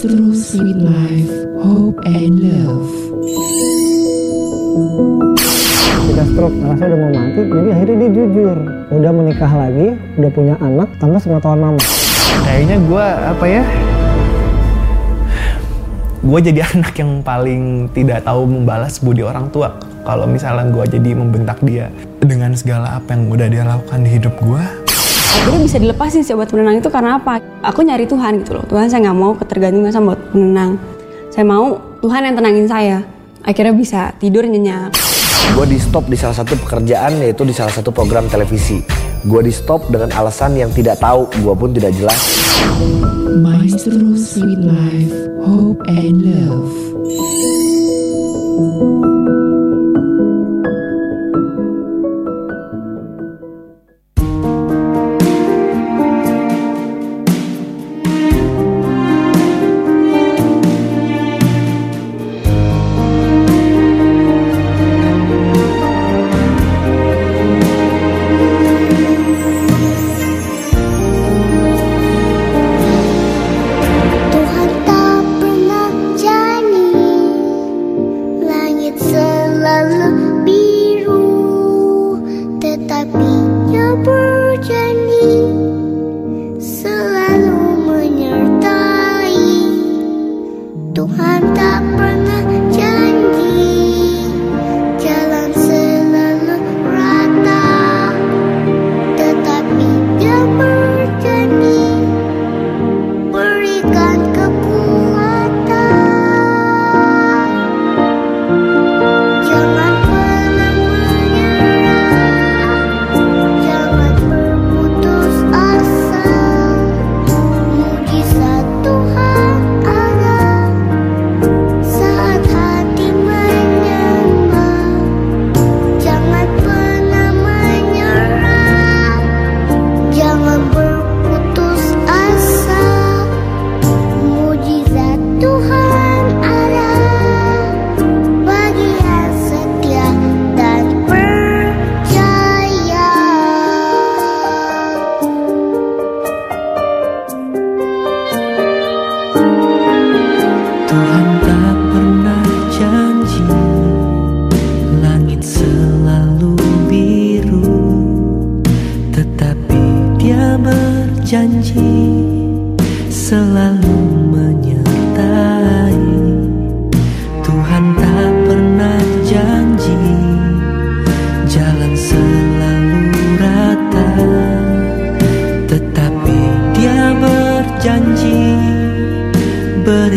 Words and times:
Maestros 0.00 0.56
with 0.56 0.80
Life, 0.80 1.28
Hope 1.60 2.00
and 2.08 2.40
Love. 2.40 2.88
Ketika 5.92 6.24
stroke 6.24 6.56
ngerasa 6.56 6.88
udah 6.88 6.98
mau 7.04 7.10
mati, 7.12 7.40
jadi 7.44 7.68
akhirnya 7.76 7.96
dia 8.00 8.08
jujur. 8.08 8.56
Udah 8.96 9.12
menikah 9.12 9.52
lagi, 9.52 10.00
udah 10.16 10.30
punya 10.32 10.56
anak 10.64 10.88
tanpa 10.96 11.20
sepengetahuan 11.20 11.60
mama. 11.60 11.80
Kayaknya 12.48 12.76
gue 12.80 13.06
apa 13.28 13.44
ya? 13.44 13.62
Gue 16.24 16.38
jadi 16.48 16.60
anak 16.72 16.96
yang 16.96 17.20
paling 17.20 17.92
tidak 17.92 18.24
tahu 18.24 18.48
membalas 18.48 19.04
budi 19.04 19.20
orang 19.20 19.52
tua. 19.52 19.76
Kalau 20.08 20.24
misalnya 20.24 20.64
gue 20.72 20.96
jadi 20.96 21.12
membentak 21.12 21.60
dia 21.60 21.92
dengan 22.24 22.56
segala 22.56 22.96
apa 22.96 23.12
yang 23.12 23.28
udah 23.28 23.52
dia 23.52 23.68
lakukan 23.68 24.00
di 24.00 24.16
hidup 24.16 24.32
gue, 24.40 24.64
akhirnya 25.30 25.60
bisa 25.62 25.78
dilepasin 25.78 26.22
sih 26.26 26.34
obat 26.34 26.50
penenang 26.50 26.82
itu 26.82 26.90
karena 26.90 27.16
apa? 27.18 27.38
Aku 27.62 27.86
nyari 27.86 28.06
Tuhan 28.06 28.42
gitu 28.42 28.58
loh. 28.58 28.64
Tuhan 28.66 28.90
saya 28.90 29.06
nggak 29.08 29.18
mau 29.18 29.32
ketergantungan 29.38 29.92
sama 29.94 30.14
obat 30.14 30.22
penenang. 30.34 30.78
Saya 31.30 31.44
mau 31.46 31.78
Tuhan 32.02 32.20
yang 32.26 32.34
tenangin 32.34 32.66
saya. 32.66 32.98
Akhirnya 33.46 33.72
bisa 33.72 34.12
tidur 34.18 34.44
nyenyak. 34.44 34.92
Gue 35.56 35.66
di 35.66 35.78
stop 35.80 36.06
di 36.06 36.16
salah 36.18 36.36
satu 36.36 36.54
pekerjaan 36.58 37.18
yaitu 37.22 37.42
di 37.46 37.54
salah 37.54 37.72
satu 37.72 37.90
program 37.90 38.28
televisi. 38.30 38.82
Gue 39.26 39.44
di 39.44 39.52
stop 39.52 39.92
dengan 39.92 40.08
alasan 40.16 40.56
yang 40.56 40.72
tidak 40.72 40.96
tahu, 41.02 41.28
gue 41.28 41.54
pun 41.56 41.70
tidak 41.76 41.92
jelas. 41.96 42.20
Maestros 43.40 44.36
with 44.40 44.64
Life, 44.64 45.12
Hope 45.44 45.82
and 45.88 46.24
Love. 46.24 46.70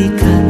Berikan 0.03 0.42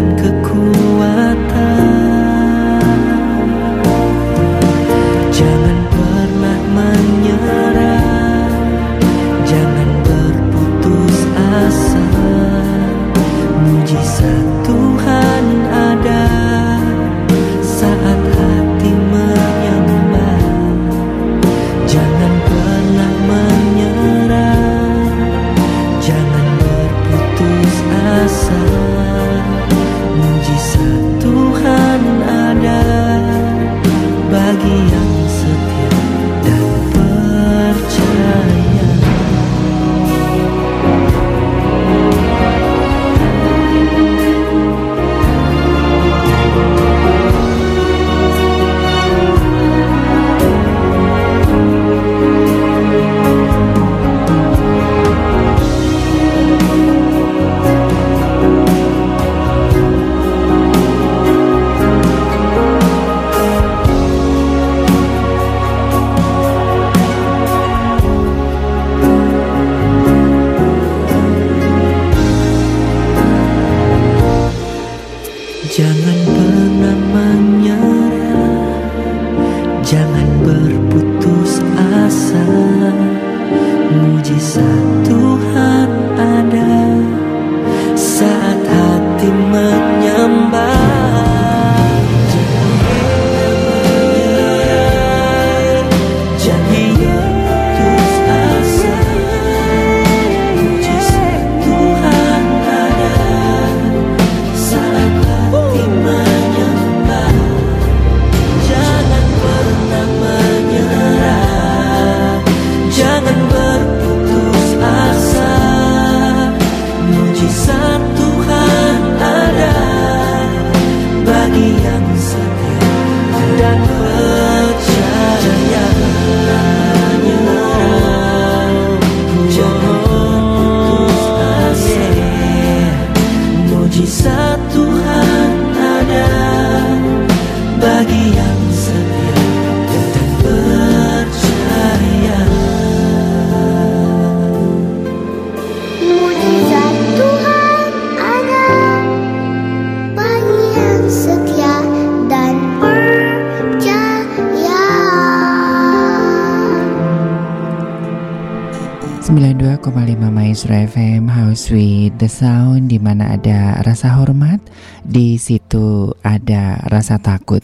the 162.23 162.31
Sound 162.31 162.87
di 162.87 163.03
mana 163.03 163.35
ada 163.35 163.83
rasa 163.83 164.15
hormat, 164.15 164.63
di 165.03 165.35
situ 165.35 166.15
ada 166.23 166.79
rasa 166.87 167.19
takut. 167.19 167.59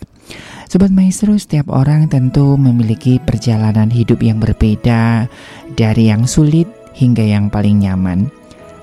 Sobat 0.67 0.91
Maestro, 0.91 1.31
setiap 1.39 1.71
orang 1.71 2.11
tentu 2.11 2.59
memiliki 2.59 3.23
perjalanan 3.23 3.87
hidup 3.87 4.19
yang 4.19 4.43
berbeda 4.43 5.31
dari 5.79 6.11
yang 6.11 6.27
sulit 6.27 6.67
hingga 6.91 7.23
yang 7.23 7.47
paling 7.47 7.87
nyaman. 7.87 8.27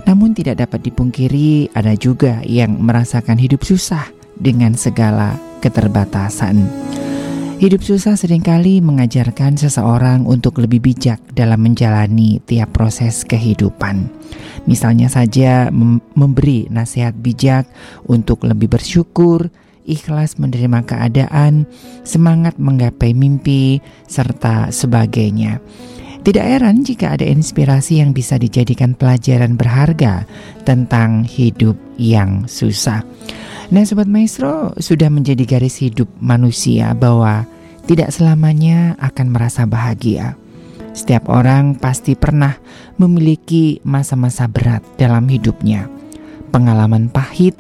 Namun 0.09 0.33
tidak 0.33 0.65
dapat 0.65 0.81
dipungkiri 0.89 1.77
ada 1.77 1.93
juga 1.93 2.41
yang 2.49 2.81
merasakan 2.81 3.37
hidup 3.37 3.61
susah 3.61 4.09
dengan 4.41 4.73
segala 4.73 5.37
keterbatasan. 5.61 6.65
Hidup 7.57 7.85
susah 7.85 8.17
sering 8.17 8.45
kali 8.45 8.81
mengajarkan 8.81 9.61
seseorang 9.61 10.25
untuk 10.25 10.61
lebih 10.61 10.81
bijak 10.81 11.21
dalam 11.37 11.61
menjalani 11.65 12.41
tiap 12.45 12.73
proses 12.73 13.25
kehidupan. 13.25 14.09
Misalnya 14.67 15.07
saja 15.07 15.71
mem- 15.71 16.03
memberi 16.19 16.67
nasihat 16.69 17.15
bijak 17.15 17.71
untuk 18.11 18.43
lebih 18.45 18.67
bersyukur, 18.71 19.49
ikhlas 19.87 20.37
menerima 20.37 20.83
keadaan, 20.83 21.65
semangat 22.03 22.59
menggapai 22.59 23.15
mimpi, 23.15 23.79
serta 24.11 24.75
sebagainya. 24.75 25.63
Tidak 26.27 26.43
heran 26.43 26.83
jika 26.83 27.15
ada 27.15 27.23
inspirasi 27.23 28.03
yang 28.03 28.11
bisa 28.11 28.35
dijadikan 28.35 28.99
pelajaran 28.99 29.55
berharga 29.55 30.27
tentang 30.67 31.23
hidup 31.23 31.79
yang 32.03 32.51
susah. 32.51 33.07
Nah, 33.71 33.87
sobat 33.87 34.11
maestro 34.11 34.75
sudah 34.83 35.07
menjadi 35.07 35.47
garis 35.47 35.79
hidup 35.79 36.11
manusia 36.19 36.91
bahwa 36.99 37.47
tidak 37.87 38.11
selamanya 38.11 38.99
akan 38.99 39.31
merasa 39.31 39.71
bahagia. 39.71 40.35
Setiap 40.97 41.29
orang 41.29 41.77
pasti 41.77 42.17
pernah 42.17 42.57
memiliki 42.97 43.85
masa-masa 43.85 44.49
berat 44.49 44.81
dalam 44.97 45.29
hidupnya. 45.29 45.93
Pengalaman 46.49 47.13
pahit, 47.13 47.53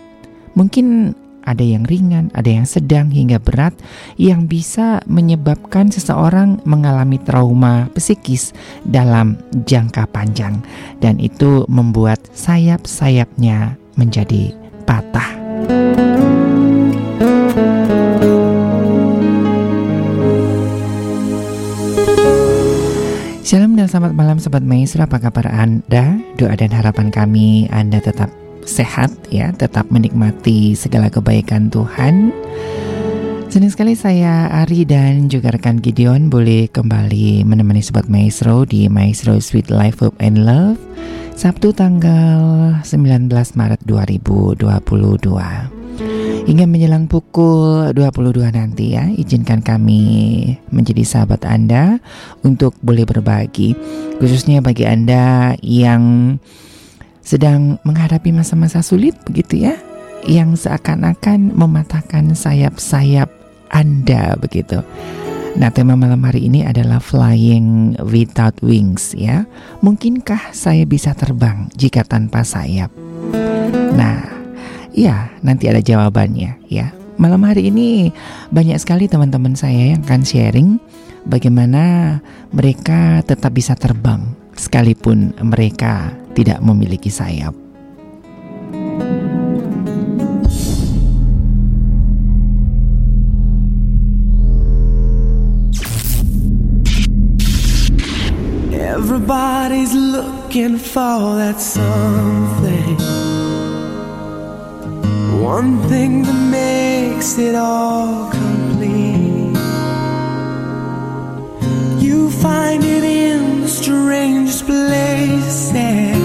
mungkin 0.56 1.12
ada 1.44 1.60
yang 1.62 1.84
ringan, 1.84 2.32
ada 2.32 2.48
yang 2.48 2.64
sedang 2.64 3.12
hingga 3.12 3.36
berat 3.38 3.76
yang 4.16 4.48
bisa 4.48 5.04
menyebabkan 5.06 5.92
seseorang 5.92 6.58
mengalami 6.64 7.20
trauma 7.22 7.92
psikis 7.94 8.56
dalam 8.88 9.38
jangka 9.68 10.08
panjang 10.10 10.58
dan 11.04 11.20
itu 11.20 11.68
membuat 11.70 12.18
sayap-sayapnya 12.34 13.78
menjadi 13.94 14.56
patah. 14.88 15.28
Shalom 23.46 23.78
dan 23.78 23.86
selamat 23.86 24.18
malam 24.18 24.42
Sobat 24.42 24.66
Maestro, 24.66 25.06
apa 25.06 25.22
kabar 25.22 25.46
Anda? 25.46 26.18
Doa 26.34 26.58
dan 26.58 26.74
harapan 26.74 27.14
kami 27.14 27.70
Anda 27.70 28.02
tetap 28.02 28.26
sehat 28.66 29.14
ya, 29.30 29.54
tetap 29.54 29.86
menikmati 29.86 30.74
segala 30.74 31.06
kebaikan 31.06 31.70
Tuhan. 31.70 32.34
Senang 33.46 33.70
sekali 33.70 33.94
saya 33.94 34.50
Ari 34.50 34.82
dan 34.82 35.30
juga 35.30 35.54
rekan 35.54 35.78
Gideon 35.78 36.26
boleh 36.26 36.66
kembali 36.74 37.46
menemani 37.46 37.86
Sobat 37.86 38.10
Maestro 38.10 38.66
di 38.66 38.90
Maestro 38.90 39.38
Sweet 39.38 39.70
Life 39.70 40.02
Hope 40.02 40.18
and 40.18 40.42
Love 40.42 40.82
Sabtu 41.38 41.70
tanggal 41.70 42.74
19 42.82 43.30
Maret 43.30 43.78
2022 43.86 45.85
Hingga 46.46 46.64
menjelang 46.68 47.08
pukul 47.08 47.90
22 47.96 48.52
nanti 48.52 48.94
ya, 48.94 49.08
izinkan 49.10 49.64
kami 49.64 50.02
menjadi 50.70 51.02
sahabat 51.02 51.42
Anda 51.48 51.98
untuk 52.44 52.76
boleh 52.84 53.08
berbagi. 53.08 53.74
Khususnya 54.20 54.60
bagi 54.60 54.84
Anda 54.84 55.56
yang 55.64 56.36
sedang 57.24 57.82
menghadapi 57.82 58.30
masa-masa 58.30 58.84
sulit 58.84 59.18
begitu 59.26 59.66
ya, 59.66 59.74
yang 60.28 60.54
seakan-akan 60.54 61.56
mematahkan 61.56 62.36
sayap-sayap 62.38 63.26
Anda 63.72 64.38
begitu. 64.38 64.86
Nah, 65.56 65.72
tema 65.72 65.96
malam 65.96 66.20
hari 66.20 66.52
ini 66.52 66.68
adalah 66.68 67.00
flying 67.00 67.96
without 68.12 68.52
wings 68.60 69.16
ya. 69.16 69.48
Mungkinkah 69.80 70.52
saya 70.52 70.84
bisa 70.84 71.16
terbang 71.16 71.72
jika 71.72 72.04
tanpa 72.04 72.44
sayap? 72.44 72.92
Nah, 73.96 74.20
Iya, 74.96 75.28
nanti 75.44 75.68
ada 75.68 75.84
jawabannya 75.84 76.56
ya. 76.72 76.88
Malam 77.20 77.44
hari 77.44 77.68
ini 77.68 78.08
banyak 78.48 78.80
sekali 78.80 79.04
teman-teman 79.04 79.52
saya 79.52 79.92
yang 79.92 80.00
akan 80.08 80.24
sharing 80.24 80.80
bagaimana 81.28 82.16
mereka 82.48 83.20
tetap 83.20 83.52
bisa 83.52 83.76
terbang 83.76 84.24
sekalipun 84.56 85.36
mereka 85.44 86.16
tidak 86.32 86.64
memiliki 86.64 87.12
sayap. 87.12 87.52
Everybody's 98.72 99.92
looking 99.92 100.80
for 100.80 101.36
that 101.36 101.60
something. 101.60 103.15
One 105.40 105.78
thing 105.88 106.22
that 106.22 106.50
makes 106.50 107.36
it 107.38 107.54
all 107.54 108.30
complete. 108.30 109.54
You 112.00 112.30
find 112.30 112.82
it 112.82 113.04
in 113.04 113.60
the 113.60 113.68
strangest 113.68 114.64
places. 114.64 116.16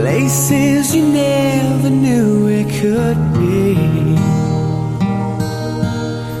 Places 0.00 0.94
you 0.94 1.08
never 1.08 1.90
knew 1.90 2.46
it 2.46 2.68
could 2.80 3.20
be. 3.34 3.74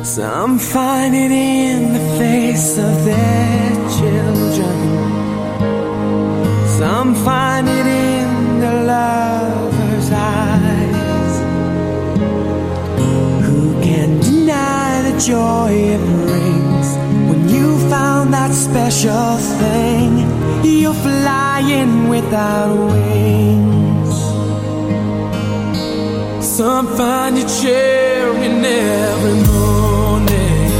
Some 0.04 0.58
find 0.58 1.14
it 1.14 1.32
in 1.32 1.92
the 1.92 2.04
face 2.18 2.78
of 2.78 3.04
their 3.04 3.70
children. 3.98 4.78
Some 6.78 7.14
find 7.16 7.68
it 7.68 7.86
in 7.86 8.60
the 8.60 8.72
lover's 8.84 9.35
joy 15.18 15.72
it 15.72 16.00
brings 16.26 16.88
when 17.28 17.48
you 17.48 17.78
found 17.88 18.34
that 18.34 18.52
special 18.52 19.36
thing? 19.60 20.10
You're 20.62 20.94
flying 20.94 22.08
without 22.08 22.76
wings. 22.92 24.14
Some 26.44 26.86
find 26.96 27.38
you 27.38 27.46
cheering 27.60 28.64
every 28.64 29.38
morning. 29.52 30.70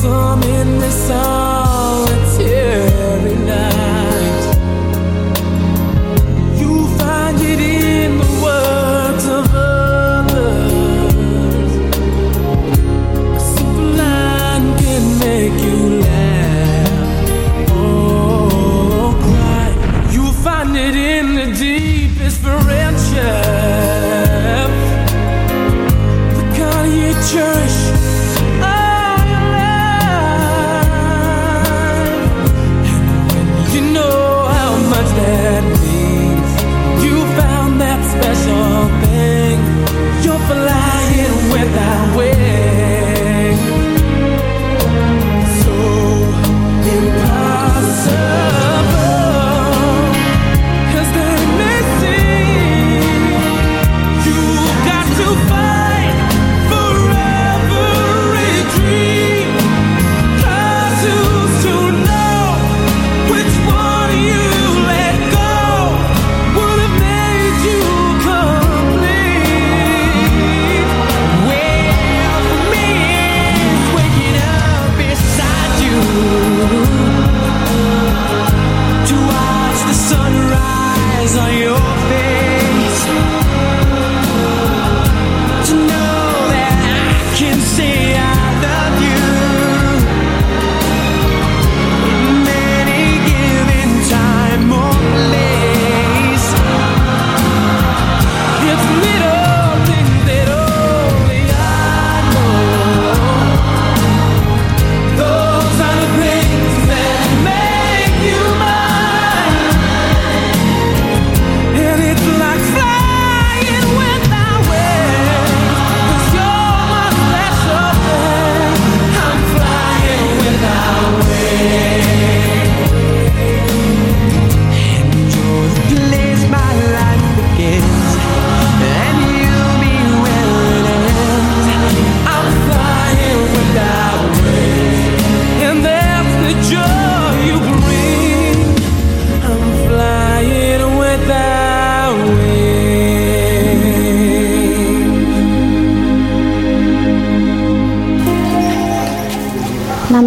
Some 0.00 0.42
in 0.42 0.78
the 0.80 0.90
solitary 0.90 1.51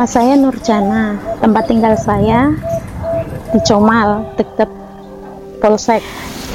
Saya 0.06 0.38
Nurjana. 0.38 1.18
Tempat 1.42 1.66
tinggal 1.66 1.98
saya 1.98 2.54
di 3.50 3.60
Comal, 3.66 4.38
dekat 4.38 4.70
Polsek. 5.58 6.06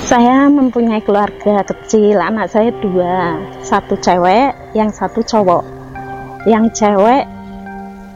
Saya 0.06 0.46
mempunyai 0.46 1.02
keluarga 1.02 1.66
kecil. 1.66 2.22
Anak 2.22 2.54
saya 2.54 2.70
dua, 2.78 3.42
satu 3.66 3.98
cewek, 3.98 4.54
yang 4.78 4.94
satu 4.94 5.26
cowok. 5.26 5.66
Yang 6.46 6.78
cewek 6.78 7.26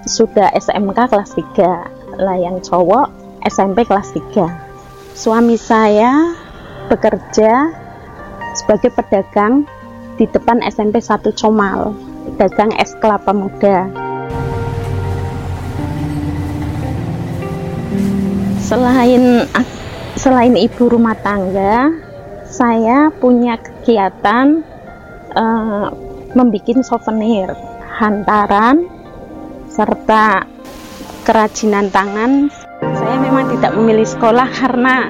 sudah 0.06 0.54
SMK 0.54 1.10
kelas 1.10 1.34
3, 1.34 2.22
lah 2.22 2.38
yang 2.38 2.62
cowok 2.62 3.10
SMP 3.42 3.82
kelas 3.90 4.14
3. 4.14 5.18
Suami 5.18 5.58
saya 5.58 6.30
bekerja 6.86 7.74
sebagai 8.54 8.94
pedagang 8.94 9.66
di 10.14 10.30
depan 10.30 10.62
SMP 10.62 11.02
1 11.02 11.26
Comal, 11.34 11.90
dagang 12.38 12.70
es 12.78 12.94
kelapa 13.02 13.34
muda. 13.34 14.03
Selain 18.74 19.46
selain 20.18 20.54
ibu 20.58 20.90
rumah 20.90 21.14
tangga, 21.22 21.94
saya 22.42 23.06
punya 23.06 23.54
kegiatan 23.54 24.66
eh, 25.30 25.88
membuat 26.34 26.82
souvenir, 26.82 27.54
hantaran, 28.02 28.90
serta 29.70 30.50
kerajinan 31.22 31.86
tangan. 31.94 32.50
Saya 32.82 33.14
memang 33.22 33.54
tidak 33.54 33.78
memilih 33.78 34.10
sekolah 34.10 34.50
karena 34.50 35.06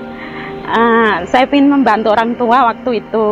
eh, 0.69 1.15
saya 1.33 1.49
ingin 1.49 1.73
membantu 1.73 2.13
orang 2.13 2.37
tua 2.37 2.69
waktu 2.69 3.01
itu. 3.01 3.29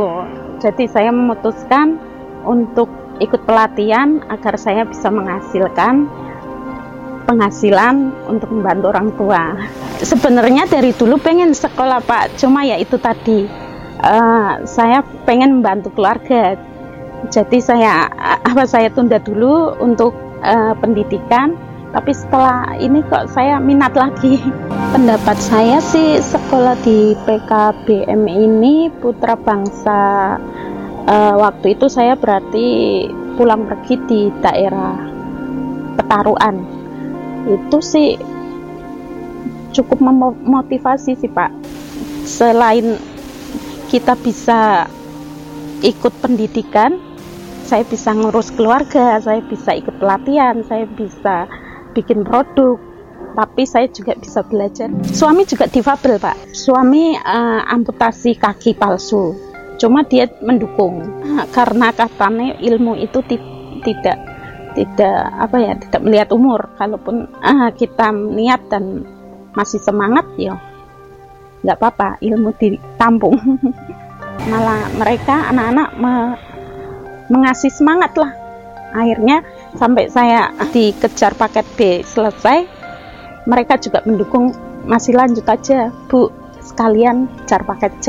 Jadi 0.65 0.89
saya 0.89 1.13
memutuskan 1.13 2.01
untuk 2.49 2.89
ikut 3.21 3.45
pelatihan 3.45 4.25
agar 4.33 4.57
saya 4.57 4.89
bisa 4.89 5.13
menghasilkan 5.13 6.09
penghasilan 7.25 8.11
untuk 8.29 8.51
membantu 8.51 8.87
orang 8.93 9.09
tua. 9.17 9.43
Sebenarnya 10.03 10.67
dari 10.67 10.91
dulu 10.95 11.17
pengen 11.19 11.55
sekolah 11.55 12.03
Pak, 12.03 12.39
cuma 12.39 12.67
ya 12.67 12.77
itu 12.79 12.99
tadi 12.99 13.47
uh, 14.03 14.63
saya 14.67 15.01
pengen 15.25 15.63
membantu 15.63 15.95
keluarga. 15.95 16.59
Jadi 17.31 17.63
saya 17.63 18.11
apa 18.43 18.67
saya 18.67 18.91
tunda 18.91 19.23
dulu 19.23 19.79
untuk 19.79 20.11
uh, 20.43 20.75
pendidikan, 20.83 21.55
tapi 21.95 22.11
setelah 22.11 22.75
ini 22.83 22.99
kok 23.07 23.31
saya 23.31 23.63
minat 23.63 23.95
lagi. 23.95 24.43
Pendapat 24.91 25.39
saya 25.39 25.79
sih 25.79 26.19
sekolah 26.19 26.75
di 26.83 27.15
PKBM 27.23 28.23
ini 28.27 28.91
putra 28.99 29.39
bangsa. 29.39 30.37
Uh, 31.03 31.35
waktu 31.35 31.75
itu 31.75 31.91
saya 31.91 32.15
berarti 32.15 33.07
pulang 33.35 33.67
pergi 33.67 33.99
di 34.07 34.21
daerah 34.39 34.95
Petaruan 35.99 36.82
itu 37.47 37.79
sih 37.83 38.09
cukup 39.73 39.99
memotivasi 39.99 41.17
sih 41.17 41.31
Pak. 41.33 41.51
Selain 42.29 43.01
kita 43.91 44.15
bisa 44.21 44.87
ikut 45.83 46.13
pendidikan, 46.23 46.97
saya 47.67 47.83
bisa 47.83 48.15
ngurus 48.15 48.55
keluarga, 48.55 49.19
saya 49.19 49.43
bisa 49.43 49.75
ikut 49.75 49.99
pelatihan, 49.99 50.63
saya 50.65 50.87
bisa 50.87 51.51
bikin 51.93 52.23
produk, 52.23 52.79
tapi 53.35 53.67
saya 53.67 53.91
juga 53.91 54.15
bisa 54.17 54.45
belajar. 54.47 54.89
Suami 55.11 55.43
juga 55.49 55.67
difabel 55.67 56.21
Pak. 56.23 56.55
Suami 56.55 57.17
uh, 57.19 57.61
amputasi 57.67 58.39
kaki 58.39 58.79
palsu, 58.79 59.35
cuma 59.83 60.07
dia 60.07 60.31
mendukung 60.45 61.03
karena 61.51 61.91
katanya 61.91 62.55
ilmu 62.63 62.97
itu 63.03 63.19
tidak 63.83 64.32
tidak 64.75 65.19
apa 65.39 65.57
ya 65.61 65.73
tidak 65.79 66.01
melihat 66.03 66.29
umur. 66.33 66.69
Kalaupun 66.77 67.29
ah, 67.41 67.71
kita 67.73 68.13
niat 68.13 68.69
dan 68.73 69.07
masih 69.53 69.79
semangat 69.79 70.25
ya 70.41 70.57
nggak 71.63 71.79
apa-apa 71.79 72.19
ilmu 72.21 72.51
ditampung. 72.59 73.39
Malah 74.51 74.91
mereka 74.99 75.53
anak-anak 75.55 75.89
me, 76.01 76.15
mengasih 77.31 77.71
semangat 77.71 78.17
lah. 78.19 78.33
Akhirnya 78.93 79.47
sampai 79.79 80.11
saya 80.13 80.53
dikejar 80.75 81.33
paket 81.39 81.65
B 81.79 82.05
selesai 82.05 82.83
mereka 83.49 83.79
juga 83.81 84.05
mendukung 84.07 84.53
masih 84.87 85.17
lanjut 85.17 85.47
aja 85.47 85.91
Bu 86.11 86.31
sekalian 86.63 87.27
kejar 87.43 87.63
paket 87.67 87.93
C. 88.03 88.07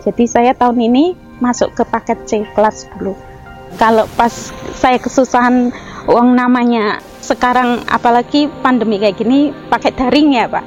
Jadi 0.00 0.24
saya 0.24 0.52
tahun 0.56 0.80
ini 0.80 1.04
masuk 1.38 1.76
ke 1.76 1.84
paket 1.86 2.18
C 2.26 2.42
kelas 2.56 2.88
10 2.96 3.29
kalau 3.76 4.08
pas 4.18 4.32
saya 4.74 4.96
kesusahan 4.96 5.70
uang 6.08 6.34
namanya 6.34 6.98
sekarang 7.20 7.84
apalagi 7.86 8.48
pandemi 8.64 8.98
kayak 8.98 9.20
gini 9.20 9.54
pakai 9.68 9.92
daring 9.94 10.34
ya 10.34 10.48
Pak. 10.48 10.64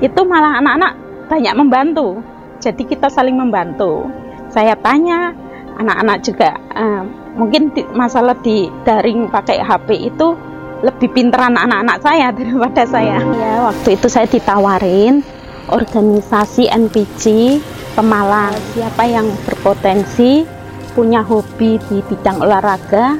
Itu 0.00 0.24
malah 0.24 0.58
anak-anak 0.58 0.92
banyak 1.28 1.54
membantu. 1.54 2.18
Jadi 2.58 2.82
kita 2.88 3.12
saling 3.12 3.36
membantu. 3.36 4.08
Saya 4.50 4.74
tanya 4.80 5.30
anak-anak 5.78 6.18
juga 6.26 6.50
uh, 6.74 7.06
mungkin 7.38 7.70
di, 7.70 7.86
masalah 7.94 8.34
di 8.42 8.66
daring 8.82 9.30
pakai 9.30 9.62
HP 9.62 10.10
itu 10.10 10.34
lebih 10.80 11.12
pinteran 11.12 11.54
anak-anak 11.54 12.02
saya 12.02 12.32
daripada 12.36 12.82
saya. 12.88 13.20
Ya 13.20 13.70
waktu 13.70 13.94
itu 13.94 14.06
saya 14.10 14.26
ditawarin 14.26 15.22
organisasi 15.70 16.66
NPC 16.66 17.56
Pemalang. 17.94 18.56
Siapa 18.74 19.06
yang 19.06 19.30
berpotensi 19.46 20.59
punya 20.92 21.22
hobi 21.24 21.78
di 21.88 22.02
bidang 22.06 22.42
olahraga 22.42 23.16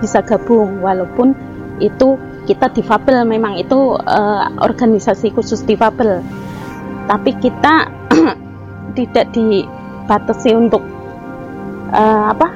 bisa 0.00 0.20
gabung. 0.22 0.80
Walaupun 0.84 1.32
itu 1.80 2.16
kita 2.46 2.70
difabel 2.72 3.26
memang 3.26 3.58
itu 3.58 3.98
uh, 3.98 4.46
organisasi 4.62 5.34
khusus 5.34 5.64
difabel. 5.66 6.22
Tapi 7.06 7.30
kita 7.38 7.90
tidak 8.98 9.26
dibatasi 9.34 10.54
untuk 10.54 10.82
uh, 11.92 12.32
apa 12.32 12.48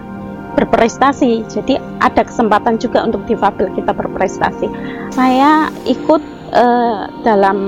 berprestasi. 0.54 1.46
Jadi 1.48 1.78
ada 2.02 2.22
kesempatan 2.22 2.78
juga 2.78 3.06
untuk 3.06 3.24
difabel 3.26 3.70
kita 3.74 3.94
berprestasi. 3.94 4.66
Saya 5.14 5.70
ikut 5.86 6.22
uh, 6.54 7.08
dalam 7.26 7.58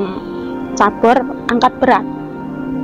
cabur 0.79 1.17
angkat 1.51 1.73
berat. 1.83 2.07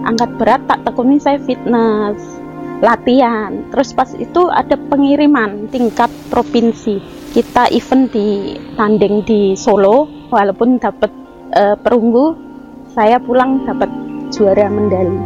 Angkat 0.06 0.30
berat 0.38 0.62
tak 0.70 0.86
tekuni 0.86 1.18
saya 1.18 1.42
fitness 1.42 2.38
latihan. 2.78 3.70
Terus 3.74 3.90
pas 3.94 4.10
itu 4.14 4.46
ada 4.50 4.78
pengiriman 4.78 5.66
tingkat 5.70 6.10
provinsi. 6.30 7.02
Kita 7.28 7.68
event 7.70 8.08
di 8.10 8.56
tanding 8.74 9.22
di 9.26 9.52
Solo, 9.52 10.08
walaupun 10.32 10.80
dapat 10.80 11.12
e, 11.52 11.76
perunggu, 11.76 12.34
saya 12.96 13.20
pulang 13.20 13.68
dapat 13.68 13.90
juara 14.32 14.66
medali. 14.72 15.20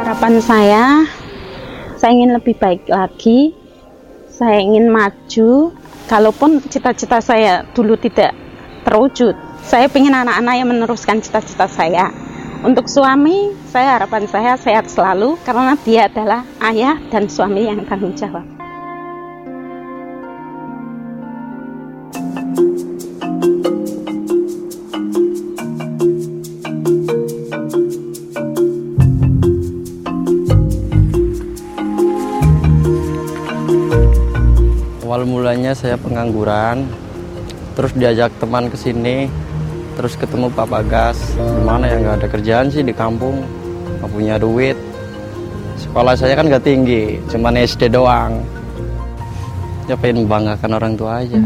Harapan 0.00 0.34
saya, 0.40 0.84
saya 1.96 2.12
ingin 2.12 2.36
lebih 2.36 2.56
baik 2.60 2.88
lagi. 2.88 3.56
Saya 4.28 4.60
ingin 4.60 4.88
maju. 4.88 5.76
Kalaupun 6.10 6.58
cita-cita 6.66 7.22
saya 7.22 7.62
dulu 7.70 7.94
tidak 7.94 8.34
terwujud, 8.82 9.36
saya 9.62 9.86
ingin 9.86 10.10
anak-anak 10.10 10.54
yang 10.58 10.68
meneruskan 10.74 11.22
cita-cita 11.22 11.70
saya 11.70 12.10
untuk 12.60 12.84
suami, 12.92 13.56
saya 13.72 13.96
harapan 13.96 14.28
saya 14.28 14.52
sehat 14.60 14.92
selalu 14.92 15.40
karena 15.48 15.74
dia 15.80 16.12
adalah 16.12 16.44
ayah 16.60 17.00
dan 17.08 17.24
suami 17.24 17.64
yang 17.64 17.80
tanggung 17.88 18.12
jawab. 18.12 18.44
Awal 35.10 35.26
mulanya 35.26 35.74
saya 35.74 35.98
pengangguran, 35.98 36.86
terus 37.74 37.90
diajak 37.98 38.30
teman 38.38 38.70
ke 38.70 38.78
sini, 38.78 39.26
terus 40.00 40.16
ketemu 40.16 40.48
Pak 40.56 40.64
Bagas. 40.72 41.20
Gimana 41.36 41.84
ya 41.84 42.00
nggak 42.00 42.16
ada 42.24 42.28
kerjaan 42.32 42.72
sih 42.72 42.80
di 42.80 42.96
kampung. 42.96 43.44
Nggak 44.00 44.08
punya 44.16 44.34
duit. 44.40 44.72
Sekolah 45.76 46.16
saya 46.16 46.32
kan 46.40 46.48
nggak 46.48 46.64
tinggi 46.64 47.20
cuma 47.28 47.52
SD 47.52 47.92
doang. 47.92 48.40
Ya 49.84 50.00
pengen 50.00 50.24
membanggakan 50.24 50.72
orang 50.72 50.96
tua 50.96 51.20
aja. 51.20 51.36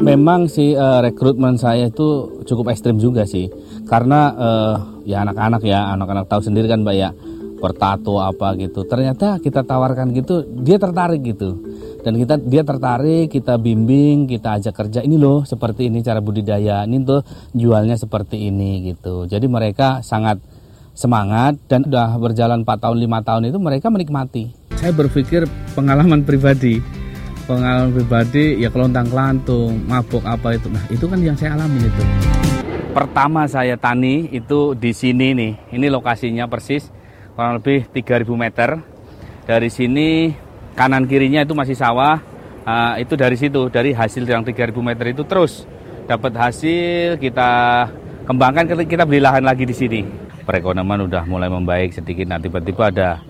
Memang 0.00 0.48
sih 0.48 0.72
uh, 0.72 1.04
rekrutmen 1.04 1.60
saya 1.60 1.92
itu 1.92 2.40
cukup 2.48 2.72
ekstrim 2.72 2.96
juga 2.96 3.28
sih. 3.28 3.52
Karena 3.84 4.32
uh, 4.32 4.74
ya 5.04 5.20
anak-anak 5.20 5.60
ya 5.60 5.92
anak-anak 5.92 6.24
tahu 6.24 6.40
sendiri 6.40 6.72
kan 6.72 6.80
mbak 6.80 6.96
ya 6.96 7.12
bertato 7.60 8.16
apa 8.16 8.56
gitu. 8.56 8.88
Ternyata 8.88 9.36
kita 9.44 9.60
tawarkan 9.60 10.16
gitu 10.16 10.48
dia 10.64 10.80
tertarik 10.80 11.20
gitu 11.20 11.69
dan 12.00 12.16
kita 12.16 12.40
dia 12.40 12.64
tertarik 12.64 13.28
kita 13.28 13.60
bimbing 13.60 14.24
kita 14.24 14.56
ajak 14.60 14.74
kerja. 14.74 15.00
Ini 15.04 15.16
loh 15.20 15.44
seperti 15.44 15.92
ini 15.92 16.00
cara 16.00 16.24
budidaya. 16.24 16.84
Ini 16.88 16.96
tuh 17.04 17.20
jualnya 17.52 17.96
seperti 18.00 18.48
ini 18.48 18.92
gitu. 18.92 19.28
Jadi 19.28 19.46
mereka 19.46 20.00
sangat 20.00 20.40
semangat 20.96 21.56
dan 21.68 21.86
udah 21.86 22.16
berjalan 22.20 22.64
4 22.64 22.84
tahun 22.84 22.96
5 23.00 23.28
tahun 23.28 23.42
itu 23.52 23.58
mereka 23.60 23.86
menikmati. 23.92 24.44
Saya 24.80 24.92
berpikir 24.96 25.44
pengalaman 25.76 26.24
pribadi. 26.24 26.80
Pengalaman 27.44 27.90
pribadi 27.90 28.62
ya 28.62 28.70
kelontang 28.70 29.10
kelantung 29.10 29.84
mabuk 29.84 30.22
apa 30.24 30.56
itu. 30.56 30.68
Nah 30.70 30.84
itu 30.88 31.04
kan 31.04 31.18
yang 31.20 31.36
saya 31.36 31.58
alami 31.58 31.82
itu. 31.84 32.04
Pertama 32.90 33.46
saya 33.46 33.78
tani 33.78 34.30
itu 34.32 34.74
di 34.74 34.90
sini 34.90 35.34
nih. 35.34 35.52
Ini 35.74 35.86
lokasinya 35.92 36.46
persis 36.50 36.90
kurang 37.34 37.60
lebih 37.62 37.86
3000 37.92 38.24
meter. 38.34 38.70
Dari 39.46 39.66
sini 39.66 40.30
kanan 40.74 41.06
kirinya 41.06 41.42
itu 41.42 41.54
masih 41.54 41.76
sawah 41.76 42.20
uh, 42.66 42.94
itu 43.00 43.14
dari 43.16 43.36
situ 43.36 43.70
dari 43.70 43.90
hasil 43.94 44.26
yang 44.26 44.42
3000 44.44 44.74
meter 44.80 45.06
itu 45.10 45.22
terus. 45.24 45.64
Dapat 46.10 46.32
hasil 46.34 47.22
kita 47.22 47.50
kembangkan 48.26 48.66
kita 48.82 49.06
beli 49.06 49.22
lahan 49.22 49.46
lagi 49.46 49.62
di 49.62 49.74
sini. 49.74 50.00
Perekonomian 50.42 51.06
udah 51.06 51.22
mulai 51.28 51.46
membaik 51.46 51.94
sedikit 51.94 52.26
nah 52.26 52.42
tiba-tiba 52.42 52.90
ada 52.90 53.22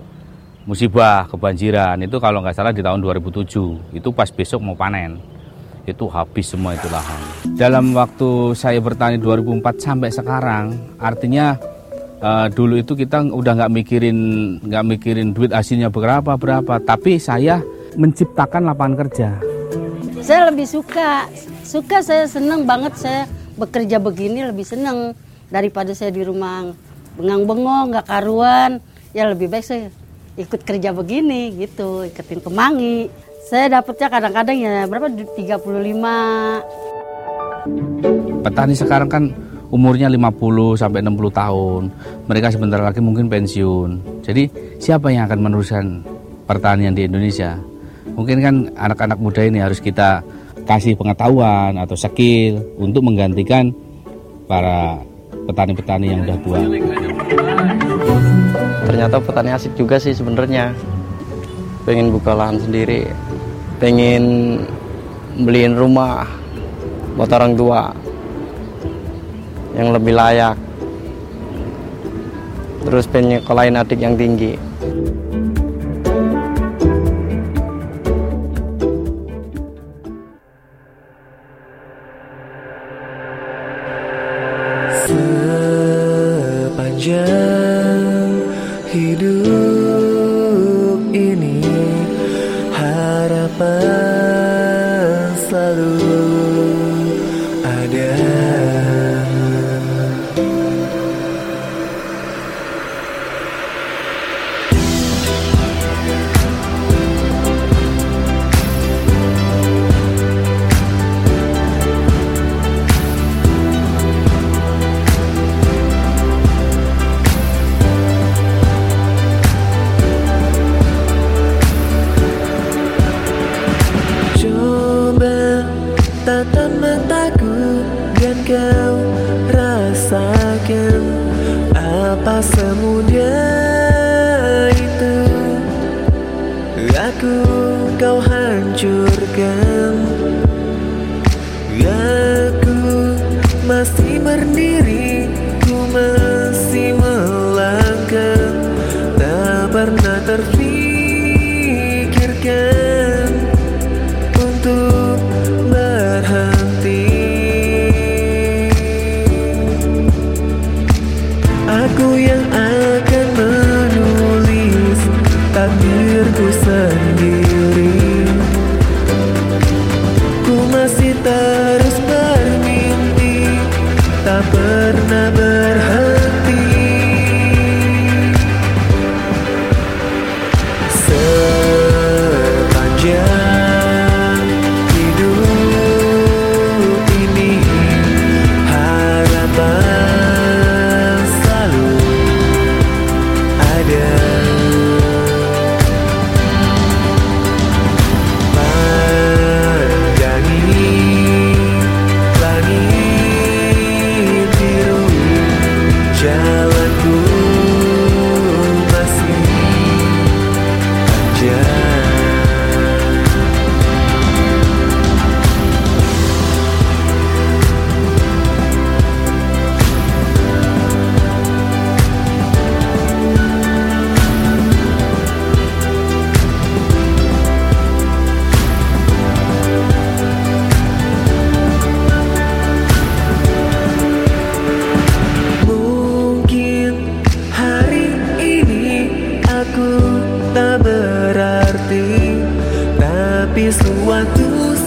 musibah 0.64 1.29
kebanjiran. 1.29 2.00
Itu 2.00 2.16
kalau 2.16 2.40
nggak 2.40 2.57
salah 2.57 2.72
di 2.72 2.81
tahun 2.81 3.05
2007 3.05 3.96
itu 3.96 4.09
pas 4.12 4.33
besok 4.33 4.64
mau 4.64 4.76
panen. 4.76 5.20
Itu 5.85 6.09
habis 6.09 6.48
semua 6.48 6.76
itu 6.76 6.88
lahan. 6.88 7.20
Dalam 7.57 7.92
waktu 7.96 8.57
saya 8.57 8.81
bertani 8.81 9.20
2004 9.20 9.81
sampai 9.81 10.09
sekarang 10.12 10.64
artinya 11.00 11.57
uh, 12.20 12.46
dulu 12.52 12.78
itu 12.78 12.92
kita 12.94 13.24
udah 13.33 13.52
nggak 13.56 13.72
mikirin 13.72 14.18
nggak 14.62 14.85
mikirin 14.87 15.33
duit 15.35 15.50
hasilnya 15.50 15.90
berapa 15.90 16.37
berapa. 16.37 16.78
Tapi 16.80 17.18
saya 17.18 17.64
menciptakan 17.96 18.70
lapangan 18.70 18.94
kerja. 19.06 19.28
Saya 20.20 20.52
lebih 20.52 20.68
suka 20.68 21.26
suka 21.64 22.04
saya 22.04 22.28
senang 22.28 22.68
banget 22.68 22.94
saya 23.00 23.24
bekerja 23.56 23.98
begini 23.98 24.44
lebih 24.52 24.64
senang 24.68 25.16
daripada 25.48 25.96
saya 25.96 26.12
di 26.14 26.22
rumah 26.22 26.70
bengang-bengong 27.16 27.96
nggak 27.96 28.06
karuan. 28.06 28.78
Ya 29.11 29.26
lebih 29.26 29.50
baik 29.50 29.66
saya 29.66 29.90
ikut 30.38 30.62
kerja 30.62 30.94
begini 30.94 31.50
gitu 31.59 32.06
ikutin 32.06 32.40
kemangi. 32.44 33.11
Saya 33.50 33.80
dapatnya 33.80 34.06
kadang-kadang 34.12 34.56
ya 34.62 34.87
berapa? 34.87 35.11
35 35.11 35.59
petani 38.40 38.72
sekarang 38.72 39.09
kan 39.11 39.24
umurnya 39.70 40.11
50 40.11 40.76
sampai 40.76 41.00
60 41.02 41.30
tahun. 41.30 41.83
Mereka 42.26 42.48
sebentar 42.52 42.80
lagi 42.83 43.00
mungkin 43.02 43.30
pensiun. 43.30 44.22
Jadi 44.22 44.50
siapa 44.83 45.11
yang 45.11 45.26
akan 45.30 45.38
meneruskan 45.40 45.85
pertanian 46.44 46.94
di 46.94 47.06
Indonesia? 47.06 47.56
Mungkin 48.14 48.37
kan 48.42 48.54
anak-anak 48.74 49.18
muda 49.22 49.42
ini 49.46 49.62
harus 49.62 49.78
kita 49.78 50.20
kasih 50.66 50.98
pengetahuan 50.98 51.78
atau 51.78 51.94
skill 51.96 52.61
untuk 52.76 53.06
menggantikan 53.06 53.72
para 54.44 54.98
petani-petani 55.46 56.06
yang 56.11 56.20
udah 56.26 56.38
tua. 56.42 56.61
Ternyata 58.90 59.16
petani 59.22 59.50
asik 59.54 59.72
juga 59.78 59.96
sih 59.96 60.12
sebenarnya. 60.12 60.74
Pengen 61.87 62.12
buka 62.12 62.37
lahan 62.37 62.61
sendiri 62.61 63.09
pengen 63.80 64.24
beliin 65.40 65.72
rumah 65.72 66.28
buat 67.16 67.33
orang 67.33 67.56
tua 67.56 67.88
yang 69.74 69.94
lebih 69.94 70.14
layak. 70.14 70.56
Terus 72.80 73.04
pengen 73.06 73.38
nyekolahin 73.38 73.76
adik 73.76 74.00
yang 74.00 74.16
tinggi 74.16 74.69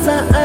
perasaan 0.03 0.42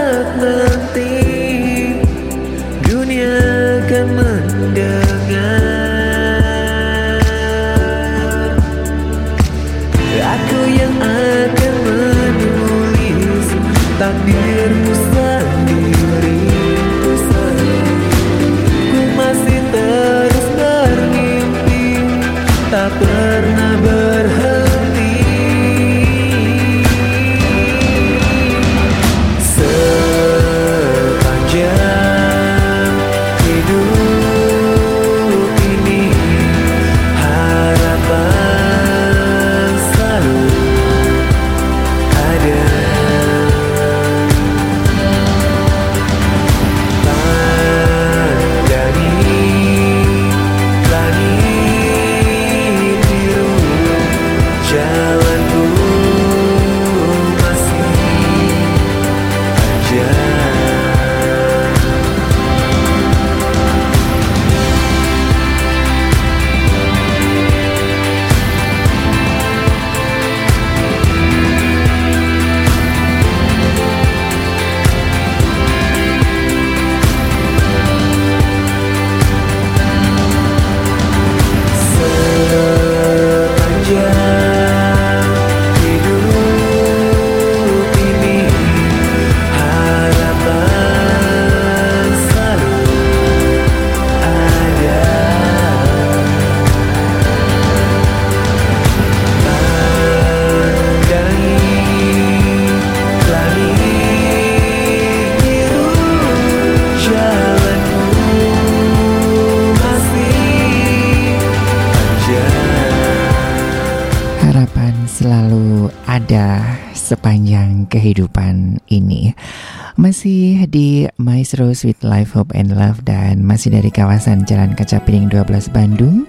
Maestro 121.59 121.75
Sweet 121.75 122.07
Life 122.07 122.39
Hope 122.39 122.55
and 122.55 122.71
Love 122.71 123.03
dan 123.03 123.43
masih 123.43 123.75
dari 123.75 123.91
kawasan 123.91 124.47
Jalan 124.47 124.79
Kaca 124.79 125.03
Piring 125.03 125.27
12 125.27 125.75
Bandung. 125.75 126.23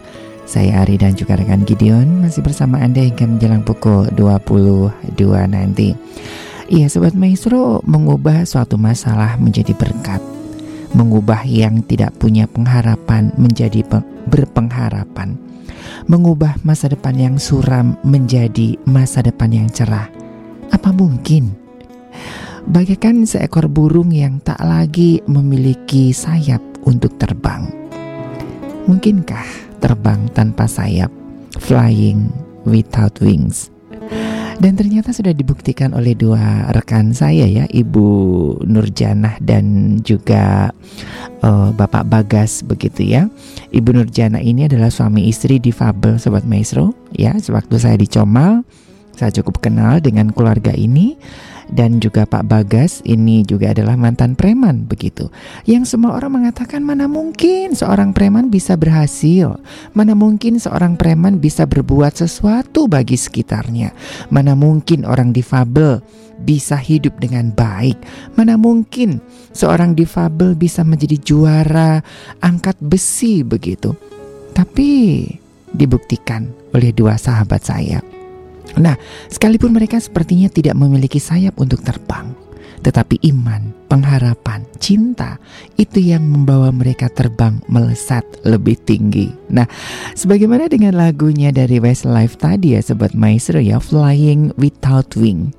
Saya 0.50 0.82
Ari 0.82 0.98
dan 0.98 1.14
juga 1.14 1.38
rekan 1.38 1.62
Gideon 1.70 2.26
masih 2.26 2.42
bersama 2.42 2.82
Anda 2.82 3.06
hingga 3.06 3.30
menjelang 3.30 3.62
pukul 3.62 4.10
22 4.18 4.90
nanti. 5.46 5.94
Iya, 6.66 6.90
Sobat 6.90 7.14
Maestro 7.14 7.78
mengubah 7.86 8.42
suatu 8.42 8.82
masalah 8.82 9.38
menjadi 9.38 9.78
berkat. 9.78 10.18
Mengubah 10.98 11.46
yang 11.46 11.86
tidak 11.86 12.18
punya 12.18 12.50
pengharapan 12.50 13.30
menjadi 13.38 13.86
pe- 13.86 14.10
berpengharapan. 14.34 15.38
Mengubah 16.10 16.58
masa 16.66 16.90
depan 16.90 17.14
yang 17.14 17.36
suram 17.38 18.02
menjadi 18.02 18.82
masa 18.90 19.22
depan 19.22 19.54
yang 19.54 19.70
cerah. 19.70 20.10
Apa 20.74 20.90
mungkin? 20.90 21.59
Bagaikan 22.70 23.26
seekor 23.26 23.66
burung 23.66 24.14
yang 24.14 24.38
tak 24.46 24.62
lagi 24.62 25.26
memiliki 25.26 26.14
sayap 26.14 26.62
untuk 26.86 27.18
terbang. 27.18 27.66
Mungkinkah 28.86 29.82
terbang 29.82 30.30
tanpa 30.38 30.70
sayap? 30.70 31.10
Flying 31.58 32.30
without 32.70 33.18
wings. 33.26 33.74
Dan 34.62 34.78
ternyata 34.78 35.10
sudah 35.10 35.34
dibuktikan 35.34 35.98
oleh 35.98 36.14
dua 36.14 36.70
rekan 36.70 37.10
saya 37.10 37.50
ya, 37.50 37.66
Ibu 37.66 38.06
Nurjanah 38.62 39.42
dan 39.42 39.98
juga 40.06 40.70
uh, 41.42 41.74
Bapak 41.74 42.06
Bagas 42.06 42.62
begitu 42.62 43.02
ya. 43.02 43.34
Ibu 43.74 43.98
Nurjanah 43.98 44.46
ini 44.46 44.70
adalah 44.70 44.94
suami 44.94 45.26
istri 45.26 45.58
difabel 45.58 46.22
Sobat 46.22 46.46
Maestro 46.46 46.94
ya. 47.18 47.34
Sewaktu 47.34 47.82
saya 47.82 47.98
di 47.98 48.06
Comal, 48.06 48.62
saya 49.18 49.34
cukup 49.34 49.58
kenal 49.58 50.06
dengan 50.06 50.30
keluarga 50.30 50.70
ini 50.70 51.18
dan 51.70 52.02
juga 52.02 52.26
Pak 52.26 52.50
Bagas 52.50 53.02
ini 53.06 53.46
juga 53.46 53.72
adalah 53.72 53.94
mantan 53.96 54.34
preman 54.34 54.90
begitu. 54.90 55.30
Yang 55.70 55.96
semua 55.96 56.18
orang 56.18 56.42
mengatakan 56.42 56.82
mana 56.82 57.06
mungkin 57.06 57.78
seorang 57.78 58.12
preman 58.14 58.50
bisa 58.50 58.74
berhasil, 58.76 59.58
mana 59.94 60.18
mungkin 60.18 60.58
seorang 60.58 60.98
preman 60.98 61.38
bisa 61.38 61.70
berbuat 61.70 62.18
sesuatu 62.18 62.90
bagi 62.90 63.16
sekitarnya, 63.16 63.94
mana 64.34 64.58
mungkin 64.58 65.06
orang 65.06 65.32
difabel 65.32 66.02
bisa 66.40 66.80
hidup 66.80 67.20
dengan 67.20 67.52
baik, 67.54 68.00
mana 68.34 68.56
mungkin 68.56 69.20
seorang 69.52 69.94
difabel 69.94 70.56
bisa 70.56 70.82
menjadi 70.82 71.18
juara 71.22 72.02
angkat 72.42 72.76
besi? 72.82 73.42
begitu. 73.46 73.96
Tapi 74.54 75.24
dibuktikan 75.72 76.50
oleh 76.74 76.92
dua 76.92 77.16
sahabat 77.16 77.62
saya 77.62 78.19
Nah, 78.78 79.00
sekalipun 79.32 79.74
mereka 79.74 79.98
sepertinya 79.98 80.52
tidak 80.52 80.78
memiliki 80.78 81.18
sayap 81.18 81.58
untuk 81.58 81.82
terbang, 81.82 82.36
tetapi 82.86 83.20
iman, 83.34 83.74
pengharapan, 83.90 84.64
cinta 84.78 85.42
itu 85.76 86.00
yang 86.00 86.24
membawa 86.24 86.70
mereka 86.70 87.10
terbang 87.12 87.60
melesat 87.68 88.24
lebih 88.46 88.78
tinggi. 88.84 89.32
Nah, 89.50 89.66
sebagaimana 90.14 90.70
dengan 90.70 90.96
lagunya 90.96 91.50
dari 91.50 91.82
Westlife 91.82 92.40
tadi 92.40 92.78
ya 92.78 92.82
Sobat 92.84 93.16
Maestro 93.16 93.60
ya, 93.60 93.82
Flying 93.82 94.56
Without 94.56 95.16
Wing. 95.20 95.52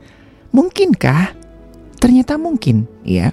Mungkinkah? 0.50 1.36
Ternyata 2.00 2.40
mungkin 2.40 2.88
ya. 3.04 3.30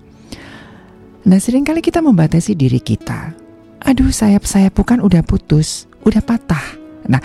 Nah, 1.28 1.40
sering 1.44 1.68
kali 1.68 1.84
kita 1.84 2.00
membatasi 2.00 2.56
diri 2.56 2.80
kita. 2.80 3.36
Aduh, 3.84 4.12
sayap-sayapku 4.12 4.84
kan 4.84 5.00
udah 5.04 5.24
putus, 5.24 5.88
udah 6.04 6.24
patah. 6.24 6.77
Nah, 7.08 7.20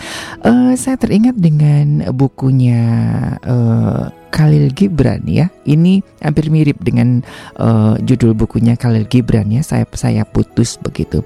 uh, 0.46 0.72
saya 0.78 0.96
teringat 0.96 1.36
dengan 1.38 2.10
bukunya 2.14 2.82
uh, 3.42 4.10
Khalil 4.32 4.72
Gibran 4.72 5.28
ya. 5.28 5.52
Ini 5.68 6.00
hampir 6.24 6.48
mirip 6.48 6.80
dengan 6.80 7.20
uh, 7.60 8.00
judul 8.00 8.32
bukunya 8.32 8.74
Khalil 8.80 9.04
Gibran 9.04 9.52
ya. 9.52 9.60
Saya 9.60 9.84
saya 9.92 10.24
putus 10.24 10.80
begitu. 10.80 11.20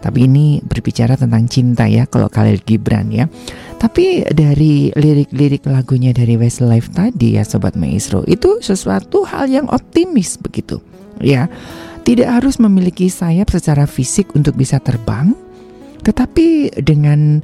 Tapi 0.00 0.24
ini 0.24 0.64
berbicara 0.64 1.20
tentang 1.20 1.44
cinta 1.50 1.84
ya 1.84 2.08
kalau 2.08 2.32
Khalil 2.32 2.62
Gibran 2.64 3.12
ya. 3.12 3.28
Tapi 3.76 4.24
dari 4.32 4.88
lirik-lirik 4.96 5.68
lagunya 5.68 6.16
dari 6.16 6.40
Westlife 6.40 6.88
tadi 6.96 7.36
ya 7.36 7.44
Sobat 7.44 7.76
Maestro 7.76 8.24
itu 8.24 8.64
sesuatu 8.64 9.28
hal 9.28 9.52
yang 9.52 9.68
optimis 9.68 10.40
begitu 10.40 10.80
ya. 11.20 11.52
Tidak 12.06 12.24
harus 12.24 12.62
memiliki 12.62 13.10
sayap 13.10 13.50
secara 13.50 13.82
fisik 13.82 14.30
untuk 14.38 14.54
bisa 14.54 14.78
terbang, 14.78 15.34
tetapi 16.06 16.78
dengan 16.78 17.42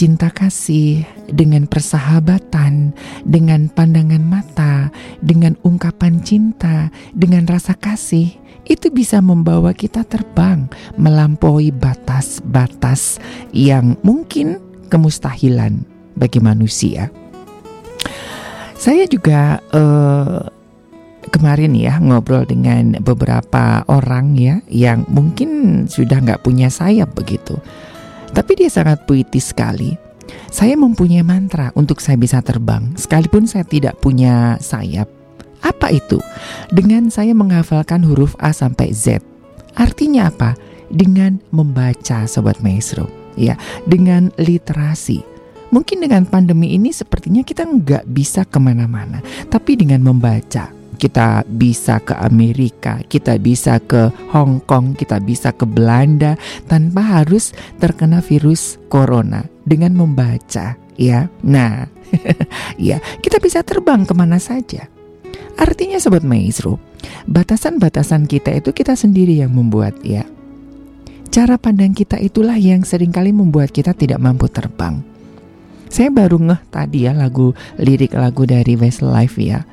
cinta 0.00 0.32
kasih, 0.32 1.04
dengan 1.28 1.68
persahabatan, 1.68 2.96
dengan 3.28 3.68
pandangan 3.68 4.24
mata, 4.24 4.88
dengan 5.20 5.60
ungkapan 5.60 6.24
cinta, 6.24 6.88
dengan 7.12 7.44
rasa 7.44 7.76
kasih, 7.76 8.32
itu 8.64 8.88
bisa 8.88 9.20
membawa 9.20 9.76
kita 9.76 10.00
terbang 10.08 10.72
melampaui 10.96 11.68
batas-batas 11.68 13.20
yang 13.52 14.00
mungkin 14.00 14.56
kemustahilan 14.88 15.84
bagi 16.16 16.40
manusia. 16.40 17.12
Saya 18.80 19.04
juga 19.04 19.60
uh, 19.76 20.48
kemarin 21.28 21.76
ya 21.76 22.00
ngobrol 22.00 22.48
dengan 22.48 22.96
beberapa 23.04 23.84
orang 23.84 24.32
ya 24.40 24.64
yang 24.72 25.04
mungkin 25.12 25.84
sudah 25.92 26.24
nggak 26.24 26.40
punya 26.40 26.72
sayap 26.72 27.12
begitu 27.12 27.60
tapi 28.32 28.58
dia 28.58 28.70
sangat 28.70 29.04
puitis 29.04 29.50
sekali. 29.50 29.94
Saya 30.50 30.74
mempunyai 30.78 31.22
mantra 31.22 31.70
untuk 31.74 31.98
saya 32.02 32.18
bisa 32.18 32.42
terbang, 32.42 32.94
sekalipun 32.94 33.46
saya 33.46 33.66
tidak 33.66 33.98
punya 33.98 34.58
sayap. 34.62 35.06
Apa 35.60 35.92
itu? 35.92 36.18
Dengan 36.72 37.12
saya 37.12 37.36
menghafalkan 37.36 38.00
huruf 38.02 38.32
A 38.40 38.50
sampai 38.50 38.90
Z. 38.96 39.20
Artinya 39.76 40.32
apa? 40.32 40.56
Dengan 40.88 41.38
membaca 41.52 42.24
Sobat 42.26 42.58
Maestro. 42.64 43.06
Ya, 43.38 43.54
dengan 43.86 44.34
literasi. 44.40 45.22
Mungkin 45.70 46.02
dengan 46.02 46.26
pandemi 46.26 46.74
ini 46.74 46.90
sepertinya 46.90 47.46
kita 47.46 47.62
nggak 47.62 48.10
bisa 48.10 48.42
ke 48.42 48.58
mana-mana. 48.58 49.22
Tapi 49.46 49.78
dengan 49.78 50.02
membaca, 50.02 50.74
kita 51.00 51.48
bisa 51.48 51.96
ke 52.04 52.12
Amerika, 52.20 53.00
kita 53.08 53.40
bisa 53.40 53.80
ke 53.80 54.12
Hong 54.36 54.60
Kong, 54.68 54.92
kita 54.92 55.16
bisa 55.16 55.56
ke 55.56 55.64
Belanda 55.64 56.36
tanpa 56.68 57.00
harus 57.00 57.56
terkena 57.80 58.20
virus 58.20 58.76
corona 58.92 59.48
dengan 59.64 59.96
membaca 59.96 60.76
ya. 61.00 61.32
Nah, 61.40 61.88
ya 62.76 63.00
kita 63.24 63.40
bisa 63.40 63.64
terbang 63.64 64.04
ke 64.04 64.12
mana 64.12 64.36
saja. 64.36 64.92
Artinya 65.56 65.96
sobat 65.96 66.20
maestro, 66.20 66.76
batasan-batasan 67.24 68.28
kita 68.28 68.52
itu 68.60 68.76
kita 68.76 68.92
sendiri 68.92 69.40
yang 69.40 69.56
membuat 69.56 69.96
ya. 70.04 70.28
Cara 71.32 71.56
pandang 71.56 71.96
kita 71.96 72.20
itulah 72.20 72.60
yang 72.60 72.84
sering 72.84 73.14
kali 73.14 73.32
membuat 73.32 73.72
kita 73.72 73.96
tidak 73.96 74.20
mampu 74.20 74.50
terbang. 74.52 75.00
Saya 75.90 76.12
baru 76.12 76.38
ngeh 76.38 76.62
tadi 76.70 77.06
ya 77.08 77.12
lagu 77.16 77.50
lirik 77.74 78.14
lagu 78.14 78.46
dari 78.46 78.78
Westlife 78.78 79.38
ya 79.42 79.66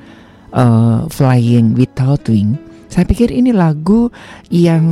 uh, 0.52 1.08
Flying 1.10 1.74
Without 1.76 2.24
Wing. 2.28 2.56
Saya 2.88 3.04
pikir 3.04 3.28
ini 3.28 3.52
lagu 3.52 4.08
yang 4.48 4.84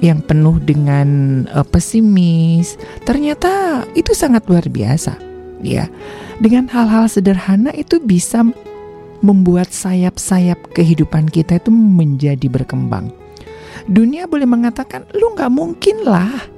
yang 0.00 0.24
penuh 0.24 0.56
dengan 0.64 1.42
uh, 1.52 1.62
pesimis. 1.62 2.80
Ternyata 3.04 3.84
itu 3.92 4.16
sangat 4.16 4.48
luar 4.48 4.64
biasa, 4.66 5.20
ya. 5.60 5.86
Dengan 6.40 6.66
hal-hal 6.72 7.06
sederhana 7.06 7.70
itu 7.76 8.00
bisa 8.00 8.42
membuat 9.22 9.70
sayap-sayap 9.70 10.74
kehidupan 10.74 11.30
kita 11.30 11.62
itu 11.62 11.70
menjadi 11.70 12.50
berkembang. 12.50 13.14
Dunia 13.86 14.26
boleh 14.26 14.48
mengatakan 14.48 15.06
lu 15.14 15.36
nggak 15.38 15.52
mungkin 15.52 16.02
lah, 16.02 16.48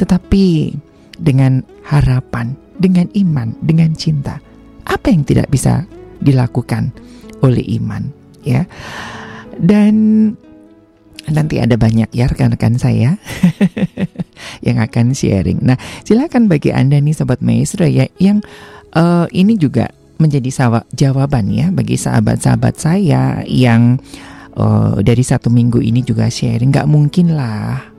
tetapi 0.00 0.72
dengan 1.20 1.60
harapan, 1.84 2.56
dengan 2.80 3.10
iman, 3.12 3.52
dengan 3.60 3.92
cinta, 3.92 4.40
apa 4.88 5.12
yang 5.12 5.26
tidak 5.28 5.52
bisa 5.52 5.84
dilakukan? 6.24 6.94
Oleh 7.42 7.62
iman 7.82 8.08
ya. 8.46 8.64
Dan 9.58 9.94
nanti 11.30 11.62
ada 11.62 11.78
banyak 11.78 12.10
ya 12.10 12.26
rekan-rekan 12.26 12.80
saya 12.80 13.14
yang 14.66 14.82
akan 14.82 15.14
sharing. 15.14 15.62
Nah, 15.62 15.78
silakan 16.02 16.50
bagi 16.50 16.74
Anda 16.74 16.98
nih 16.98 17.14
sobat 17.14 17.44
maestro 17.44 17.86
ya 17.86 18.10
yang 18.18 18.42
uh, 18.96 19.30
ini 19.30 19.54
juga 19.54 19.92
menjadi 20.18 20.70
jawaban 20.94 21.50
ya 21.50 21.70
bagi 21.74 21.98
sahabat-sahabat 21.98 22.74
saya 22.78 23.42
yang 23.46 23.98
uh, 24.54 24.98
dari 25.02 25.22
satu 25.22 25.50
minggu 25.50 25.82
ini 25.82 26.02
juga 26.02 26.30
sharing. 26.30 26.74
Gak 26.74 26.90
mungkin 26.90 27.34
lah 27.34 27.91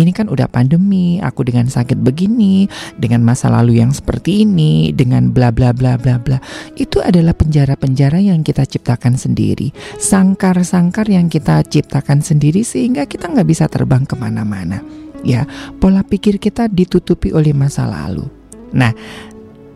ini 0.00 0.12
kan 0.16 0.26
udah 0.32 0.48
pandemi, 0.48 1.20
aku 1.20 1.44
dengan 1.44 1.68
sakit 1.68 2.00
begini, 2.00 2.66
dengan 2.96 3.20
masa 3.20 3.52
lalu 3.52 3.78
yang 3.78 3.92
seperti 3.92 4.48
ini, 4.48 4.90
dengan 4.96 5.30
bla 5.30 5.52
bla 5.52 5.70
bla 5.76 6.00
bla 6.00 6.16
bla. 6.16 6.38
Itu 6.74 7.04
adalah 7.04 7.36
penjara-penjara 7.36 8.18
yang 8.18 8.40
kita 8.40 8.64
ciptakan 8.64 9.20
sendiri, 9.20 9.70
sangkar-sangkar 10.00 11.06
yang 11.06 11.28
kita 11.28 11.60
ciptakan 11.62 12.24
sendiri 12.24 12.64
sehingga 12.64 13.04
kita 13.04 13.28
nggak 13.28 13.48
bisa 13.48 13.68
terbang 13.68 14.02
ke 14.08 14.16
mana-mana. 14.16 14.80
Ya, 15.20 15.44
pola 15.76 16.00
pikir 16.00 16.40
kita 16.40 16.72
ditutupi 16.72 17.30
oleh 17.36 17.52
masa 17.52 17.84
lalu. 17.84 18.24
Nah, 18.72 18.96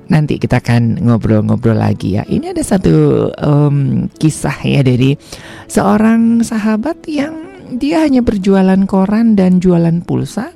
nanti 0.08 0.36
kita 0.40 0.60
akan 0.60 1.04
ngobrol-ngobrol 1.04 1.76
lagi 1.76 2.16
ya. 2.16 2.24
Ini 2.24 2.52
ada 2.52 2.64
satu 2.64 3.28
em, 3.32 4.08
kisah 4.16 4.56
ya 4.64 4.80
dari 4.80 5.16
seorang 5.68 6.44
sahabat 6.44 7.04
yang 7.08 7.53
dia 7.72 8.04
hanya 8.04 8.20
berjualan 8.20 8.80
koran 8.84 9.38
dan 9.38 9.62
jualan 9.62 10.04
pulsa 10.04 10.52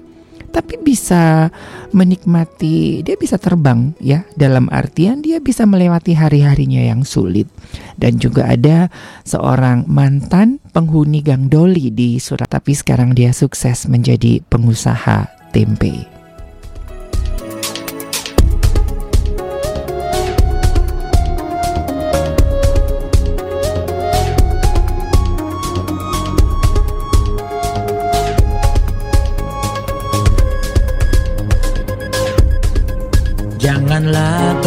tapi 0.49 0.81
bisa 0.81 1.53
menikmati, 1.93 3.05
dia 3.05 3.15
bisa 3.15 3.37
terbang 3.37 3.93
ya, 4.01 4.25
dalam 4.35 4.67
artian 4.73 5.21
dia 5.21 5.39
bisa 5.39 5.69
melewati 5.69 6.17
hari-harinya 6.17 6.83
yang 6.83 7.05
sulit. 7.05 7.47
Dan 7.95 8.17
juga 8.19 8.49
ada 8.49 8.89
seorang 9.23 9.87
mantan 9.87 10.59
penghuni 10.73 11.21
Gang 11.21 11.53
Doli 11.53 11.93
di 11.93 12.17
Surat, 12.19 12.49
tapi 12.49 12.73
sekarang 12.73 13.13
dia 13.15 13.31
sukses 13.31 13.87
menjadi 13.87 14.41
pengusaha 14.49 15.29
tempe. 15.53 16.18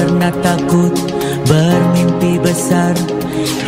Pernah 0.02 0.34
takut 0.42 0.90
bermimpi 1.46 2.42
besar. 2.42 2.98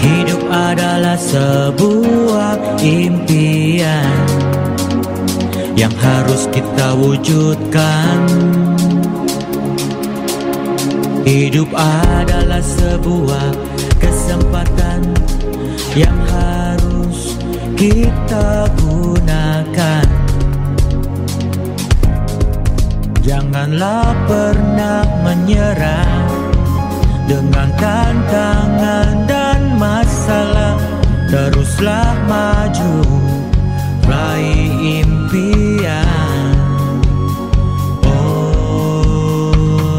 Hidup 0.01 0.41
adalah 0.51 1.15
sebuah 1.15 2.81
impian 2.83 4.17
Yang 5.77 5.95
harus 6.01 6.41
kita 6.49 6.97
wujudkan. 6.97 8.17
Hidup 11.23 11.69
adalah 11.71 12.59
sebuah 12.59 13.49
kesempatan 14.01 15.13
Yang 15.93 16.19
harus 16.33 17.19
kita 17.77 18.67
gunakan. 18.81 20.07
Janganlah 23.23 24.11
pernah 24.27 25.07
menyerah 25.23 26.22
dengan 27.27 27.69
tantangan 27.79 29.27
dan 29.27 29.59
masalah. 29.79 30.75
Teruslah 31.33 32.13
maju, 32.29 33.01
raih 34.05 35.01
impian. 35.01 36.53
Oh, 38.05 39.97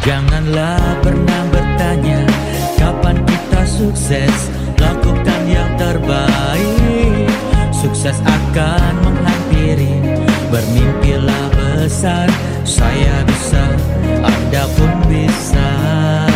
janganlah 0.00 0.80
pernah 1.04 1.42
bertanya 1.52 2.24
kapan 2.80 3.20
kita 3.28 3.60
sukses. 3.68 4.48
Lakukan 4.80 5.40
yang 5.44 5.68
terbaik, 5.76 7.28
sukses 7.76 8.16
akan 8.24 9.04
menghampiri. 9.04 10.00
Bermimpilah 10.48 11.57
besar, 11.78 12.26
saya 12.66 13.22
bisa, 13.22 13.62
Anda 14.26 14.66
pun 14.74 14.90
bisa. 15.06 16.27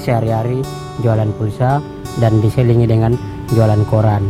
Sehari-hari 0.00 0.62
jualan 1.02 1.30
pulsa 1.36 1.82
dan 2.18 2.42
diselingi 2.42 2.86
dengan 2.86 3.14
jualan 3.54 3.82
koran. 3.86 4.22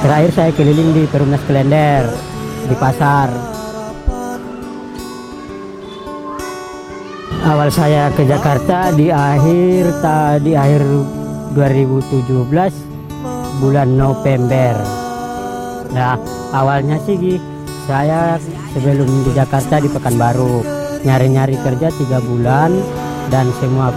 Terakhir 0.00 0.30
saya 0.32 0.50
keliling 0.56 0.96
di 0.96 1.04
Perumnas 1.04 1.44
Klender, 1.44 2.08
di 2.64 2.76
pasar. 2.80 3.28
Awal 7.40 7.68
saya 7.68 8.08
ke 8.12 8.24
Jakarta 8.24 8.96
di 8.96 9.12
akhir 9.12 9.84
ta, 10.00 10.40
di 10.40 10.56
akhir 10.56 10.84
2017 11.52 12.32
bulan 13.60 13.88
November. 13.92 14.72
Nah, 15.92 16.16
awalnya 16.56 16.96
sih 17.04 17.36
saya 17.84 18.40
sebelum 18.72 19.08
di 19.26 19.30
Jakarta 19.36 19.84
di 19.84 19.92
Pekanbaru 19.92 20.79
nyari-nyari 21.04 21.56
kerja 21.60 21.88
tiga 21.94 22.18
bulan 22.20 22.74
dan 23.32 23.48
semua 23.62 23.94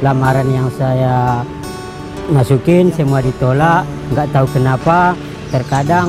lamaran 0.00 0.48
yang 0.50 0.68
saya 0.74 1.44
masukin 2.32 2.90
semua 2.94 3.22
ditolak. 3.22 3.86
Nggak 4.14 4.28
tahu 4.34 4.46
kenapa. 4.50 5.14
Terkadang 5.50 6.06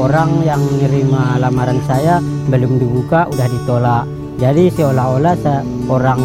orang 0.00 0.40
yang 0.48 0.64
nerima 0.80 1.36
lamaran 1.36 1.76
saya 1.84 2.24
belum 2.48 2.80
dibuka 2.80 3.28
udah 3.28 3.44
ditolak. 3.44 4.08
Jadi 4.40 4.72
seolah-olah 4.72 5.36
orang 5.92 6.20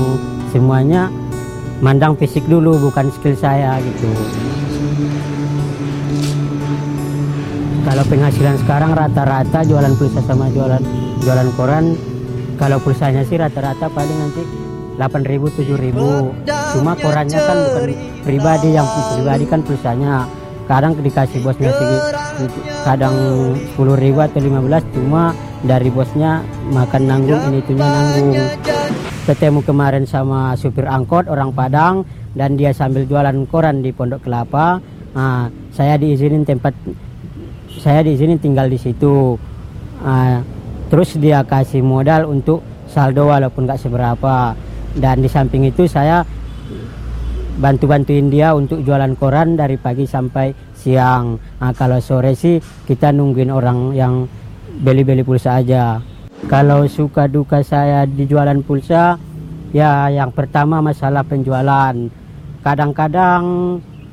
semuanya 0.55 1.11
mandang 1.83 2.15
fisik 2.15 2.47
dulu 2.47 2.79
bukan 2.87 3.11
skill 3.11 3.35
saya 3.35 3.75
gitu. 3.83 4.07
kalau 7.87 8.03
penghasilan 8.11 8.59
sekarang 8.59 8.91
rata-rata 8.91 9.63
jualan 9.63 9.95
pulsa 9.95 10.19
sama 10.27 10.51
jualan 10.51 10.83
jualan 11.23 11.49
koran 11.55 11.95
kalau 12.57 12.77
pulsanya 12.81 13.21
sih 13.21 13.37
rata-rata 13.37 13.85
paling 13.93 14.17
nanti 14.17 14.41
8.000 14.97 15.61
7.000 15.61 15.93
cuma 16.73 16.91
korannya 16.97 17.37
kan 17.37 17.57
bukan 17.69 17.83
pribadi 18.25 18.69
yang 18.73 18.87
pribadi 19.13 19.45
kan 19.45 19.61
pulsanya. 19.61 20.25
Kadang 20.67 20.99
dikasih 20.99 21.39
bosnya 21.47 21.71
sih 21.71 21.87
kadang 22.83 23.15
10.000 23.71 23.87
atau 24.19 24.39
15 24.43 24.95
cuma 24.99 25.31
dari 25.63 25.87
bosnya 25.87 26.43
makan 26.75 27.07
nanggung 27.07 27.39
ini 27.47 27.63
itunya 27.63 27.87
nanggung. 27.87 28.35
Ketemu 29.23 29.59
kemarin 29.63 30.03
sama 30.03 30.59
supir 30.59 30.83
angkot 30.83 31.31
orang 31.31 31.55
Padang 31.55 32.03
dan 32.35 32.59
dia 32.59 32.75
sambil 32.75 33.07
jualan 33.07 33.47
koran 33.47 33.79
di 33.79 33.95
Pondok 33.95 34.27
Kelapa. 34.27 34.83
Nah, 35.15 35.47
saya 35.71 35.95
diizinin 35.95 36.43
tempat 36.43 36.75
saya 37.79 38.03
diizinin 38.03 38.35
tinggal 38.35 38.67
di 38.67 38.75
situ. 38.75 39.39
Ah, 40.03 40.43
terus 40.87 41.15
dia 41.19 41.43
kasih 41.43 41.83
modal 41.83 42.27
untuk 42.27 42.63
saldo 42.87 43.29
walaupun 43.29 43.67
nggak 43.67 43.81
seberapa. 43.81 44.55
Dan 44.97 45.21
di 45.21 45.29
samping 45.29 45.69
itu 45.69 45.85
saya 45.85 46.25
bantu-bantuin 47.57 48.29
dia 48.29 48.53
untuk 48.53 48.85
jualan 48.85 49.13
koran 49.17 49.57
dari 49.57 49.77
pagi 49.77 50.05
sampai 50.05 50.53
siang. 50.77 51.37
Nah, 51.61 51.73
kalau 51.73 51.97
sore 51.97 52.33
sih 52.37 52.61
kita 52.85 53.09
nungguin 53.13 53.49
orang 53.49 53.93
yang 53.93 54.29
beli-beli 54.81 55.25
pulsa 55.25 55.61
aja. 55.61 56.01
Kalau 56.45 56.85
suka 56.85 57.25
duka 57.25 57.65
saya 57.65 58.05
di 58.05 58.29
jualan 58.29 58.61
pulsa 58.61 59.17
ya 59.73 60.07
yang 60.13 60.29
pertama 60.29 60.85
masalah 60.85 61.25
penjualan. 61.25 61.93
Kadang-kadang 62.61 63.41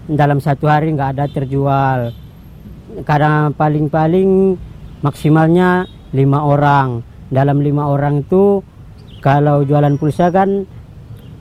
dalam 0.08 0.40
satu 0.40 0.68
hari 0.68 0.96
nggak 0.96 1.20
ada 1.20 1.24
terjual. 1.28 2.16
Kadang 3.04 3.52
paling-paling 3.56 4.56
maksimalnya 5.04 5.84
lima 6.14 6.46
orang. 6.46 7.02
Dalam 7.28 7.58
lima 7.58 7.90
orang 7.90 8.22
itu 8.22 8.62
kalau 9.18 9.66
jualan 9.66 9.98
pulsa 9.98 10.30
kan 10.30 10.62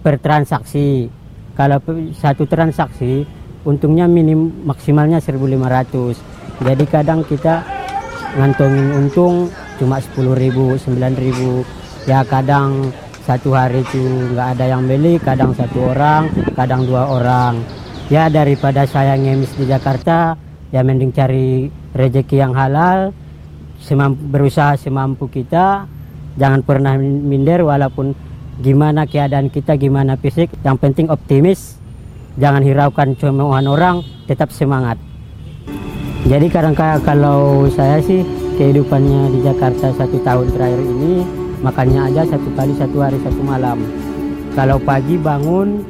per 0.03 0.19
transaksi 0.19 1.07
kalau 1.53 1.79
satu 2.11 2.43
transaksi 2.49 3.23
untungnya 3.63 4.09
minim 4.09 4.51
maksimalnya 4.67 5.23
1500 5.23 6.63
jadi 6.63 6.83
kadang 6.87 7.21
kita 7.23 7.63
ngantongin 8.35 8.87
untung 8.99 9.47
cuma 9.79 10.01
10.000 10.01 10.79
9.000 10.81 12.09
ya 12.09 12.19
kadang 12.27 12.91
satu 13.23 13.55
hari 13.55 13.79
itu 13.87 14.03
nggak 14.35 14.59
ada 14.59 14.65
yang 14.67 14.83
beli 14.83 15.15
kadang 15.15 15.55
satu 15.55 15.95
orang 15.95 16.27
kadang 16.59 16.83
dua 16.83 17.07
orang. 17.07 17.63
Ya 18.11 18.27
daripada 18.27 18.83
saya 18.83 19.15
ngemis 19.15 19.55
di 19.55 19.63
Jakarta 19.63 20.35
ya 20.75 20.83
mending 20.83 21.15
cari 21.15 21.71
rezeki 21.95 22.35
yang 22.43 22.51
halal 22.51 23.15
semampu, 23.83 24.23
berusaha 24.23 24.79
semampu 24.79 25.27
kita. 25.27 25.85
Jangan 26.39 26.65
pernah 26.65 26.97
minder 26.97 27.61
walaupun 27.61 28.15
gimana 28.63 29.05
keadaan 29.05 29.51
kita 29.51 29.75
gimana 29.75 30.15
fisik. 30.17 30.49
Yang 30.63 30.77
penting 30.79 31.07
optimis. 31.11 31.77
Jangan 32.33 32.65
hiraukan 32.65 33.13
cemoohan 33.13 33.69
orang 33.69 34.01
tetap 34.25 34.49
semangat. 34.49 34.97
Jadi 36.25 36.49
kadang-kadang 36.49 37.03
kalau 37.05 37.67
saya 37.69 38.01
sih 38.01 38.25
kehidupannya 38.57 39.37
di 39.37 39.39
Jakarta 39.45 39.93
satu 39.93 40.17
tahun 40.23 40.49
terakhir 40.55 40.81
ini 40.81 41.13
makannya 41.61 42.09
aja 42.09 42.21
satu 42.25 42.49
kali 42.57 42.73
satu 42.79 42.97
hari 43.03 43.19
satu 43.21 43.41
malam. 43.45 43.77
Kalau 44.57 44.81
pagi 44.81 45.19
bangun 45.19 45.85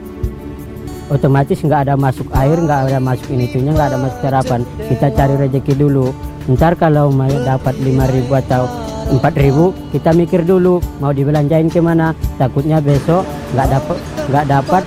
otomatis 1.08 1.62
nggak 1.62 1.88
ada 1.88 1.96
masuk 1.96 2.28
air 2.34 2.58
nggak 2.60 2.80
ada 2.90 3.00
masuk 3.00 3.28
ini 3.32 3.46
itunya 3.48 3.72
nggak 3.72 3.90
ada 3.94 4.00
masuk 4.02 4.20
sarapan. 4.20 4.62
Kita 4.90 5.08
cari 5.16 5.34
rezeki 5.38 5.74
dulu 5.80 6.12
ntar 6.52 6.76
kalau 6.76 7.08
mau 7.08 7.32
dapat 7.32 7.72
5000 7.80 8.28
atau 8.44 8.68
4000 9.12 9.96
kita 9.96 10.12
mikir 10.16 10.42
dulu 10.44 10.80
mau 11.00 11.12
dibelanjain 11.16 11.68
ke 11.72 11.80
mana. 11.80 12.16
Takutnya 12.40 12.80
besok 12.84 13.28
nggak 13.56 13.68
dapat 13.70 13.98
nggak 14.32 14.46
dapat 14.48 14.84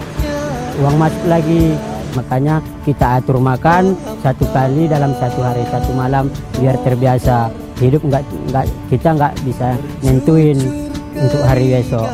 uang 0.81 0.97
masuk 0.97 1.25
lagi. 1.29 1.77
Makanya 2.17 2.65
kita 2.89 3.21
atur 3.21 3.37
makan 3.37 3.93
satu 4.25 4.49
kali 4.49 4.89
dalam 4.89 5.13
satu 5.21 5.41
hari 5.45 5.65
satu 5.69 5.93
malam 5.93 6.33
biar 6.57 6.77
terbiasa. 6.81 7.53
Hidup 7.77 8.09
nggak 8.09 8.25
nggak 8.53 8.67
kita 8.89 9.09
nggak 9.17 9.33
bisa 9.45 9.77
nentuin 10.01 10.57
untuk 11.13 11.43
hari 11.45 11.77
besok. 11.77 12.09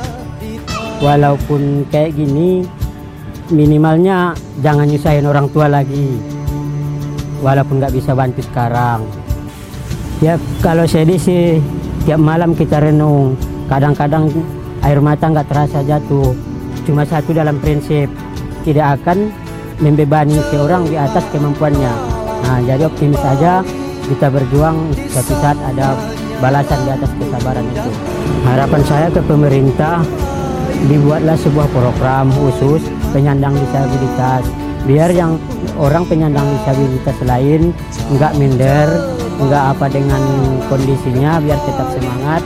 Walaupun 1.03 1.87
kayak 1.91 2.15
gini 2.15 2.63
minimalnya 3.51 4.35
jangan 4.63 4.87
nyusahin 4.91 5.27
orang 5.27 5.47
tua 5.51 5.71
lagi. 5.71 6.19
Walaupun 7.43 7.83
nggak 7.83 7.95
bisa 7.95 8.15
bantu 8.15 8.39
sekarang 8.43 9.22
ya 10.23 10.39
kalau 10.63 10.87
sedih 10.87 11.19
sih 11.19 11.59
tiap 12.07 12.23
malam 12.23 12.55
kita 12.55 12.79
renung. 12.79 13.35
Kadang-kadang 13.67 14.31
air 14.87 15.03
mata 15.03 15.27
nggak 15.27 15.51
terasa 15.51 15.83
jatuh. 15.83 16.33
Cuma 16.87 17.03
satu 17.03 17.35
dalam 17.35 17.59
prinsip 17.59 18.07
tidak 18.63 19.03
akan 19.03 19.35
membebani 19.83 20.39
seorang 20.55 20.87
di 20.87 20.95
atas 20.95 21.27
kemampuannya. 21.35 21.93
Nah 22.47 22.59
jadi 22.63 22.87
optimis 22.87 23.19
saja 23.19 23.67
kita 24.07 24.31
berjuang 24.31 24.95
suatu 25.11 25.35
saat 25.43 25.59
ada 25.63 25.99
balasan 26.39 26.79
di 26.87 26.91
atas 26.91 27.11
kesabaran 27.19 27.67
itu. 27.71 27.91
Harapan 28.47 28.83
saya 28.87 29.07
ke 29.11 29.21
pemerintah 29.27 30.03
dibuatlah 30.91 31.39
sebuah 31.39 31.71
program 31.71 32.31
khusus 32.35 32.83
penyandang 33.15 33.55
disabilitas. 33.55 34.43
Biar 34.83 35.15
yang 35.15 35.39
orang 35.79 36.05
penyandang 36.09 36.45
disabilitas 36.59 37.17
lain 37.25 37.73
nggak 38.13 38.33
minder 38.37 38.89
nggak 39.43 39.65
apa 39.77 39.87
dengan 39.91 40.23
kondisinya 40.69 41.41
biar 41.43 41.59
tetap 41.65 41.89
semangat. 41.95 42.43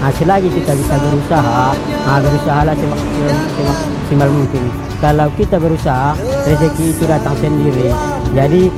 Nah 0.00 0.12
selagi 0.12 0.48
kita 0.52 0.72
bisa 0.76 0.94
berusaha. 1.00 1.72
Nah 1.76 2.18
berusaha 2.20 2.60
lah 2.66 2.74
semaksimal 2.76 4.28
mungkin. 4.28 4.64
Kalau 5.00 5.28
kita 5.36 5.56
berusaha 5.60 6.16
rezeki 6.48 6.84
itu 6.96 7.04
datang 7.04 7.36
sendiri. 7.38 7.92
Jadi 8.32 8.72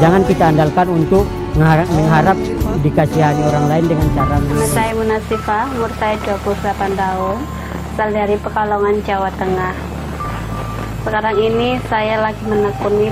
jangan 0.00 0.22
kita 0.24 0.44
andalkan 0.54 0.88
untuk 0.88 1.26
mengharap, 1.58 1.88
mengharap 1.92 2.36
dikasihani 2.80 3.42
orang 3.50 3.66
lain 3.66 3.84
dengan 3.90 4.08
cara 4.14 4.36
Saya 4.70 4.92
Munasifah, 4.94 5.64
umur 5.76 5.90
saya 5.98 6.16
28 6.22 6.94
tahun, 6.96 7.36
asal 7.92 8.08
dari 8.14 8.36
Pekalongan, 8.38 8.96
Jawa 9.04 9.30
Tengah. 9.36 9.89
Sekarang 11.00 11.36
ini 11.40 11.80
saya 11.88 12.20
lagi 12.20 12.44
menekuni 12.44 13.08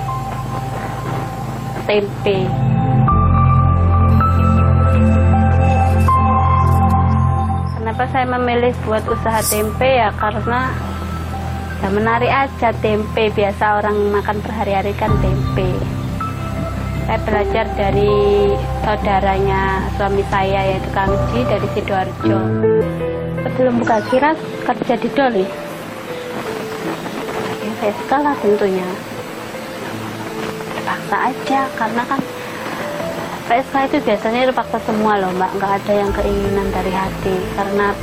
tempe. 1.88 2.38
Kenapa 7.80 8.04
saya 8.12 8.26
memilih 8.28 8.76
buat 8.84 9.00
usaha 9.08 9.40
tempe? 9.40 9.88
Ya 9.88 10.12
karena 10.20 10.68
ya 11.80 11.88
menarik 11.88 12.28
aja 12.28 12.76
tempe. 12.76 13.32
Biasa 13.32 13.80
orang 13.80 13.96
makan 14.12 14.36
berhari-hari 14.44 14.92
kan 14.92 15.08
tempe. 15.24 15.72
Saya 17.08 17.18
belajar 17.24 17.66
dari 17.72 18.12
saudaranya 18.84 19.80
suami 19.96 20.20
saya 20.28 20.76
yaitu 20.76 20.92
Kang 20.92 21.16
Ji 21.32 21.40
dari 21.48 21.68
Sidoarjo. 21.72 22.40
Sebelum 23.48 23.80
buka 23.80 24.04
kira 24.12 24.36
kerja 24.68 24.94
di 25.00 25.08
Doli 25.16 25.67
saya 27.78 27.94
skala 28.04 28.32
tentunya. 28.42 28.88
Terpaksa 30.74 31.16
aja 31.30 31.60
karena 31.78 32.02
kan 32.06 32.20
PSK 33.48 33.74
itu 33.88 33.96
biasanya 34.04 34.52
terpaksa 34.52 34.78
semua 34.84 35.16
loh 35.22 35.32
mbak. 35.38 35.50
Nggak 35.56 35.72
ada 35.82 35.92
yang 35.94 36.10
keinginan 36.12 36.68
dari 36.74 36.92
hati. 36.92 37.36
Karena 37.56 37.96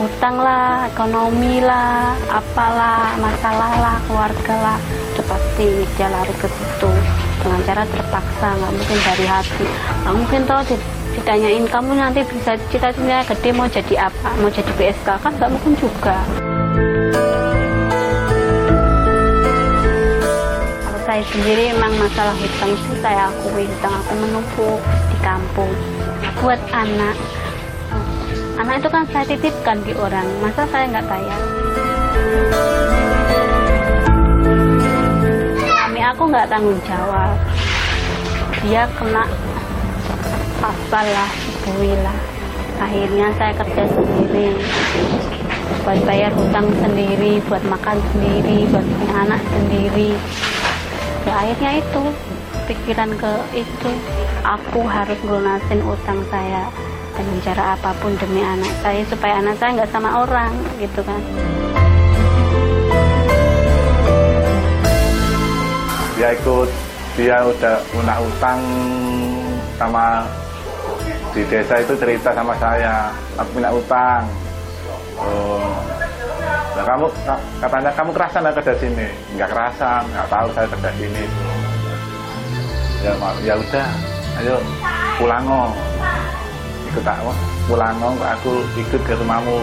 hutang 0.00 0.36
lah, 0.40 0.88
ekonomi 0.88 1.60
lah, 1.60 2.16
apalah, 2.32 3.12
masalah 3.20 3.72
lah, 3.80 3.96
keluarga 4.08 4.54
lah, 4.60 4.78
itu 5.12 5.22
pasti 5.28 5.66
dia 5.96 6.08
lari 6.08 6.34
ke 6.40 6.48
situ. 6.48 6.90
Dengan 7.40 7.60
cara 7.64 7.82
terpaksa, 7.88 8.48
nggak 8.60 8.72
mungkin 8.76 8.98
dari 9.00 9.26
hati, 9.28 9.64
nggak 10.04 10.14
mungkin 10.16 10.40
di- 10.68 10.84
ditanyain 11.16 11.64
kamu 11.68 11.92
nanti 11.96 12.20
bisa 12.28 12.52
cita-cita 12.68 13.24
gede 13.28 13.50
mau 13.56 13.68
jadi 13.68 14.08
apa, 14.08 14.28
mau 14.40 14.52
jadi 14.52 14.72
PSK 14.76 15.08
kan 15.20 15.32
nggak 15.36 15.52
mungkin 15.52 15.72
juga. 15.80 16.16
Saya 21.10 21.26
sendiri 21.26 21.74
memang 21.74 21.90
masalah 21.98 22.30
hutang 22.38 22.70
itu 22.70 22.94
saya 23.02 23.26
akui. 23.26 23.66
Hutang 23.66 23.98
aku 23.98 24.14
menumpuk 24.14 24.78
di 25.10 25.18
kampung. 25.18 25.74
Buat 26.38 26.62
anak. 26.70 27.18
Anak 28.54 28.78
itu 28.78 28.88
kan 28.94 29.02
saya 29.10 29.26
titipkan 29.26 29.82
di 29.82 29.90
orang. 29.98 30.22
Masa 30.38 30.62
saya 30.70 30.86
nggak 30.86 31.10
bayar? 31.10 31.40
Suami 35.58 36.00
aku 36.14 36.22
nggak 36.30 36.46
tanggung 36.46 36.78
jawab. 36.86 37.34
Dia 38.62 38.86
kena 38.94 39.26
pasal 40.62 41.06
lah 41.10 41.30
dibui 41.42 41.90
lah. 42.06 42.18
Akhirnya 42.78 43.34
saya 43.34 43.50
kerja 43.58 43.82
sendiri. 43.98 44.54
Buat 45.82 46.06
bayar 46.06 46.30
hutang 46.38 46.70
sendiri 46.78 47.42
buat 47.50 47.66
makan 47.66 47.98
sendiri 48.14 48.62
buat 48.70 48.86
punya 48.86 49.26
anak 49.26 49.42
sendiri 49.50 50.14
ya 51.30 51.46
akhirnya 51.46 51.72
itu 51.78 52.02
kepikiran 52.66 53.10
ke 53.14 53.32
itu 53.54 53.90
aku 54.42 54.82
harus 54.82 55.14
lunasin 55.22 55.78
utang 55.86 56.18
saya 56.26 56.66
dengan 57.14 57.38
cara 57.46 57.78
apa 57.78 57.94
pun 58.02 58.18
demi 58.18 58.42
anak 58.42 58.74
saya 58.82 59.06
supaya 59.06 59.38
anak 59.38 59.54
saya 59.62 59.78
nggak 59.78 59.92
sama 59.94 60.26
orang 60.26 60.50
gitu 60.82 61.00
kan. 61.06 61.22
Dia 66.18 66.34
ikut 66.34 66.68
dia 67.14 67.36
udah 67.46 67.76
punya 67.94 68.16
utang 68.18 68.60
sama 69.78 70.26
di 71.30 71.46
desa 71.46 71.78
itu 71.78 71.94
cerita 71.94 72.34
sama 72.34 72.58
saya 72.58 73.14
aku 73.38 73.50
punya 73.54 73.70
utang. 73.70 74.26
Oh 75.14 75.99
nah 76.80 76.96
kamu 76.96 77.12
ka- 77.28 77.44
katanya 77.60 77.92
kamu 77.92 78.10
kerasan 78.16 78.40
nggak 78.40 78.56
kerja 78.64 78.74
sini. 78.80 79.06
Nggak 79.36 79.48
kerasan 79.52 80.02
nggak 80.16 80.28
tahu 80.32 80.48
saya 80.56 80.66
kerja 80.72 80.90
sini. 80.96 81.24
Ya 83.04 83.12
ya 83.44 83.54
udah. 83.60 83.88
Ayo 84.40 84.56
pulang 85.20 85.44
oh 85.44 85.68
ikut 86.88 87.04
aku 87.04 87.32
pulang 87.68 87.96
oh 88.00 88.16
aku 88.24 88.64
ikut 88.80 89.00
ke 89.04 89.12
rumahmu. 89.12 89.60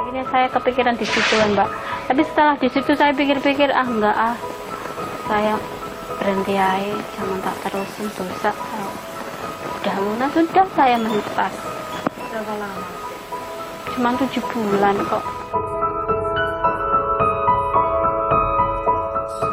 Akhirnya 0.00 0.24
saya 0.32 0.46
kepikiran 0.48 0.96
di 0.96 1.04
situ 1.04 1.34
mbak. 1.52 1.68
Tapi 2.08 2.22
setelah 2.24 2.56
di 2.56 2.68
situ 2.72 2.90
saya 2.96 3.12
pikir-pikir 3.12 3.68
ah 3.70 3.84
enggak 3.84 4.16
ah 4.16 4.36
saya 5.28 5.54
berhenti 6.20 6.52
aja 6.52 7.00
jangan 7.16 7.38
tak 7.40 7.56
terusin 7.64 8.06
dosa. 8.12 8.52
Udah 9.80 9.96
lunas 10.04 10.30
sudah 10.36 10.66
saya 10.76 11.00
menlepas 11.00 11.52
berapa 12.28 12.54
lama? 12.60 12.84
Cuma 13.96 14.12
tujuh 14.20 14.44
bulan 14.52 14.96
kok. 15.00 15.24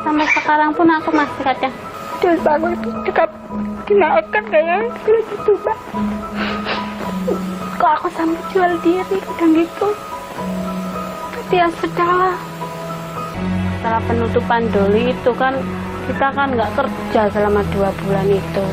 Sampai 0.04 0.28
sekarang 0.36 0.72
pun 0.76 0.88
aku 0.92 1.10
masih 1.16 1.42
kadang 1.48 1.76
dosa 2.20 2.50
aku 2.60 2.68
itu 2.76 2.90
dekat 3.08 3.30
dinaikkan 3.88 4.44
kayak 4.52 4.92
gitu 5.08 5.56
mbak 5.64 5.80
kok 7.78 7.92
aku 8.02 8.08
sampai 8.12 8.42
jual 8.52 8.72
diri 8.84 9.18
kadang 9.24 9.52
gitu? 9.56 9.88
Tapi 11.32 11.56
ya 11.56 11.68
sudahlah 11.80 12.36
setelah 13.78 14.02
penutupan 14.04 14.68
doli 14.74 15.16
itu 15.16 15.32
kan 15.38 15.56
kita 16.08 16.32
kan 16.32 16.48
nggak 16.56 16.72
kerja 16.72 17.22
selama 17.36 17.62
dua 17.76 17.92
bulan 18.00 18.28
itu. 18.32 18.66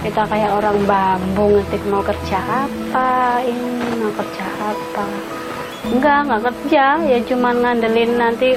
Kita 0.00 0.24
kayak 0.24 0.56
orang 0.56 0.78
bambu 0.88 1.58
ngetik 1.58 1.82
mau 1.92 2.00
kerja 2.00 2.38
apa 2.64 3.44
ini 3.44 4.00
mau 4.00 4.12
kerja 4.16 4.44
apa. 4.72 5.06
Enggak 5.92 6.18
nggak 6.24 6.42
kerja. 6.48 6.84
Ya 7.04 7.18
cuman 7.28 7.54
ngandelin 7.60 8.16
nanti 8.16 8.56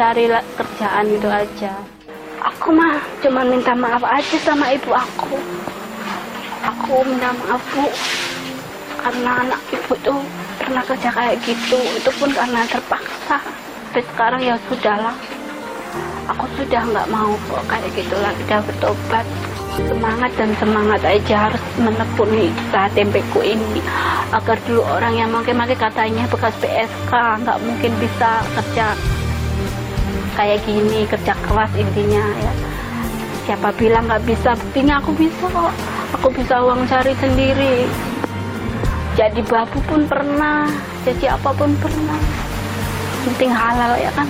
cari 0.00 0.24
kerjaan 0.56 1.06
itu 1.12 1.28
aja. 1.28 1.76
Aku 2.40 2.72
mah 2.72 2.96
cuma 3.20 3.44
minta 3.44 3.76
maaf 3.76 4.00
aja 4.00 4.36
sama 4.40 4.72
ibu 4.72 4.96
aku. 4.96 5.36
Aku 6.64 7.04
minta 7.04 7.28
maaf 7.44 7.60
bu. 7.76 7.92
Karena 9.04 9.44
anak 9.44 9.60
ibu 9.68 9.92
tuh 10.00 10.20
pernah 10.56 10.80
kerja 10.80 11.12
kayak 11.12 11.36
gitu. 11.44 11.76
Itu 11.76 12.08
pun 12.16 12.32
karena 12.32 12.64
terpaksa. 12.64 13.36
Tapi 13.92 14.00
sekarang 14.12 14.40
ya 14.40 14.56
sudahlah 14.68 15.35
aku 16.26 16.44
sudah 16.58 16.82
nggak 16.82 17.08
mau 17.10 17.32
kok 17.46 17.62
kayak 17.70 17.90
gitu 17.94 18.16
lagi. 18.18 18.40
Udah 18.46 18.60
bertobat. 18.62 19.26
Semangat 19.76 20.32
dan 20.40 20.50
semangat 20.56 21.04
aja 21.04 21.36
harus 21.48 21.60
menekuni 21.76 22.48
usaha 22.48 22.88
tempeku 22.96 23.44
ini. 23.44 23.84
Agar 24.32 24.56
dulu 24.64 24.80
orang 24.88 25.14
yang 25.20 25.28
makin-makin 25.28 25.76
katanya 25.76 26.24
bekas 26.32 26.56
PSK 26.64 27.12
nggak 27.12 27.58
mungkin 27.60 27.92
bisa 28.00 28.40
kerja 28.56 28.96
kayak 30.36 30.60
gini 30.64 31.04
kerja 31.08 31.32
keras 31.44 31.72
intinya 31.76 32.24
ya. 32.40 32.52
Siapa 33.44 33.68
bilang 33.76 34.08
nggak 34.08 34.24
bisa? 34.24 34.56
Buktinya 34.56 34.98
aku 34.98 35.12
bisa 35.12 35.44
kok. 35.44 35.74
Aku 36.18 36.28
bisa 36.32 36.56
uang 36.64 36.88
cari 36.88 37.12
sendiri. 37.20 37.84
Jadi 39.16 39.40
babu 39.44 39.78
pun 39.84 40.08
pernah 40.08 40.68
jadi 41.04 41.36
apa 41.36 41.52
pun 41.52 41.70
pernah. 41.78 42.20
Penting 43.28 43.52
halal 43.52 43.92
ya 44.00 44.10
kan? 44.16 44.26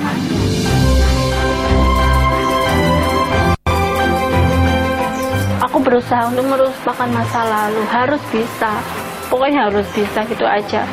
Aku 5.66 5.82
berusaha 5.82 6.30
untuk 6.30 6.46
melupakan 6.46 7.10
masa 7.10 7.42
lalu. 7.42 7.82
Harus 7.90 8.22
bisa. 8.30 8.78
Pokoknya 9.26 9.66
harus 9.66 9.86
bisa 9.90 10.22
gitu 10.30 10.46
aja. 10.46 10.86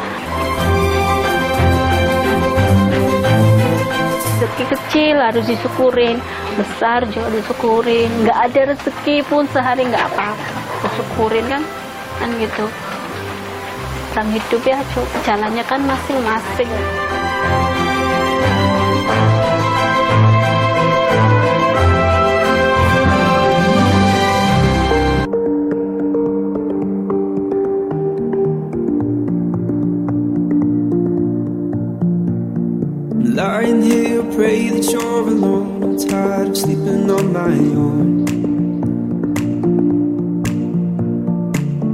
Rezeki 4.41 4.65
kecil 4.73 5.15
harus 5.21 5.45
disyukurin. 5.45 6.17
Besar 6.57 7.05
juga 7.13 7.29
disyukurin. 7.37 8.09
Nggak 8.25 8.39
ada 8.49 8.61
rezeki 8.73 9.21
pun 9.29 9.45
sehari 9.53 9.85
nggak 9.85 10.05
apa-apa. 10.09 10.49
Disyukurin 10.89 11.45
kan? 11.45 11.61
Kan 12.17 12.29
gitu. 12.41 12.65
Orang 14.13 14.29
hidup 14.29 14.61
ya 14.61 14.77
jalannya 15.25 15.65
kan 15.65 15.81
masing-masing 15.89 16.69
pray 34.35 34.69
that 34.69 34.91
you're 34.91 35.27
alone. 35.27 35.83
I'm 35.83 35.97
tired 35.97 36.49
of 36.49 36.57
sleeping 36.57 37.09
on 37.09 37.33
my 37.33 37.53
own. 37.81 38.23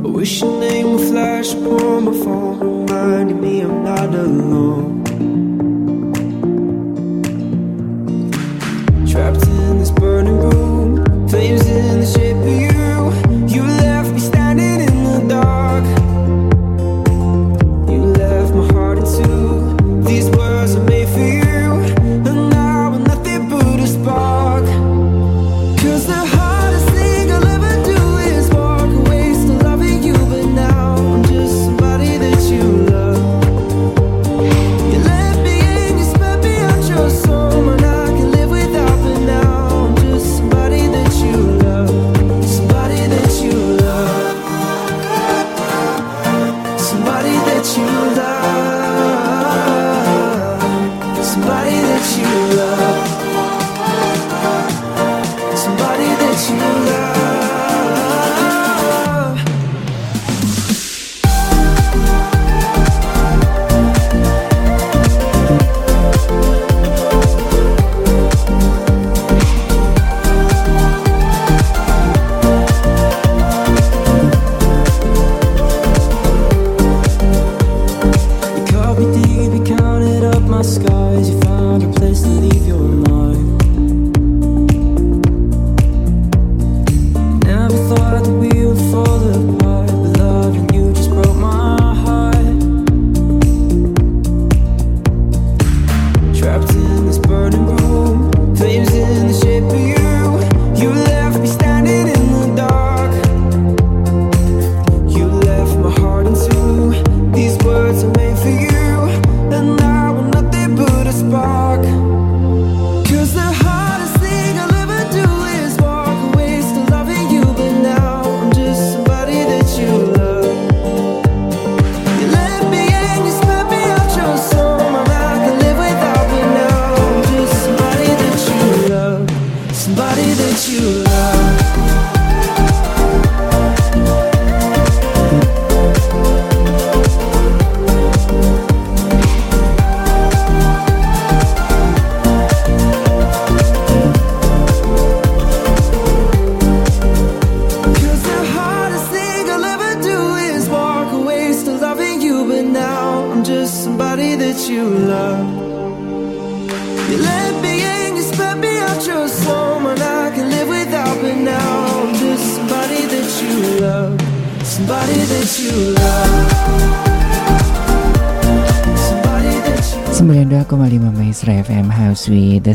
I 0.06 0.08
wish 0.08 0.42
your 0.42 0.60
name 0.60 0.94
would 0.94 1.08
flash 1.10 1.54
upon 1.54 2.06
my 2.06 2.14
phone, 2.14 2.60
reminding 2.60 3.42
me 3.42 3.62
I'm 3.62 3.84
not 3.84 4.14
alone. 4.16 5.04
Trapped 9.06 9.49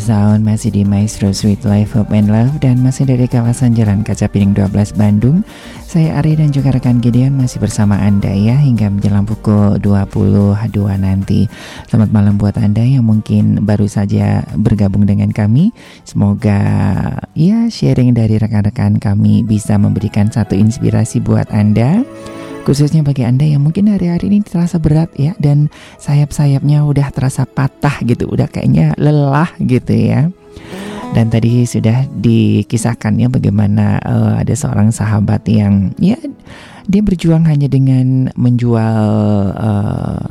Sound 0.04 0.44
masih 0.44 0.68
di 0.68 0.84
Maestro 0.84 1.32
Sweet 1.32 1.64
Life 1.64 1.96
Hope 1.96 2.12
and 2.12 2.28
Love 2.28 2.60
dan 2.60 2.84
masih 2.84 3.08
dari 3.08 3.24
kawasan 3.24 3.72
Jalan 3.72 4.04
Kaca 4.04 4.28
Piring 4.28 4.52
12 4.52 5.00
Bandung. 5.00 5.40
Saya 5.88 6.20
Ari 6.20 6.36
dan 6.36 6.52
juga 6.52 6.76
rekan 6.76 7.00
Gideon 7.00 7.32
masih 7.32 7.56
bersama 7.56 7.96
Anda 7.96 8.28
ya 8.28 8.60
hingga 8.60 8.92
menjelang 8.92 9.24
pukul 9.24 9.80
22 9.80 10.68
nanti. 11.00 11.48
Selamat 11.88 12.12
malam 12.12 12.36
buat 12.36 12.60
Anda 12.60 12.84
yang 12.84 13.08
mungkin 13.08 13.64
baru 13.64 13.88
saja 13.88 14.44
bergabung 14.52 15.08
dengan 15.08 15.32
kami. 15.32 15.72
Semoga 16.04 16.60
ya 17.32 17.72
sharing 17.72 18.12
dari 18.12 18.36
rekan-rekan 18.36 19.00
kami 19.00 19.40
bisa 19.40 19.80
memberikan 19.80 20.28
satu 20.28 20.52
inspirasi 20.52 21.24
buat 21.24 21.48
Anda 21.48 22.04
khususnya 22.64 23.04
bagi 23.04 23.22
Anda 23.22 23.44
yang 23.44 23.62
mungkin 23.62 23.92
hari-hari 23.92 24.32
ini 24.32 24.40
terasa 24.40 24.80
berat 24.80 25.12
ya 25.14 25.36
dan 25.36 25.68
sayap-sayapnya 26.00 26.82
udah 26.82 27.12
terasa 27.12 27.44
patah 27.44 28.00
gitu, 28.02 28.26
udah 28.26 28.48
kayaknya 28.48 28.96
lelah 28.96 29.52
gitu 29.60 29.92
ya. 29.92 30.32
Dan 31.14 31.30
tadi 31.30 31.62
sudah 31.62 32.10
dikisahkan 32.10 33.14
ya 33.20 33.30
bagaimana 33.30 34.02
uh, 34.02 34.34
ada 34.42 34.50
seorang 34.50 34.90
sahabat 34.90 35.46
yang 35.46 35.94
ya 36.02 36.18
dia 36.90 37.00
berjuang 37.00 37.46
hanya 37.46 37.70
dengan 37.70 38.34
menjual 38.34 38.98
uh, 39.54 40.26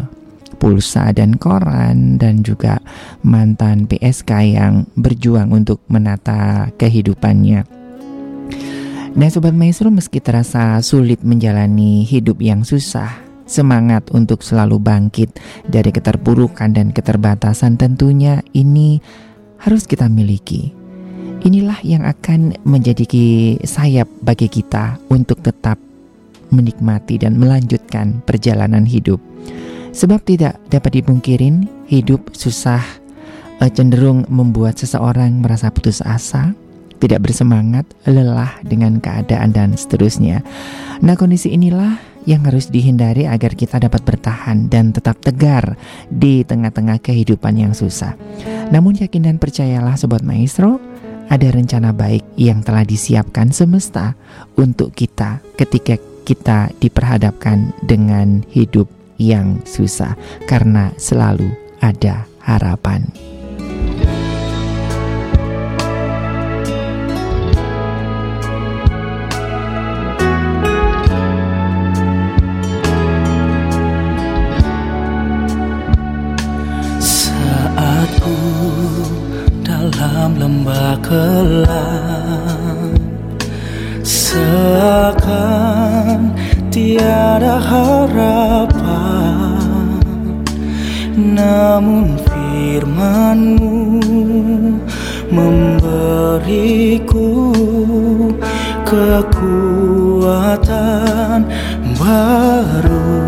pulsa 0.64 1.12
dan 1.12 1.36
koran 1.36 2.16
dan 2.16 2.40
juga 2.44 2.80
mantan 3.24 3.84
PSK 3.84 4.32
yang 4.56 4.88
berjuang 4.96 5.52
untuk 5.52 5.84
menata 5.92 6.72
kehidupannya. 6.80 7.83
Nah 9.14 9.30
Sobat 9.30 9.54
Maestro 9.54 9.94
meski 9.94 10.18
terasa 10.18 10.82
sulit 10.82 11.22
menjalani 11.22 12.02
hidup 12.02 12.42
yang 12.42 12.66
susah 12.66 13.24
Semangat 13.44 14.08
untuk 14.16 14.40
selalu 14.40 14.80
bangkit 14.80 15.36
dari 15.68 15.92
keterpurukan 15.92 16.72
dan 16.72 16.96
keterbatasan 16.96 17.76
tentunya 17.76 18.40
ini 18.56 19.04
harus 19.60 19.84
kita 19.84 20.08
miliki. 20.08 20.72
Inilah 21.44 21.84
yang 21.84 22.08
akan 22.08 22.56
menjadi 22.64 23.04
sayap 23.68 24.08
bagi 24.24 24.48
kita 24.48 24.96
untuk 25.12 25.44
tetap 25.44 25.76
menikmati 26.56 27.20
dan 27.20 27.36
melanjutkan 27.36 28.24
perjalanan 28.24 28.88
hidup. 28.88 29.20
Sebab 29.92 30.24
tidak 30.24 30.56
dapat 30.72 31.04
dipungkirin 31.04 31.68
hidup 31.92 32.32
susah 32.32 32.80
eh, 33.60 33.72
cenderung 33.76 34.24
membuat 34.32 34.80
seseorang 34.80 35.44
merasa 35.44 35.68
putus 35.68 36.00
asa 36.00 36.56
tidak 37.04 37.28
bersemangat, 37.28 37.84
lelah 38.08 38.56
dengan 38.64 39.04
keadaan 39.04 39.52
dan 39.52 39.76
seterusnya. 39.76 40.40
Nah, 41.04 41.20
kondisi 41.20 41.52
inilah 41.52 42.00
yang 42.24 42.48
harus 42.48 42.72
dihindari 42.72 43.28
agar 43.28 43.60
kita 43.60 43.84
dapat 43.84 44.08
bertahan 44.08 44.72
dan 44.72 44.96
tetap 44.96 45.20
tegar 45.20 45.76
di 46.08 46.48
tengah-tengah 46.48 47.04
kehidupan 47.04 47.60
yang 47.60 47.76
susah. 47.76 48.16
Namun 48.72 48.96
yakin 48.96 49.28
dan 49.28 49.36
percayalah 49.36 50.00
sobat 50.00 50.24
maestro, 50.24 50.80
ada 51.28 51.48
rencana 51.52 51.92
baik 51.92 52.24
yang 52.40 52.64
telah 52.64 52.88
disiapkan 52.88 53.52
semesta 53.52 54.16
untuk 54.56 54.96
kita 54.96 55.44
ketika 55.60 56.00
kita 56.24 56.72
diperhadapkan 56.80 57.76
dengan 57.84 58.48
hidup 58.48 58.88
yang 59.20 59.60
susah 59.68 60.16
karena 60.48 60.96
selalu 60.96 61.52
ada 61.84 62.24
harapan. 62.40 63.33
Namun 91.84 92.16
firmanmu 92.16 93.76
memberiku 95.28 97.52
kekuatan 98.88 100.24
baru. 102.00 103.20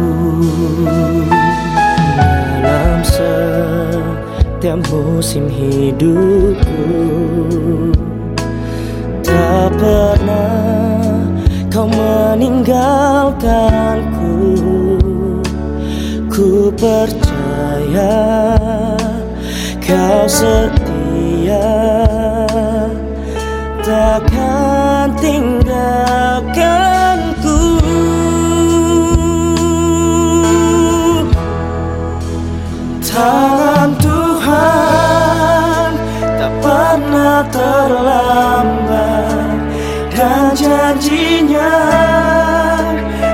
Dalam 2.63 3.03
setiap 3.03 4.79
musim 4.87 5.51
hidupku 5.51 6.79
Tak 9.19 9.67
pernah 9.75 11.27
kau 11.67 11.91
meninggalkanku. 11.91 14.39
Ku 16.31 16.71
percaya 16.71 17.24
kau 19.79 20.27
setia 20.27 21.63
Takkan 23.79 25.15
tinggalkanku 25.15 27.79
Tangan 32.99 33.95
Tuhan 34.03 35.95
tak 36.19 36.51
pernah 36.59 37.47
terlambat 37.47 39.55
Dan 40.11 40.51
janjinya 40.51 41.79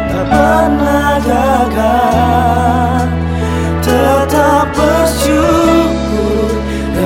tak 0.06 0.26
pernah 0.30 1.18
gagal 1.26 2.71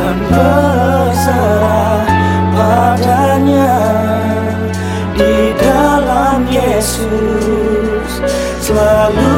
dan 0.05 0.21
berserah 0.29 2.05
padanya 2.53 3.73
Di 5.17 5.49
dalam 5.57 6.45
Yesus. 6.45 8.09
Selalu 8.61 9.34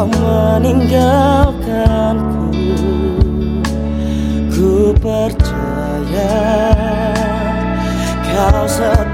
kau 0.00 0.08
meninggalkanku. 0.16 2.48
Ku 4.48 4.96
percaya 4.96 6.40
kau 8.24 8.64
setia 8.64 9.09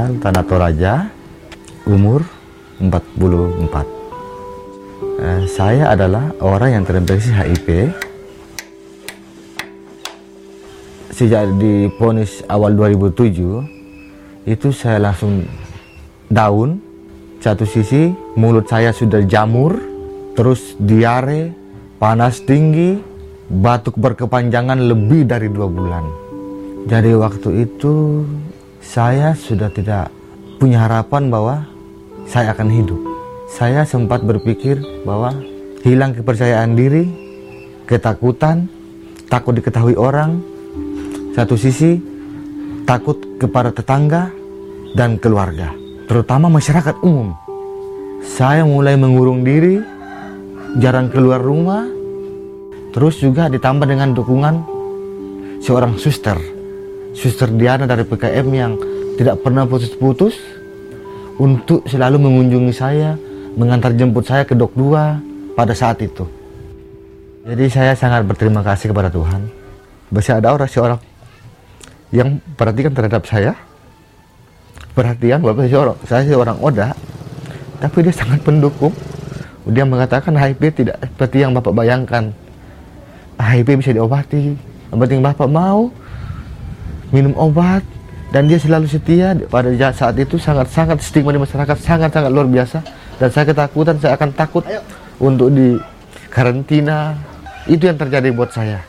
asal 0.00 0.16
Tanah 0.16 0.44
Toraja, 0.48 1.12
umur 1.84 2.24
44. 2.80 3.84
Eh, 5.20 5.44
saya 5.44 5.92
adalah 5.92 6.32
orang 6.40 6.80
yang 6.80 6.84
terinfeksi 6.88 7.28
HIV. 7.28 7.92
Sejak 11.12 11.52
diponis 11.60 12.40
awal 12.48 12.72
2007, 12.80 14.48
itu 14.48 14.72
saya 14.72 14.96
langsung 14.96 15.44
down. 16.32 16.80
Satu 17.44 17.68
sisi 17.68 18.08
mulut 18.40 18.72
saya 18.72 18.96
sudah 18.96 19.20
jamur, 19.28 19.76
terus 20.32 20.80
diare, 20.80 21.52
panas 22.00 22.40
tinggi, 22.40 22.96
batuk 23.52 24.00
berkepanjangan 24.00 24.80
lebih 24.80 25.28
dari 25.28 25.52
dua 25.52 25.68
bulan. 25.68 26.04
Jadi 26.88 27.12
waktu 27.12 27.68
itu 27.68 28.24
saya 28.80 29.36
sudah 29.36 29.68
tidak 29.68 30.08
punya 30.56 30.88
harapan 30.88 31.28
bahwa 31.28 31.68
saya 32.24 32.56
akan 32.56 32.68
hidup. 32.72 33.00
Saya 33.52 33.84
sempat 33.84 34.24
berpikir 34.24 34.80
bahwa 35.04 35.36
hilang 35.84 36.16
kepercayaan 36.16 36.72
diri, 36.72 37.04
ketakutan, 37.84 38.72
takut 39.28 39.52
diketahui 39.52 39.94
orang. 40.00 40.40
Satu 41.36 41.54
sisi 41.60 42.00
takut 42.88 43.20
kepada 43.38 43.70
tetangga 43.70 44.32
dan 44.96 45.20
keluarga, 45.20 45.70
terutama 46.10 46.50
masyarakat 46.50 46.98
umum. 47.06 47.36
Saya 48.24 48.66
mulai 48.66 48.98
mengurung 48.98 49.46
diri, 49.46 49.78
jarang 50.82 51.08
keluar 51.12 51.38
rumah, 51.38 51.86
terus 52.90 53.22
juga 53.22 53.46
ditambah 53.46 53.86
dengan 53.86 54.10
dukungan 54.12 54.54
seorang 55.62 55.94
suster 55.96 56.36
Suster 57.14 57.50
Diana 57.50 57.84
dari 57.90 58.06
PKM 58.06 58.46
yang 58.54 58.78
tidak 59.18 59.42
pernah 59.42 59.66
putus-putus 59.66 60.38
untuk 61.40 61.84
selalu 61.88 62.20
mengunjungi 62.20 62.74
saya, 62.74 63.16
mengantar 63.56 63.96
jemput 63.96 64.28
saya 64.28 64.46
ke 64.46 64.54
dok 64.54 64.72
2 64.76 65.56
pada 65.58 65.74
saat 65.74 65.98
itu. 66.04 66.24
Jadi 67.44 67.66
saya 67.72 67.92
sangat 67.96 68.28
berterima 68.28 68.60
kasih 68.60 68.92
kepada 68.92 69.08
Tuhan. 69.08 69.48
Masih 70.12 70.36
ada 70.36 70.52
orang 70.52 70.70
seorang 70.70 71.00
yang 72.14 72.38
perhatikan 72.54 72.92
terhadap 72.92 73.24
saya. 73.26 73.56
Perhatian 74.90 75.40
Bapak 75.40 75.70
seorang, 75.70 75.96
saya 76.04 76.26
seorang 76.26 76.58
Oda, 76.60 76.92
tapi 77.78 78.04
dia 78.04 78.14
sangat 78.14 78.42
pendukung. 78.42 78.92
Dia 79.70 79.86
mengatakan 79.86 80.34
HIV 80.34 80.62
tidak 80.74 80.96
seperti 81.00 81.46
yang 81.46 81.54
Bapak 81.54 81.72
bayangkan. 81.72 82.34
HIV 83.38 83.68
bisa 83.80 83.94
diobati. 83.94 84.58
Yang 84.90 84.98
penting 84.98 85.20
Bapak 85.22 85.48
mau 85.48 85.88
minum 87.10 87.34
obat 87.36 87.82
dan 88.30 88.46
dia 88.46 88.62
selalu 88.62 88.86
setia 88.86 89.34
pada 89.50 89.70
saat 89.90 90.14
itu. 90.18 90.38
Sangat-sangat 90.38 91.02
stigma 91.02 91.34
di 91.34 91.42
masyarakat 91.42 91.76
sangat-sangat 91.82 92.30
luar 92.30 92.46
biasa. 92.46 92.78
Dan 93.18 93.28
saya 93.28 93.44
ketakutan 93.50 93.98
saya 93.98 94.14
akan 94.16 94.30
takut 94.32 94.64
untuk 95.18 95.50
di 95.50 95.76
karantina. 96.30 97.18
Itu 97.66 97.90
yang 97.90 97.98
terjadi 97.98 98.30
buat 98.30 98.54
saya. 98.54 98.80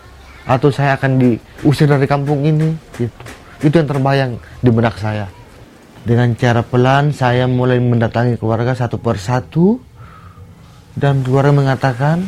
Atau 0.45 0.69
saya 0.69 0.97
akan 0.97 1.21
diusir 1.21 1.89
dari 1.89 2.05
kampung 2.09 2.41
ini 2.45 2.73
gitu. 2.97 3.13
itu 3.61 3.77
yang 3.77 3.85
terbayang 3.85 4.31
di 4.57 4.69
benak 4.73 4.97
saya. 4.97 5.29
Dengan 6.01 6.33
cara 6.33 6.65
pelan 6.65 7.13
saya 7.13 7.45
mulai 7.45 7.77
mendatangi 7.77 8.41
keluarga 8.41 8.73
satu 8.73 8.97
persatu 8.97 9.77
dan 10.97 11.21
keluarga 11.21 11.53
mengatakan 11.53 12.25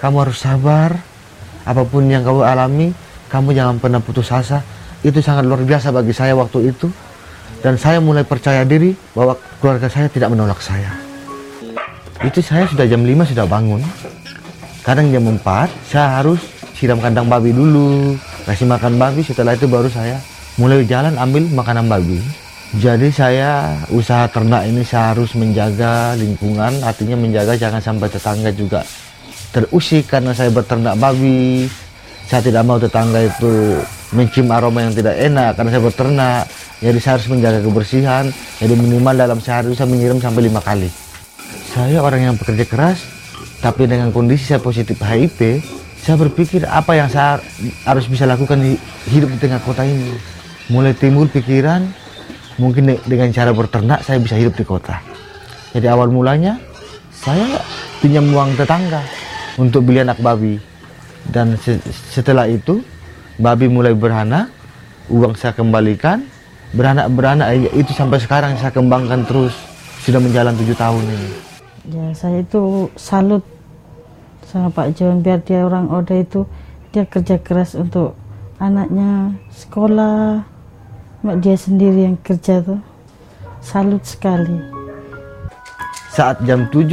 kamu 0.00 0.16
harus 0.28 0.40
sabar. 0.40 0.96
Apa 1.68 1.84
pun 1.84 2.08
yang 2.08 2.24
kamu 2.24 2.40
alami 2.40 2.88
kamu 3.28 3.52
jangan 3.52 3.76
pernah 3.76 4.00
putus 4.00 4.32
asa 4.32 4.64
itu 5.00 5.18
sangat 5.24 5.48
luar 5.48 5.64
biasa 5.64 5.92
bagi 5.92 6.12
saya 6.12 6.36
waktu 6.36 6.72
itu. 6.72 6.88
Dan 7.60 7.76
saya 7.76 8.00
mulai 8.00 8.24
percaya 8.24 8.64
diri 8.64 8.96
bahwa 9.12 9.36
keluarga 9.60 9.84
saya 9.92 10.08
tidak 10.08 10.32
menolak 10.32 10.60
saya. 10.64 10.96
Itu 12.24 12.40
saya 12.40 12.64
sudah 12.64 12.88
jam 12.88 13.04
5 13.04 13.32
sudah 13.36 13.44
bangun. 13.44 13.84
Kadang 14.80 15.12
jam 15.12 15.28
4 15.28 15.44
saya 15.84 16.20
harus 16.20 16.40
siram 16.72 17.00
kandang 17.00 17.28
babi 17.28 17.52
dulu. 17.52 18.16
Kasih 18.48 18.64
makan 18.64 18.96
babi 18.96 19.20
setelah 19.20 19.52
itu 19.52 19.68
baru 19.68 19.92
saya 19.92 20.16
mulai 20.56 20.88
jalan 20.88 21.16
ambil 21.20 21.44
makanan 21.52 21.84
babi. 21.88 22.20
Jadi 22.80 23.12
saya 23.12 23.76
usaha 23.92 24.24
ternak 24.30 24.64
ini 24.64 24.80
saya 24.80 25.12
harus 25.12 25.36
menjaga 25.36 26.16
lingkungan. 26.16 26.80
Artinya 26.80 27.20
menjaga 27.20 27.60
jangan 27.60 27.84
sampai 27.84 28.08
tetangga 28.08 28.48
juga 28.56 28.80
terusik 29.52 30.08
karena 30.08 30.32
saya 30.32 30.48
beternak 30.48 30.96
babi. 30.96 31.68
Saya 32.24 32.40
tidak 32.40 32.64
mau 32.64 32.80
tetangga 32.80 33.20
itu 33.20 33.84
mencium 34.10 34.50
aroma 34.50 34.82
yang 34.86 34.94
tidak 34.94 35.14
enak 35.16 35.54
karena 35.54 35.70
saya 35.70 35.82
beternak 35.82 36.44
jadi 36.80 36.96
saya 36.96 37.20
harus 37.20 37.28
menjaga 37.28 37.60
kebersihan. 37.60 38.24
Jadi 38.56 38.72
minimal 38.72 39.12
dalam 39.12 39.38
sehari 39.38 39.76
saya 39.76 39.84
menyiram 39.84 40.16
sampai 40.16 40.48
lima 40.48 40.64
kali. 40.64 40.88
Saya 41.70 42.00
orang 42.00 42.32
yang 42.32 42.34
bekerja 42.40 42.64
keras 42.64 43.04
tapi 43.60 43.84
dengan 43.84 44.08
kondisi 44.10 44.48
saya 44.48 44.64
positif 44.64 44.96
HIV 44.96 45.60
saya 46.00 46.16
berpikir 46.16 46.64
apa 46.64 46.96
yang 46.96 47.12
saya 47.12 47.44
harus 47.84 48.08
bisa 48.08 48.24
lakukan 48.24 48.56
di 48.56 48.80
hidup 49.12 49.28
di 49.36 49.38
tengah 49.44 49.60
kota 49.60 49.84
ini. 49.84 50.16
Mulai 50.72 50.96
timbul 50.96 51.28
pikiran 51.28 51.84
mungkin 52.56 52.88
de- 52.88 53.02
dengan 53.04 53.28
cara 53.36 53.52
berternak 53.52 54.00
saya 54.00 54.16
bisa 54.16 54.40
hidup 54.40 54.56
di 54.56 54.64
kota. 54.64 54.96
Jadi 55.76 55.84
awal 55.84 56.08
mulanya 56.08 56.56
saya 57.12 57.60
pinjam 58.00 58.24
uang 58.32 58.56
tetangga 58.56 59.04
untuk 59.60 59.84
beli 59.84 60.00
anak 60.00 60.16
babi. 60.24 60.56
Dan 61.28 61.60
se- 61.60 61.84
setelah 62.08 62.48
itu 62.48 62.80
babi 63.40 63.66
mulai 63.72 63.96
beranak 63.96 64.52
uang 65.08 65.34
saya 65.34 65.56
kembalikan. 65.56 66.22
Beranak-beranak 66.70 67.46
eh, 67.50 67.82
itu 67.82 67.90
sampai 67.90 68.22
sekarang 68.22 68.54
saya 68.60 68.70
kembangkan 68.70 69.26
terus. 69.26 69.56
Sudah 70.06 70.22
menjalan 70.22 70.54
tujuh 70.54 70.76
tahun 70.78 71.02
ini. 71.02 71.30
Ya 71.90 72.06
saya 72.14 72.46
itu 72.46 72.86
salut 72.94 73.42
sama 74.46 74.70
Pak 74.70 74.94
John 74.94 75.18
biar 75.24 75.42
dia 75.42 75.66
orang 75.66 75.90
Oda 75.90 76.14
itu 76.14 76.46
dia 76.94 77.02
kerja 77.04 77.42
keras 77.42 77.74
untuk 77.74 78.14
anaknya 78.62 79.34
sekolah, 79.50 80.46
mak 81.26 81.36
dia 81.42 81.58
sendiri 81.58 82.06
yang 82.06 82.16
kerja 82.22 82.62
tuh. 82.62 82.80
Salut 83.60 84.00
sekali. 84.06 84.56
saat 86.10 86.42
jam 86.42 86.66
7 86.68 86.90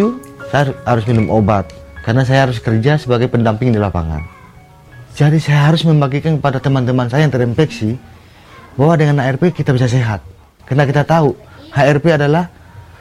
saya 0.54 0.72
harus 0.86 1.04
minum 1.08 1.28
obat. 1.32 1.68
Karena 2.06 2.24
saya 2.24 2.48
harus 2.48 2.64
kerja 2.64 2.96
sebagai 2.96 3.28
pendamping 3.28 3.76
di 3.76 3.80
lapangan. 3.80 4.37
Jadi 5.18 5.42
saya 5.42 5.74
harus 5.74 5.82
membagikan 5.82 6.38
kepada 6.38 6.62
teman-teman 6.62 7.10
saya 7.10 7.26
yang 7.26 7.34
terinfeksi 7.34 7.98
bahwa 8.78 8.94
dengan 9.02 9.18
HRP 9.26 9.50
kita 9.50 9.74
bisa 9.74 9.90
sehat. 9.90 10.22
Karena 10.70 10.86
kita 10.86 11.02
tahu 11.10 11.34
HRP 11.74 12.22
adalah 12.22 12.54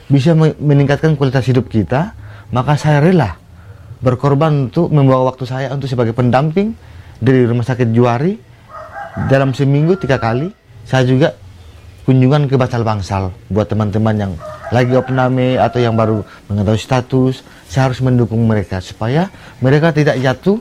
bisa 0.09 0.33
me- 0.33 0.57
meningkatkan 0.57 1.13
kualitas 1.13 1.45
hidup 1.45 1.69
kita, 1.69 2.17
maka 2.49 2.73
saya 2.73 3.05
rela 3.05 3.37
berkorban 4.01 4.65
untuk 4.65 4.89
membawa 4.89 5.29
waktu 5.29 5.45
saya 5.45 5.69
untuk 5.69 5.85
sebagai 5.85 6.17
pendamping 6.17 6.73
dari 7.21 7.45
rumah 7.45 7.61
sakit 7.61 7.93
Juari 7.93 8.33
dalam 9.29 9.53
seminggu 9.53 9.93
tiga 10.01 10.17
kali. 10.17 10.49
Saya 10.89 11.05
juga 11.05 11.37
kunjungan 12.09 12.49
ke 12.49 12.57
bangsal-bangsal 12.57 13.29
buat 13.53 13.69
teman-teman 13.69 14.15
yang 14.17 14.33
lagi 14.73 14.97
opname 14.97 15.61
atau 15.61 15.77
yang 15.77 15.93
baru 15.93 16.25
mengetahui 16.49 16.81
status. 16.81 17.45
Saya 17.69 17.93
harus 17.93 18.01
mendukung 18.01 18.41
mereka 18.41 18.81
supaya 18.81 19.29
mereka 19.61 19.93
tidak 19.93 20.17
jatuh 20.17 20.57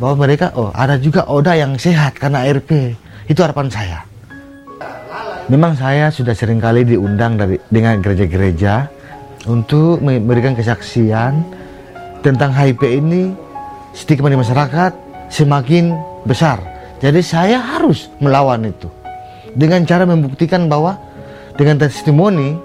bahwa 0.00 0.24
mereka 0.24 0.52
oh 0.56 0.72
ada 0.72 0.96
juga 0.96 1.28
Oda 1.28 1.52
yang 1.56 1.76
sehat 1.76 2.16
karena 2.16 2.44
RP. 2.48 2.96
Itu 3.28 3.44
harapan 3.44 3.68
saya. 3.68 3.98
Memang 5.50 5.74
saya 5.76 6.08
sudah 6.08 6.32
sering 6.32 6.62
kali 6.62 6.86
diundang 6.86 7.36
dari 7.36 7.58
dengan 7.68 7.98
gereja-gereja 7.98 8.88
untuk 9.50 9.98
memberikan 10.00 10.54
kesaksian 10.54 11.42
tentang 12.22 12.54
HIV 12.54 12.80
ini 13.02 13.34
stigma 13.92 14.30
di 14.30 14.38
masyarakat 14.38 14.92
semakin 15.28 15.92
besar. 16.24 16.62
Jadi 17.02 17.18
saya 17.20 17.58
harus 17.58 18.06
melawan 18.22 18.62
itu 18.70 18.86
dengan 19.58 19.84
cara 19.84 20.06
membuktikan 20.06 20.70
bahwa 20.70 20.96
dengan 21.58 21.82
testimoni 21.82 22.56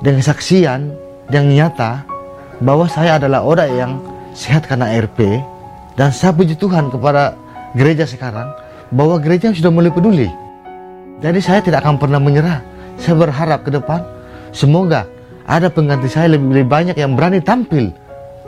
dengan 0.00 0.22
kesaksian 0.22 0.94
yang 1.28 1.44
nyata 1.50 2.06
bahwa 2.62 2.88
saya 2.88 3.20
adalah 3.20 3.44
orang 3.44 3.70
yang 3.74 3.92
sehat 4.32 4.64
karena 4.64 4.88
RP 4.96 5.42
dan 5.98 6.14
saya 6.14 6.30
puji 6.30 6.54
Tuhan 6.54 6.94
kepada 6.94 7.34
gereja 7.74 8.06
sekarang 8.06 8.54
bahwa 8.94 9.18
gereja 9.18 9.50
sudah 9.50 9.74
mulai 9.74 9.90
peduli. 9.90 10.30
Jadi 11.18 11.42
saya 11.42 11.58
tidak 11.58 11.82
akan 11.82 11.98
pernah 11.98 12.22
menyerah. 12.22 12.62
Saya 13.02 13.18
berharap 13.18 13.66
ke 13.66 13.74
depan 13.74 14.06
semoga 14.54 15.10
ada 15.50 15.66
pengganti 15.66 16.06
saya 16.06 16.38
lebih, 16.38 16.62
lebih 16.62 16.70
banyak 16.70 16.96
yang 16.98 17.18
berani 17.18 17.42
tampil 17.42 17.90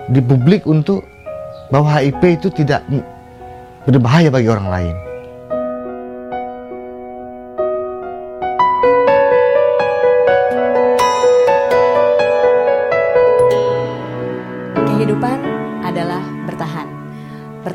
di 0.07 0.23
publik 0.23 0.63
untuk 0.71 1.03
bahwa 1.75 1.99
HIV 1.99 2.23
itu 2.39 2.49
tidak 2.55 2.87
berbahaya 3.83 4.31
bagi 4.31 4.47
orang 4.47 4.69
lain. 4.71 5.10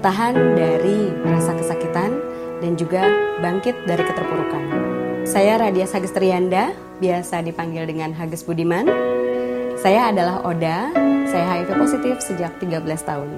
Bertahan 0.05 0.53
dari 0.53 1.09
rasa 1.25 1.57
kesakitan 1.57 2.13
dan 2.61 2.77
juga 2.77 3.09
bangkit 3.41 3.73
dari 3.89 4.05
keterpurukan. 4.05 4.63
Saya 5.25 5.57
Radia 5.57 5.89
Sagestrianda, 5.89 6.77
biasa 7.01 7.41
dipanggil 7.41 7.89
dengan 7.89 8.13
Hages 8.13 8.45
Budiman. 8.45 8.85
Saya 9.81 10.13
adalah 10.13 10.45
Oda, 10.45 10.93
saya 11.25 11.57
HIV 11.57 11.69
positif 11.81 12.21
sejak 12.21 12.53
13 12.61 12.85
tahun. 13.01 13.33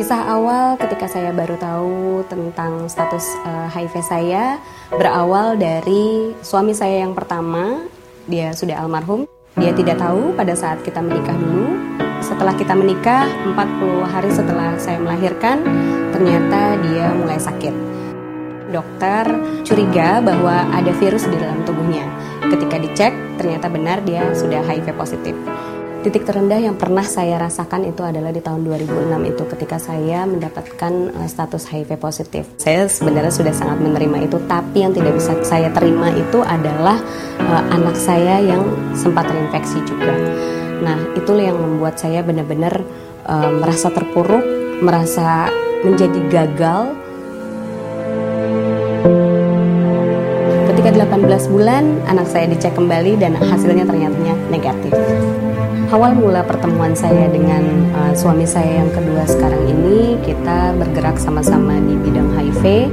Kisah 0.00 0.32
awal 0.32 0.80
ketika 0.80 1.04
saya 1.04 1.28
baru 1.28 1.60
tahu 1.60 2.24
tentang 2.32 2.88
status 2.88 3.28
eh, 3.44 3.68
HIV 3.68 3.94
saya 4.00 4.56
berawal 4.88 5.60
dari 5.60 6.32
suami 6.40 6.72
saya 6.72 7.04
yang 7.04 7.12
pertama, 7.12 7.84
dia 8.24 8.56
sudah 8.56 8.80
almarhum. 8.80 9.28
Dia 9.60 9.76
tidak 9.76 10.00
tahu 10.00 10.32
pada 10.32 10.56
saat 10.56 10.80
kita 10.80 11.04
menikah 11.04 11.36
dulu. 11.36 12.00
Setelah 12.20 12.52
kita 12.52 12.76
menikah, 12.76 13.24
40 13.56 14.04
hari 14.04 14.30
setelah 14.32 14.76
saya 14.76 15.00
melahirkan, 15.00 15.64
ternyata 16.12 16.76
dia 16.84 17.12
mulai 17.16 17.40
sakit. 17.40 17.74
Dokter 18.70 19.24
curiga 19.66 20.22
bahwa 20.22 20.68
ada 20.70 20.92
virus 21.00 21.26
di 21.26 21.34
dalam 21.40 21.64
tubuhnya. 21.66 22.06
Ketika 22.46 22.76
dicek, 22.78 23.12
ternyata 23.40 23.66
benar 23.72 24.04
dia 24.04 24.30
sudah 24.36 24.62
HIV 24.62 24.94
positif. 24.94 25.34
Titik 26.00 26.24
terendah 26.24 26.56
yang 26.56 26.80
pernah 26.80 27.04
saya 27.04 27.36
rasakan 27.36 27.84
itu 27.84 28.00
adalah 28.00 28.32
di 28.32 28.40
tahun 28.40 28.64
2006 28.64 29.20
itu 29.36 29.42
ketika 29.52 29.76
saya 29.76 30.24
mendapatkan 30.24 30.92
eh, 31.12 31.28
status 31.28 31.68
HIV 31.68 32.00
positif. 32.00 32.48
Saya 32.56 32.88
sebenarnya 32.88 33.28
sudah 33.28 33.52
sangat 33.52 33.84
menerima 33.84 34.24
itu, 34.24 34.40
tapi 34.48 34.80
yang 34.80 34.96
tidak 34.96 35.20
bisa 35.20 35.36
saya 35.44 35.68
terima 35.68 36.08
itu 36.16 36.40
adalah 36.40 36.96
eh, 37.36 37.64
anak 37.76 38.00
saya 38.00 38.40
yang 38.40 38.64
sempat 38.96 39.28
terinfeksi 39.28 39.76
juga. 39.84 40.16
Nah, 40.80 40.98
itulah 41.16 41.44
yang 41.44 41.60
membuat 41.60 42.00
saya 42.00 42.24
benar-benar 42.24 42.80
eh, 43.28 43.50
merasa 43.52 43.92
terpuruk, 43.92 44.42
merasa 44.80 45.52
menjadi 45.84 46.20
gagal 46.28 47.00
Ketika 50.80 50.96
18 51.12 51.52
bulan, 51.52 51.84
anak 52.08 52.24
saya 52.24 52.48
dicek 52.48 52.72
kembali 52.72 53.20
dan 53.20 53.36
hasilnya 53.36 53.84
ternyata 53.84 54.16
negatif. 54.48 54.96
Awal 55.92 56.16
mula 56.16 56.40
pertemuan 56.40 56.96
saya 56.96 57.28
dengan 57.28 57.90
uh, 57.92 58.16
suami 58.16 58.48
saya 58.48 58.80
yang 58.80 58.88
kedua 58.88 59.28
sekarang 59.28 59.60
ini, 59.68 60.16
kita 60.24 60.72
bergerak 60.80 61.20
sama-sama 61.20 61.76
di 61.84 62.00
bidang 62.00 62.32
HIV. 62.32 62.88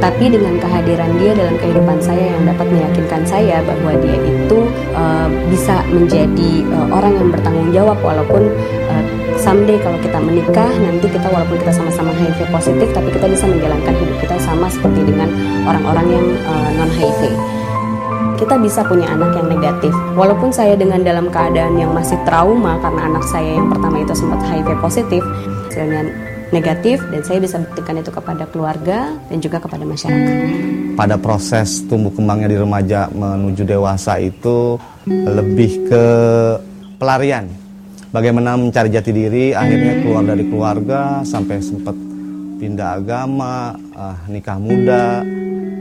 Tapi 0.00 0.32
dengan 0.32 0.56
kehadiran 0.56 1.12
dia 1.20 1.36
dalam 1.36 1.54
kehidupan 1.60 2.00
saya 2.00 2.34
yang 2.34 2.42
dapat 2.48 2.66
meyakinkan 2.72 3.22
saya 3.22 3.60
bahwa 3.62 3.92
dia 4.00 4.16
itu 4.16 4.58
uh, 4.96 5.28
bisa 5.52 5.84
menjadi 5.92 6.64
uh, 6.72 6.88
orang 6.88 7.12
yang 7.20 7.28
bertanggung 7.28 7.70
jawab 7.70 7.98
walaupun 8.00 8.48
uh, 8.88 9.04
someday 9.36 9.76
kalau 9.84 10.00
kita 10.00 10.18
menikah 10.18 10.70
nanti 10.80 11.06
kita 11.06 11.28
walaupun 11.28 11.60
kita 11.60 11.72
sama-sama 11.74 12.10
HIV 12.16 12.48
positif 12.48 12.88
tapi 12.96 13.12
kita 13.12 13.26
bisa 13.28 13.44
menjalankan 13.44 13.94
hidup 13.94 14.16
kita 14.24 14.36
sama 14.40 14.66
seperti 14.72 15.00
dengan 15.04 15.28
orang-orang 15.68 16.06
yang 16.08 16.26
uh, 16.48 16.68
non 16.80 16.90
HIV. 16.90 17.22
Kita 18.42 18.58
bisa 18.58 18.82
punya 18.82 19.06
anak 19.06 19.38
yang 19.38 19.46
negatif. 19.46 19.94
Walaupun 20.18 20.50
saya 20.50 20.74
dengan 20.74 21.06
dalam 21.06 21.30
keadaan 21.30 21.78
yang 21.78 21.94
masih 21.94 22.18
trauma 22.26 22.74
karena 22.82 23.06
anak 23.06 23.22
saya 23.22 23.54
yang 23.54 23.70
pertama 23.70 24.02
itu 24.02 24.10
sempat 24.18 24.42
HIV 24.50 24.82
positif, 24.82 25.22
hasilnya 25.70 26.31
negatif 26.52 27.00
dan 27.08 27.24
saya 27.24 27.40
bisa 27.40 27.56
buktikan 27.58 27.96
itu 27.98 28.12
kepada 28.12 28.44
keluarga 28.46 29.16
dan 29.32 29.38
juga 29.40 29.58
kepada 29.58 29.82
masyarakat. 29.88 30.36
pada 30.92 31.16
proses 31.16 31.80
tumbuh 31.88 32.12
kembangnya 32.12 32.52
di 32.52 32.58
remaja 32.60 33.08
menuju 33.08 33.64
dewasa 33.64 34.20
itu 34.20 34.76
lebih 35.08 35.88
ke 35.88 36.04
pelarian. 37.00 37.48
Bagaimana 38.12 38.60
mencari 38.60 38.92
jati 38.92 39.08
diri, 39.08 39.56
akhirnya 39.56 40.04
keluar 40.04 40.20
dari 40.20 40.44
keluarga 40.44 41.24
sampai 41.24 41.64
sempat 41.64 41.96
pindah 42.60 43.00
agama, 43.00 43.72
ah, 43.96 44.20
nikah 44.28 44.60
muda. 44.60 45.24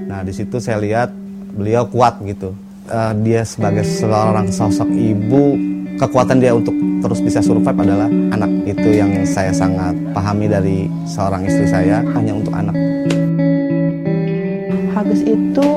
Nah 0.07 0.23
di 0.23 0.31
situ 0.31 0.63
saya 0.63 0.79
lihat 0.79 1.11
beliau 1.51 1.83
kuat 1.91 2.23
gitu. 2.23 2.55
Eh, 2.87 3.13
dia 3.23 3.43
sebagai 3.43 3.83
seorang 3.83 4.47
sosok 4.51 4.89
ibu, 4.89 5.55
kekuatan 6.01 6.41
dia 6.41 6.57
untuk 6.57 6.73
terus 7.05 7.21
bisa 7.21 7.45
survive 7.45 7.77
adalah 7.77 8.09
anak 8.09 8.49
itu 8.65 8.89
yang 8.89 9.13
saya 9.21 9.53
sangat 9.53 9.93
pahami 10.17 10.49
dari 10.49 10.89
seorang 11.05 11.45
istri 11.45 11.69
saya 11.69 12.01
hanya 12.17 12.33
untuk 12.33 12.49
anak. 12.57 12.73
Hagus 14.97 15.21
itu 15.21 15.69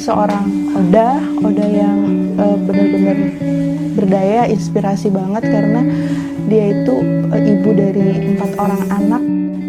seorang 0.00 0.48
Oda, 0.72 1.20
Oda 1.44 1.66
yang 1.68 1.98
eh, 2.40 2.56
benar-benar 2.64 3.18
berdaya, 3.92 4.48
inspirasi 4.48 5.12
banget 5.12 5.44
karena 5.52 5.84
dia 6.48 6.72
itu 6.72 6.96
eh, 7.28 7.52
ibu 7.52 7.70
dari 7.76 8.08
empat 8.32 8.50
orang 8.56 8.82
anak. 8.88 9.22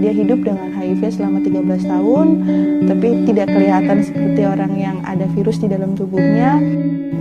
Dia 0.03 0.11
hidup 0.11 0.43
dengan 0.43 0.67
HIV 0.75 1.15
selama 1.15 1.39
13 1.39 1.63
tahun, 1.87 2.27
tapi 2.91 3.23
tidak 3.23 3.47
kelihatan 3.55 4.03
seperti 4.03 4.43
orang 4.43 4.75
yang 4.75 4.99
ada 5.07 5.23
virus 5.31 5.63
di 5.63 5.71
dalam 5.71 5.95
tubuhnya. 5.95 6.59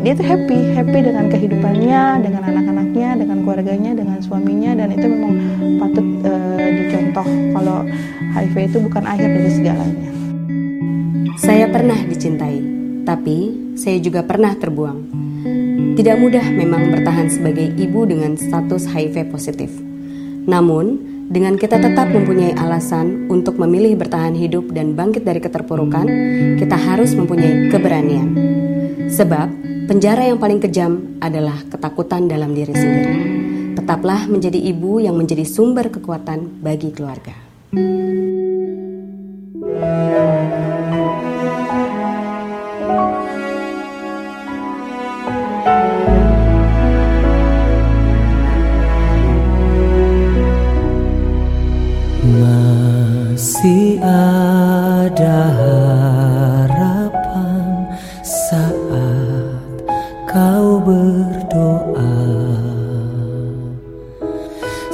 Dia 0.03 0.19
tuh 0.19 0.27
happy, 0.27 0.75
happy 0.75 0.99
dengan 0.99 1.31
kehidupannya, 1.31 2.27
dengan 2.27 2.43
anak-anaknya, 2.43 3.23
dengan 3.23 3.47
keluarganya, 3.47 3.95
dengan 3.95 4.19
suaminya, 4.19 4.75
dan 4.75 4.91
itu 4.99 5.07
memang 5.07 5.33
patut 5.79 6.07
eh, 6.27 6.69
dicontoh 6.83 7.29
kalau 7.55 7.87
HIV 8.35 8.57
itu 8.75 8.79
bukan 8.83 9.05
akhir 9.07 9.31
dari 9.31 9.51
segalanya. 9.55 10.11
Saya 11.39 11.71
pernah 11.71 11.99
dicintai, 12.03 12.59
tapi 13.07 13.39
saya 13.79 14.03
juga 14.03 14.27
pernah 14.27 14.59
terbuang. 14.59 15.23
Tidak 15.95 16.17
mudah 16.19 16.51
memang 16.51 16.91
bertahan 16.91 17.31
sebagai 17.31 17.79
ibu 17.79 18.03
dengan 18.11 18.35
status 18.35 18.91
HIV 18.91 19.31
positif. 19.31 19.71
Namun, 20.51 21.13
dengan 21.33 21.57
kita 21.57 21.81
tetap 21.81 22.13
mempunyai 22.13 22.53
alasan 22.61 23.25
untuk 23.33 23.57
memilih 23.57 23.97
bertahan 23.97 24.37
hidup 24.37 24.69
dan 24.77 24.93
bangkit 24.93 25.25
dari 25.25 25.41
keterpurukan, 25.41 26.05
kita 26.61 26.77
harus 26.77 27.17
mempunyai 27.17 27.73
keberanian. 27.73 28.29
Sebab, 29.09 29.49
penjara 29.89 30.29
yang 30.29 30.37
paling 30.37 30.61
kejam 30.61 31.17
adalah 31.25 31.57
ketakutan 31.73 32.29
dalam 32.29 32.53
diri 32.53 32.77
sendiri. 32.77 33.17
Tetaplah 33.81 34.29
menjadi 34.29 34.61
ibu 34.61 35.01
yang 35.01 35.17
menjadi 35.17 35.49
sumber 35.49 35.89
kekuatan 35.89 36.61
bagi 36.61 36.93
keluarga. 36.93 37.33
Si 53.43 53.99
ada 53.99 55.51
harapan 56.71 57.91
saat 58.23 59.83
kau 60.31 60.79
berdoa. 60.79 62.23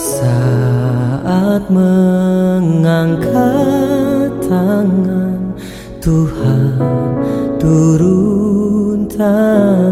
Saat 0.01 1.69
mengangkat 1.69 3.29
tangan 4.49 5.53
Tuhan 6.01 6.81
turun 7.61 9.05
tangan. 9.13 9.88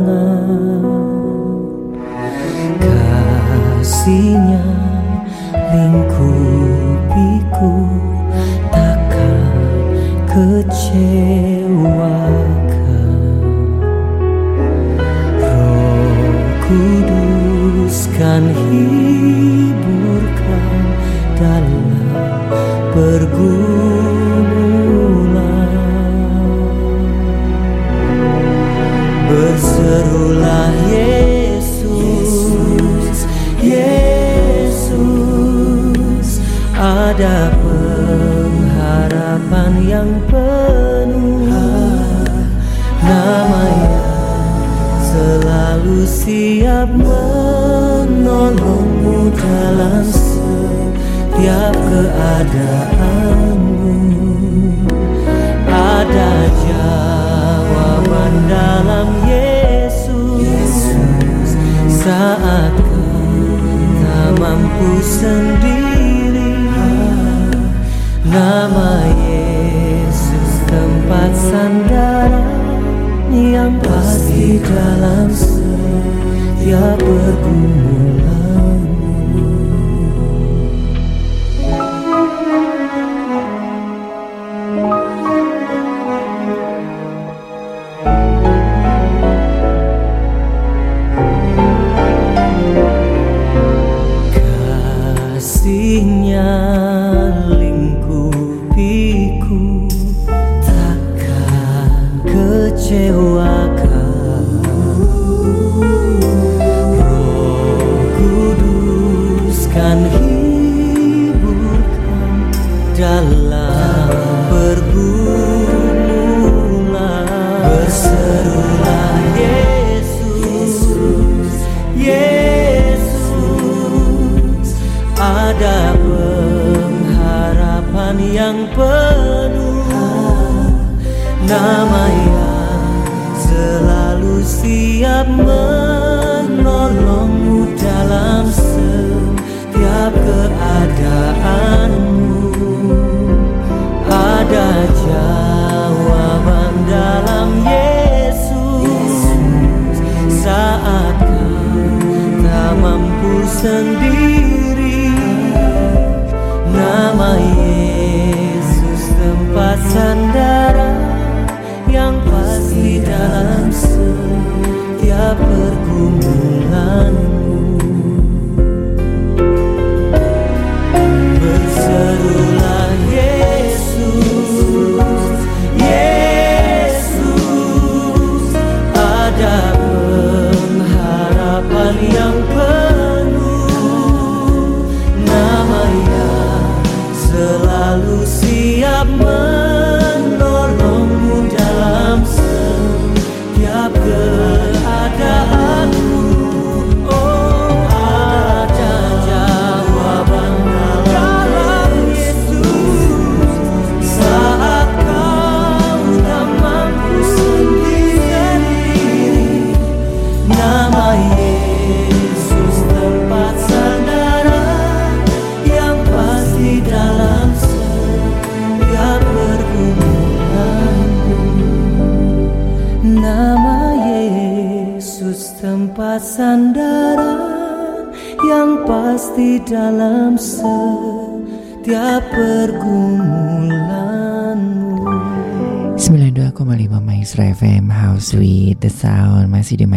dalam 74.64 75.28
setiap 75.34 76.96
pergumulan 77.00 77.95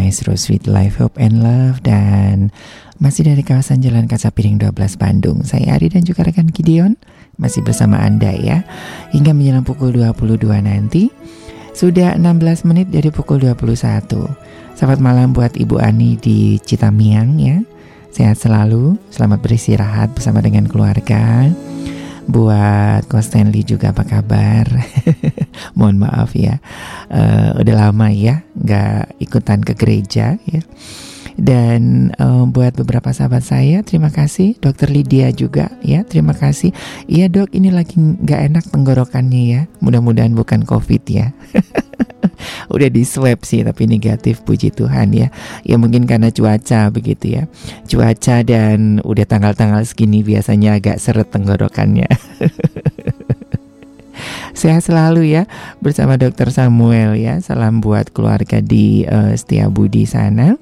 Maestro 0.09 0.33
Sweet 0.33 0.65
Life 0.65 0.97
Hope 0.97 1.21
and 1.21 1.45
Love 1.45 1.85
dan 1.85 2.49
masih 2.97 3.29
dari 3.29 3.45
kawasan 3.45 3.77
Jalan 3.77 4.09
Kaca 4.09 4.33
Piring 4.33 4.57
12 4.57 4.73
Bandung. 4.97 5.45
Saya 5.45 5.77
Ari 5.77 5.93
dan 5.93 6.01
juga 6.01 6.25
rekan 6.25 6.49
Gideon 6.49 6.97
masih 7.37 7.61
bersama 7.61 8.01
Anda 8.01 8.33
ya 8.33 8.65
hingga 9.13 9.37
menjelang 9.37 9.69
pukul 9.69 9.93
22 9.93 10.49
nanti. 10.65 11.13
Sudah 11.77 12.17
16 12.17 12.65
menit 12.65 12.89
dari 12.89 13.13
pukul 13.13 13.37
21. 13.37 14.09
Selamat 14.73 14.97
malam 14.97 15.29
buat 15.29 15.53
Ibu 15.53 15.77
Ani 15.77 16.17
di 16.17 16.57
Citamiang 16.57 17.37
ya. 17.37 17.61
Sehat 18.09 18.41
selalu, 18.41 18.97
selamat 19.13 19.45
beristirahat 19.45 20.09
bersama 20.17 20.41
dengan 20.41 20.65
keluarga 20.65 21.45
buat 22.29 23.09
Ko 23.09 23.17
Stanley 23.17 23.65
juga 23.65 23.89
apa 23.89 24.05
kabar? 24.05 24.69
Mohon 25.77 26.05
maaf 26.05 26.37
ya, 26.37 26.61
uh, 27.09 27.57
udah 27.57 27.75
lama 27.89 28.13
ya 28.13 28.45
nggak 28.53 29.17
ikutan 29.17 29.65
ke 29.65 29.73
gereja 29.73 30.37
ya 30.45 30.61
dan 31.39 32.11
uh, 32.19 32.43
buat 32.45 32.75
beberapa 32.75 33.09
sahabat 33.15 33.41
saya 33.41 33.81
terima 33.81 34.11
kasih. 34.11 34.59
Dokter 34.59 34.91
Lydia 34.91 35.31
juga 35.31 35.71
ya 35.81 36.03
terima 36.03 36.35
kasih. 36.35 36.75
Iya 37.07 37.31
dok 37.31 37.55
ini 37.55 37.71
lagi 37.71 37.95
nggak 37.97 38.41
enak 38.51 38.65
tenggorokannya 38.69 39.43
ya. 39.47 39.61
Mudah-mudahan 39.79 40.35
bukan 40.35 40.67
covid 40.67 41.03
ya. 41.07 41.31
Udah 42.73 42.89
di 42.91 43.03
swab 43.07 43.43
sih 43.47 43.63
tapi 43.63 43.87
negatif 43.87 44.43
puji 44.43 44.75
Tuhan 44.75 45.15
ya. 45.15 45.27
Ya 45.63 45.75
mungkin 45.79 46.05
karena 46.05 46.29
cuaca 46.29 46.91
begitu 46.91 47.39
ya. 47.39 47.43
Cuaca 47.87 48.43
dan 48.43 49.01
udah 49.03 49.25
tanggal-tanggal 49.25 49.83
segini 49.83 50.23
biasanya 50.23 50.77
agak 50.77 51.01
seret 51.01 51.31
tenggorokannya. 51.31 52.07
Sehat 54.59 54.83
selalu 54.83 55.31
ya 55.31 55.47
bersama 55.79 56.19
Dokter 56.19 56.51
Samuel 56.51 57.15
ya. 57.15 57.39
Salam 57.39 57.79
buat 57.79 58.11
keluarga 58.11 58.59
di 58.59 59.07
eh, 59.07 59.15
uh, 59.15 59.33
Setiabudi 59.35 60.03
sana. 60.03 60.59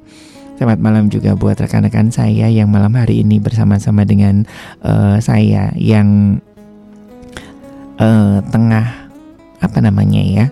Selamat 0.57 0.81
malam 0.81 1.05
juga 1.13 1.37
buat 1.37 1.53
rekan-rekan 1.53 2.09
saya 2.09 2.49
yang 2.49 2.73
malam 2.73 2.89
hari 2.97 3.21
ini 3.21 3.37
bersama-sama 3.37 4.01
dengan 4.09 4.41
uh, 4.81 5.21
saya 5.21 5.69
yang 5.77 6.41
uh, 8.01 8.41
tengah 8.49 8.89
apa 9.61 9.77
namanya 9.85 10.17
ya 10.17 10.45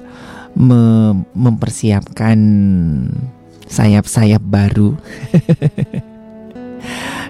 mem 0.53 1.25
mempersiapkan 1.33 2.37
sayap-sayap 3.65 4.45
baru. 4.45 4.93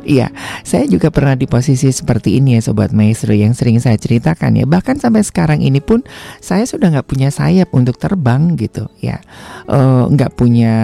Iya, 0.05 0.29
saya 0.61 0.85
juga 0.85 1.09
pernah 1.09 1.33
di 1.33 1.49
posisi 1.49 1.89
seperti 1.89 2.37
ini 2.37 2.55
ya 2.55 2.61
Sobat 2.61 2.93
Maestro 2.93 3.33
yang 3.33 3.57
sering 3.57 3.81
saya 3.81 3.97
ceritakan 3.97 4.53
ya. 4.53 4.65
Bahkan 4.69 5.01
sampai 5.01 5.25
sekarang 5.25 5.65
ini 5.65 5.81
pun 5.81 6.05
saya 6.37 6.69
sudah 6.69 6.93
nggak 6.93 7.09
punya 7.09 7.33
sayap 7.33 7.73
untuk 7.73 7.97
terbang 7.97 8.53
gitu 8.55 8.85
ya. 9.01 9.17
Uh, 9.65 10.05
Nggak 10.05 10.37
punya 10.37 10.75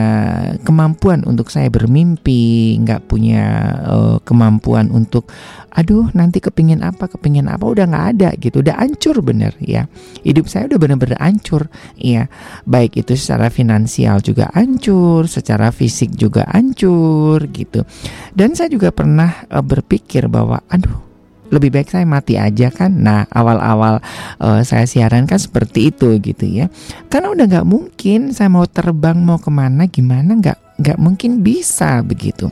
kemampuan 0.65 1.22
untuk 1.30 1.53
saya 1.53 1.69
bermimpi 1.69 2.74
Nggak 2.82 3.05
punya 3.05 3.45
uh, 3.86 4.17
kemampuan 4.26 4.89
untuk 4.89 5.30
aduh 5.72 6.11
nanti 6.11 6.43
kepingin 6.43 6.84
apa 6.84 7.07
kepingin 7.07 7.47
apa 7.47 7.63
udah 7.63 7.88
nggak 7.88 8.07
ada 8.17 8.30
gitu. 8.36 8.59
Udah 8.59 8.76
hancur 8.76 9.24
bener 9.24 9.55
ya. 9.63 9.88
Hidup 10.22 10.51
saya 10.51 10.67
udah 10.67 10.80
bener-bener 10.80 11.17
hancur 11.17 11.72
ya 11.95 12.28
baik 12.67 12.99
itu 12.99 13.15
secara 13.15 13.47
finansial 13.47 14.19
juga 14.19 14.51
hancur 14.51 15.32
secara 15.32 15.72
fisik 15.72 16.11
juga 16.13 16.43
hancur 16.51 17.47
gitu. 17.55 17.88
Dan 18.36 18.53
saya 18.53 18.67
juga 18.67 18.91
pernah 18.91 19.47
uh, 19.47 19.63
berpikir 19.63 20.28
bahwa 20.28 20.59
aduh 20.67 21.11
lebih 21.51 21.67
baik 21.72 21.91
saya 21.91 22.07
mati 22.07 22.39
aja 22.39 22.72
kan? 22.72 22.91
Nah 23.03 23.28
awal-awal 23.28 23.99
uh, 24.39 24.63
saya 24.63 24.88
siaran 24.88 25.28
kan 25.28 25.39
seperti 25.39 25.91
itu 25.91 26.19
gitu 26.19 26.47
ya. 26.47 26.72
Karena 27.11 27.32
udah 27.32 27.45
nggak 27.47 27.67
mungkin 27.67 28.32
saya 28.32 28.47
mau 28.47 28.63
terbang 28.67 29.19
mau 29.19 29.39
ke 29.39 29.51
mana 29.51 29.88
gimana 29.88 30.36
nggak 30.39 30.80
nggak 30.80 30.97
mungkin 30.99 31.43
bisa 31.43 31.99
begitu. 32.03 32.47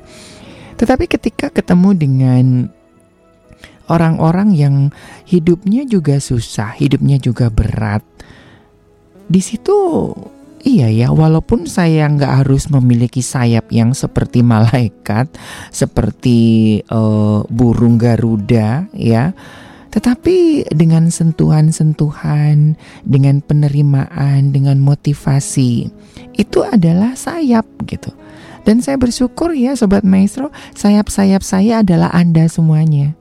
Tetapi 0.80 1.12
ketika 1.12 1.52
ketemu 1.52 1.90
dengan 1.92 2.46
orang-orang 3.90 4.54
yang 4.56 4.76
hidupnya 5.26 5.84
juga 5.84 6.22
susah, 6.22 6.78
hidupnya 6.78 7.18
juga 7.20 7.50
berat. 7.50 8.06
Di 9.30 9.42
situ 9.44 9.78
Iya 10.60 10.92
ya, 10.92 11.08
walaupun 11.16 11.72
saya 11.72 12.04
nggak 12.12 12.44
harus 12.44 12.68
memiliki 12.68 13.24
sayap 13.24 13.72
yang 13.72 13.96
seperti 13.96 14.44
malaikat, 14.44 15.32
seperti 15.72 16.40
uh, 16.92 17.48
burung 17.48 17.96
garuda, 17.96 18.92
ya, 18.92 19.32
tetapi 19.96 20.68
dengan 20.68 21.08
sentuhan-sentuhan, 21.16 22.76
dengan 23.08 23.40
penerimaan, 23.40 24.52
dengan 24.52 24.84
motivasi, 24.84 25.88
itu 26.36 26.60
adalah 26.68 27.16
sayap 27.16 27.64
gitu. 27.88 28.12
Dan 28.68 28.84
saya 28.84 29.00
bersyukur 29.00 29.56
ya, 29.56 29.80
sobat 29.80 30.04
maestro, 30.04 30.52
sayap-sayap 30.76 31.40
saya 31.40 31.88
adalah 31.88 32.12
Anda 32.12 32.52
semuanya 32.52 33.19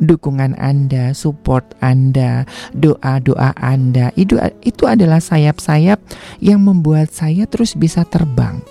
dukungan 0.00 0.56
Anda, 0.56 1.12
support 1.12 1.76
Anda, 1.84 2.48
doa-doa 2.74 3.54
Anda. 3.56 4.10
Itu 4.16 4.40
itu 4.64 4.88
adalah 4.88 5.20
sayap-sayap 5.20 6.00
yang 6.42 6.64
membuat 6.64 7.12
saya 7.12 7.46
terus 7.46 7.76
bisa 7.76 8.02
terbang. 8.08 8.64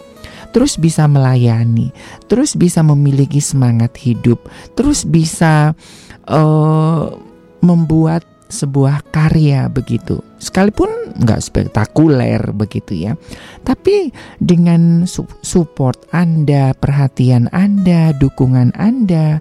Terus 0.50 0.82
bisa 0.82 1.06
melayani, 1.06 1.94
terus 2.26 2.58
bisa 2.58 2.82
memiliki 2.82 3.38
semangat 3.38 3.94
hidup, 4.02 4.50
terus 4.74 5.06
bisa 5.06 5.78
uh, 6.26 7.14
membuat 7.62 8.26
sebuah 8.50 9.06
karya 9.14 9.70
begitu 9.70 10.26
sekalipun 10.42 10.90
nggak 11.22 11.38
spektakuler 11.38 12.42
begitu 12.50 12.98
ya 12.98 13.14
tapi 13.62 14.10
dengan 14.42 15.06
support 15.46 16.10
anda 16.10 16.74
perhatian 16.74 17.46
anda 17.54 18.10
dukungan 18.18 18.74
anda 18.74 19.38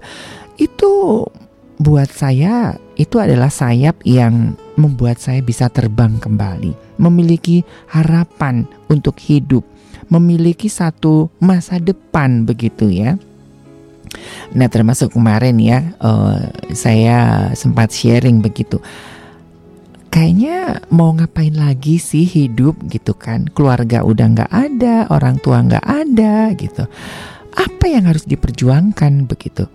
itu 0.61 1.25
buat 1.79 2.11
saya 2.11 2.75
itu 2.99 3.23
adalah 3.23 3.49
sayap 3.49 4.03
yang 4.03 4.59
membuat 4.75 5.23
saya 5.23 5.39
bisa 5.39 5.71
terbang 5.71 6.19
kembali, 6.19 6.75
memiliki 6.99 7.63
harapan 7.87 8.67
untuk 8.91 9.15
hidup, 9.23 9.63
memiliki 10.11 10.67
satu 10.67 11.31
masa 11.39 11.79
depan 11.79 12.43
begitu 12.43 12.91
ya. 12.91 13.15
Nah 14.59 14.67
termasuk 14.67 15.15
kemarin 15.15 15.55
ya 15.63 15.95
uh, 16.03 16.51
saya 16.75 17.51
sempat 17.55 17.95
sharing 17.95 18.43
begitu. 18.43 18.83
Kayaknya 20.09 20.83
mau 20.89 21.15
ngapain 21.15 21.55
lagi 21.55 22.03
sih 22.03 22.27
hidup 22.27 22.75
gitu 22.91 23.15
kan? 23.15 23.47
Keluarga 23.55 24.03
udah 24.03 24.27
nggak 24.27 24.51
ada 24.51 25.05
Orang 25.13 25.39
tua 25.39 25.63
nggak 25.63 25.85
ada 25.85 26.51
gitu. 26.59 26.89
Apa 27.55 27.85
yang 27.87 28.09
harus 28.09 28.25
diperjuangkan 28.25 29.29
begitu 29.29 29.69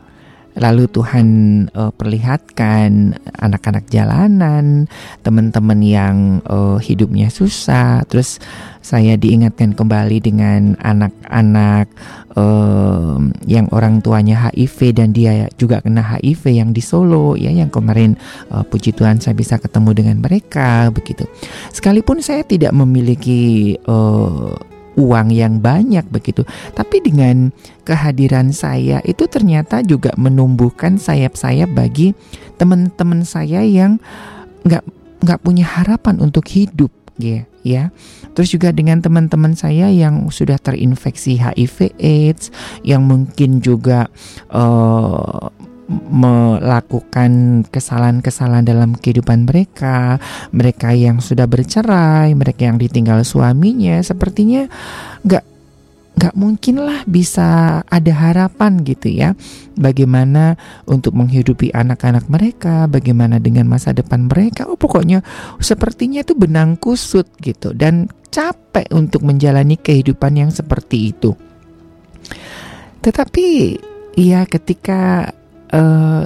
Lalu 0.54 0.86
Tuhan 0.89 1.28
uh, 1.74 1.89
perlihatkan 1.89 3.18
anak-anak 3.41 3.89
jalanan, 3.89 4.86
teman-teman 5.26 5.80
yang 5.82 6.18
uh, 6.45 6.78
hidupnya 6.78 7.34
susah. 7.34 8.06
Terus 8.06 8.38
saya 8.84 9.18
diingatkan 9.18 9.74
kembali 9.74 10.20
dengan 10.22 10.76
anak-anak 10.78 11.88
uh, 12.36 13.18
yang 13.47 13.66
orang 13.72 14.04
tuanya 14.04 14.51
HIV 14.51 14.93
dan 14.93 15.10
dia 15.16 15.47
juga 15.58 15.80
kena 15.82 16.04
HIV 16.04 16.54
yang 16.54 16.70
di 16.76 16.84
Solo 16.84 17.34
ya 17.39 17.49
yang 17.49 17.72
kemarin 17.72 18.20
uh, 18.51 18.62
puji 18.62 18.93
Tuhan 18.93 19.24
saya 19.24 19.34
bisa 19.34 19.58
ketemu 19.58 19.89
dengan 19.95 20.18
mereka 20.22 20.91
begitu. 20.93 21.26
Sekalipun 21.74 22.22
saya 22.22 22.45
tidak 22.45 22.76
memiliki 22.76 23.74
uh, 23.88 24.54
uang 24.96 25.34
yang 25.34 25.60
banyak 25.60 26.06
begitu. 26.10 26.46
Tapi 26.74 27.02
dengan 27.02 27.50
kehadiran 27.84 28.54
saya 28.56 29.02
itu 29.04 29.26
ternyata 29.28 29.82
juga 29.84 30.14
menumbuhkan 30.16 31.02
sayap-sayap 31.02 31.72
bagi 31.74 32.16
teman-teman 32.58 33.26
saya 33.28 33.66
yang 33.66 34.00
nggak 34.64 34.84
nggak 35.24 35.39
punya 35.39 35.64
harapan 35.64 36.20
untuk 36.20 36.48
hidup 36.52 36.91
ya 37.16 37.46
ya 37.64 37.94
terus 38.36 38.52
juga 38.52 38.76
dengan 38.76 39.00
teman-teman 39.00 39.56
saya 39.56 39.88
yang 39.88 40.28
sudah 40.28 40.60
terinfeksi 40.60 41.39
HIV 41.39 41.96
AIDS 42.02 42.52
yang 42.84 43.06
mungkin 43.08 43.64
juga 43.64 44.12
uh, 44.52 45.48
melakukan 46.10 47.64
kesalahan-kesalahan 47.70 48.66
dalam 48.66 48.98
kehidupan 48.98 49.46
mereka, 49.46 50.18
mereka 50.50 50.91
yang 50.91 51.22
sudah 51.22 51.46
bercerai, 51.46 52.34
mereka 52.34 52.68
yang 52.68 52.82
ditinggal 52.82 53.22
suaminya, 53.22 54.02
sepertinya 54.02 54.66
nggak 55.24 55.54
nggak 56.14 56.38
mungkin 56.38 56.78
lah 56.78 57.02
bisa 57.10 57.82
ada 57.89 58.14
harapan 58.14 58.86
gitu 58.86 59.10
ya. 59.10 59.34
Bagaimana 59.74 60.56
untuk 60.86 61.18
menghidupi 61.18 61.74
anak-anak 61.74 62.30
mereka 62.30 62.86
bagaimana 62.86 63.41
dengan 63.41 63.66
masa 63.66 63.91
depan 63.91 64.30
mereka. 64.30 64.70
Oh 64.70 64.78
pokoknya 64.78 65.26
sepertinya 65.58 66.22
itu 66.22 66.38
benang 66.38 66.78
kusut 66.78 67.26
gitu 67.42 67.74
dan 67.74 68.09
capek 68.30 68.89
untuk 68.93 69.26
menjalani 69.26 69.78
kehidupan 69.78 70.38
yang 70.38 70.51
seperti 70.54 71.13
itu. 71.13 71.34
Tetapi 73.04 73.46
ya 74.16 74.46
ketika 74.46 75.34
uh, 75.74 76.24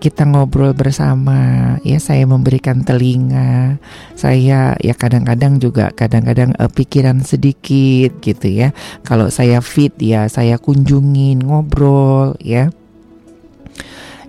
kita 0.00 0.24
ngobrol 0.24 0.72
bersama 0.72 1.76
ya 1.84 2.00
saya 2.00 2.24
memberikan 2.24 2.80
telinga 2.80 3.76
saya 4.16 4.72
ya 4.80 4.96
kadang-kadang 4.96 5.60
juga 5.60 5.92
kadang-kadang 5.92 6.56
uh, 6.56 6.72
pikiran 6.72 7.20
sedikit 7.20 8.16
gitu 8.24 8.48
ya. 8.48 8.72
Kalau 9.04 9.28
saya 9.28 9.60
fit 9.60 9.92
ya 10.00 10.24
saya 10.32 10.56
kunjungin 10.56 11.44
ngobrol 11.44 12.34
ya. 12.40 12.72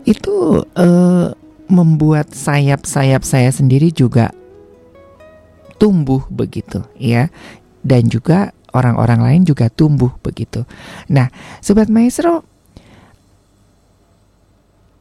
Itu 0.03 0.67
uh, 0.75 1.31
membuat 1.71 2.35
sayap-sayap 2.35 3.23
saya 3.23 3.47
sendiri 3.47 3.95
juga 3.95 4.35
tumbuh 5.79 6.27
begitu 6.27 6.83
ya. 6.99 7.31
Dan 7.81 8.11
juga 8.11 8.51
orang-orang 8.75 9.23
lain 9.23 9.41
juga 9.47 9.71
tumbuh 9.71 10.11
begitu. 10.19 10.67
Nah 11.07 11.31
sobat 11.63 11.87
maestro 11.87 12.50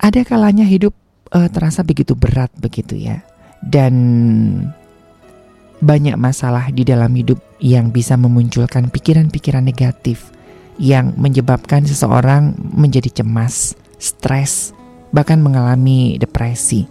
ada 0.01 0.21
kalanya 0.25 0.65
hidup 0.65 0.97
uh, 1.31 1.47
terasa 1.53 1.85
begitu 1.85 2.17
berat 2.17 2.51
begitu 2.57 2.97
ya 2.97 3.21
dan 3.61 3.95
banyak 5.81 6.17
masalah 6.17 6.69
di 6.73 6.85
dalam 6.85 7.13
hidup 7.17 7.41
yang 7.61 7.89
bisa 7.89 8.17
memunculkan 8.17 8.93
pikiran-pikiran 8.93 9.65
negatif 9.65 10.29
yang 10.81 11.13
menyebabkan 11.17 11.85
seseorang 11.85 12.57
menjadi 12.57 13.21
cemas, 13.21 13.77
stres, 14.01 14.73
bahkan 15.13 15.41
mengalami 15.41 16.17
depresi. 16.17 16.89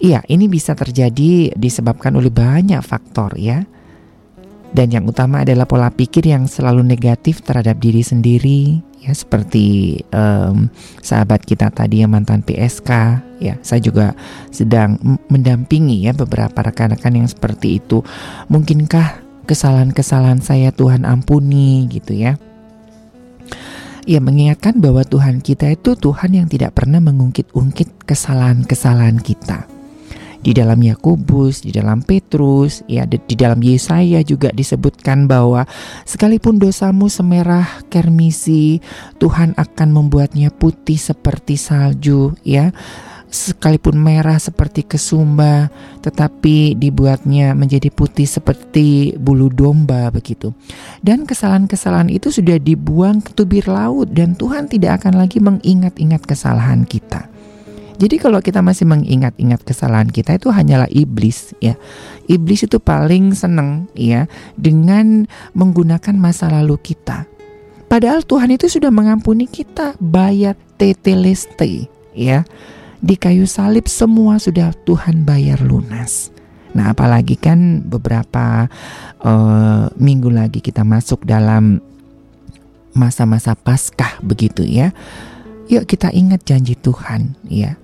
Iya, 0.00 0.24
ini 0.28 0.48
bisa 0.48 0.76
terjadi 0.76 1.52
disebabkan 1.56 2.16
oleh 2.16 2.32
banyak 2.32 2.80
faktor 2.84 3.36
ya. 3.36 3.64
Dan 4.72 4.88
yang 4.88 5.04
utama 5.04 5.44
adalah 5.44 5.68
pola 5.68 5.92
pikir 5.92 6.32
yang 6.32 6.48
selalu 6.48 6.80
negatif 6.80 7.44
terhadap 7.44 7.76
diri 7.76 8.00
sendiri, 8.00 8.80
ya 9.04 9.12
seperti 9.12 10.00
em, 10.08 10.72
sahabat 11.04 11.44
kita 11.44 11.68
tadi 11.68 12.00
yang 12.00 12.16
mantan 12.16 12.40
PSK, 12.40 12.90
ya 13.36 13.60
saya 13.60 13.80
juga 13.84 14.16
sedang 14.48 14.96
mendampingi 15.28 16.08
ya 16.08 16.16
beberapa 16.16 16.56
rekan-rekan 16.56 17.20
yang 17.20 17.28
seperti 17.28 17.84
itu. 17.84 18.00
Mungkinkah 18.48 19.20
kesalahan-kesalahan 19.44 20.40
saya 20.40 20.72
Tuhan 20.72 21.04
ampuni 21.04 21.84
gitu 21.92 22.16
ya? 22.16 22.40
Ya 24.08 24.18
mengingatkan 24.18 24.80
bahwa 24.82 25.04
Tuhan 25.04 25.44
kita 25.44 25.68
itu 25.68 25.94
Tuhan 25.94 26.32
yang 26.32 26.48
tidak 26.50 26.74
pernah 26.74 26.98
mengungkit-ungkit 26.98 28.08
kesalahan-kesalahan 28.08 29.20
kita 29.22 29.71
di 30.42 30.50
dalam 30.50 30.82
Yakobus, 30.82 31.62
di 31.62 31.70
dalam 31.70 32.02
Petrus, 32.02 32.82
ya 32.90 33.06
di 33.06 33.34
dalam 33.38 33.62
Yesaya 33.62 34.20
juga 34.26 34.50
disebutkan 34.50 35.30
bahwa 35.30 35.64
sekalipun 36.02 36.58
dosamu 36.58 37.06
semerah 37.06 37.86
kermisi, 37.88 38.82
Tuhan 39.22 39.54
akan 39.54 39.88
membuatnya 39.94 40.50
putih 40.50 40.98
seperti 40.98 41.54
salju, 41.54 42.34
ya. 42.42 42.74
Sekalipun 43.32 43.96
merah 43.96 44.36
seperti 44.36 44.84
kesumba, 44.84 45.72
tetapi 46.04 46.76
dibuatnya 46.76 47.56
menjadi 47.56 47.88
putih 47.88 48.28
seperti 48.28 49.16
bulu 49.16 49.48
domba 49.48 50.12
begitu. 50.12 50.52
Dan 51.00 51.24
kesalahan-kesalahan 51.24 52.12
itu 52.12 52.28
sudah 52.28 52.60
dibuang 52.60 53.24
ke 53.24 53.32
tubir 53.32 53.64
laut 53.72 54.12
dan 54.12 54.36
Tuhan 54.36 54.68
tidak 54.68 55.00
akan 55.00 55.16
lagi 55.16 55.40
mengingat-ingat 55.40 56.28
kesalahan 56.28 56.84
kita. 56.84 57.31
Jadi 58.02 58.18
kalau 58.18 58.42
kita 58.42 58.58
masih 58.66 58.82
mengingat-ingat 58.90 59.62
kesalahan 59.62 60.10
kita 60.10 60.34
itu 60.34 60.50
hanyalah 60.50 60.90
iblis 60.90 61.54
ya. 61.62 61.78
Iblis 62.26 62.66
itu 62.66 62.82
paling 62.82 63.30
seneng 63.30 63.86
ya 63.94 64.26
dengan 64.58 65.30
menggunakan 65.54 66.18
masa 66.18 66.50
lalu 66.50 66.82
kita. 66.82 67.30
Padahal 67.86 68.26
Tuhan 68.26 68.50
itu 68.50 68.66
sudah 68.66 68.90
mengampuni 68.90 69.46
kita 69.46 69.94
bayar 70.02 70.58
teteleste 70.82 71.86
ya. 72.10 72.42
Di 72.98 73.14
kayu 73.14 73.46
salib 73.46 73.86
semua 73.86 74.42
sudah 74.42 74.74
Tuhan 74.82 75.22
bayar 75.22 75.62
lunas. 75.62 76.34
Nah, 76.74 76.90
apalagi 76.90 77.38
kan 77.38 77.86
beberapa 77.86 78.66
eh, 79.22 79.84
minggu 79.94 80.26
lagi 80.26 80.58
kita 80.58 80.82
masuk 80.82 81.22
dalam 81.22 81.78
masa-masa 82.98 83.54
Paskah 83.54 84.18
begitu 84.26 84.66
ya. 84.66 84.90
Yuk 85.70 85.86
kita 85.86 86.10
ingat 86.10 86.42
janji 86.42 86.74
Tuhan 86.74 87.38
ya. 87.46 87.78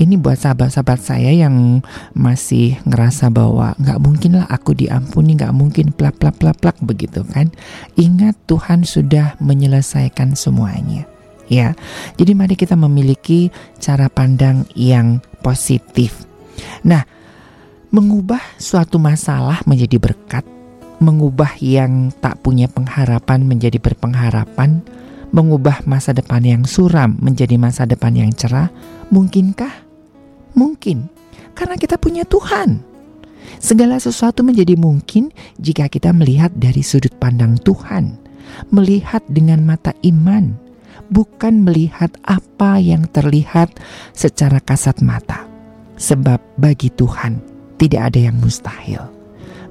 Ini 0.00 0.16
buat 0.16 0.40
sahabat-sahabat 0.40 0.96
saya 0.96 1.28
yang 1.28 1.84
masih 2.16 2.80
ngerasa 2.88 3.28
bahwa 3.28 3.76
nggak 3.76 4.00
mungkin 4.00 4.40
lah 4.40 4.48
aku 4.48 4.72
diampuni, 4.72 5.36
nggak 5.36 5.52
mungkin 5.52 5.92
plak 5.92 6.16
plak 6.16 6.40
plak 6.40 6.56
plak 6.56 6.80
begitu 6.80 7.20
kan. 7.28 7.52
Ingat 8.00 8.32
Tuhan 8.48 8.88
sudah 8.88 9.36
menyelesaikan 9.44 10.40
semuanya. 10.40 11.04
Ya, 11.52 11.76
jadi 12.16 12.32
mari 12.32 12.56
kita 12.56 12.80
memiliki 12.80 13.52
cara 13.76 14.08
pandang 14.08 14.64
yang 14.72 15.20
positif. 15.44 16.24
Nah, 16.80 17.04
mengubah 17.92 18.40
suatu 18.56 18.96
masalah 18.96 19.60
menjadi 19.68 20.00
berkat, 20.00 20.48
mengubah 21.02 21.60
yang 21.60 22.08
tak 22.24 22.40
punya 22.40 22.72
pengharapan 22.72 23.44
menjadi 23.44 23.76
berpengharapan, 23.82 24.80
mengubah 25.34 25.84
masa 25.84 26.14
depan 26.14 26.40
yang 26.40 26.62
suram 26.64 27.18
menjadi 27.18 27.58
masa 27.58 27.82
depan 27.84 28.14
yang 28.14 28.30
cerah, 28.30 28.70
mungkinkah? 29.10 29.89
Mungkin, 30.60 31.08
karena 31.56 31.80
kita 31.80 31.96
punya 31.96 32.28
Tuhan. 32.28 32.84
Segala 33.56 33.96
sesuatu 33.96 34.44
menjadi 34.44 34.76
mungkin 34.76 35.32
jika 35.56 35.88
kita 35.88 36.12
melihat 36.12 36.52
dari 36.52 36.84
sudut 36.84 37.16
pandang 37.16 37.56
Tuhan, 37.64 38.20
melihat 38.68 39.24
dengan 39.32 39.64
mata 39.64 39.96
iman, 40.04 40.52
bukan 41.08 41.64
melihat 41.64 42.12
apa 42.28 42.76
yang 42.76 43.08
terlihat 43.08 43.72
secara 44.12 44.60
kasat 44.60 45.00
mata. 45.00 45.48
Sebab 45.96 46.40
bagi 46.60 46.92
Tuhan 46.92 47.40
tidak 47.80 48.12
ada 48.12 48.20
yang 48.28 48.36
mustahil. 48.36 49.00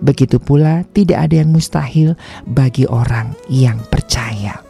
Begitu 0.01 0.41
pula 0.41 0.85
tidak 0.93 1.29
ada 1.29 1.45
yang 1.45 1.53
mustahil 1.53 2.17
bagi 2.49 2.89
orang 2.89 3.37
yang 3.45 3.77
percaya. 3.93 4.61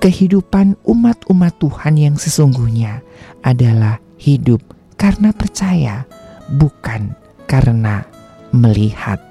Kehidupan 0.00 0.80
umat-umat 0.84 1.52
Tuhan 1.60 1.94
yang 2.00 2.16
sesungguhnya 2.16 3.04
adalah 3.44 4.00
hidup 4.20 4.60
karena 5.00 5.32
percaya, 5.32 6.04
bukan 6.52 7.16
karena 7.48 8.04
melihat. 8.52 9.29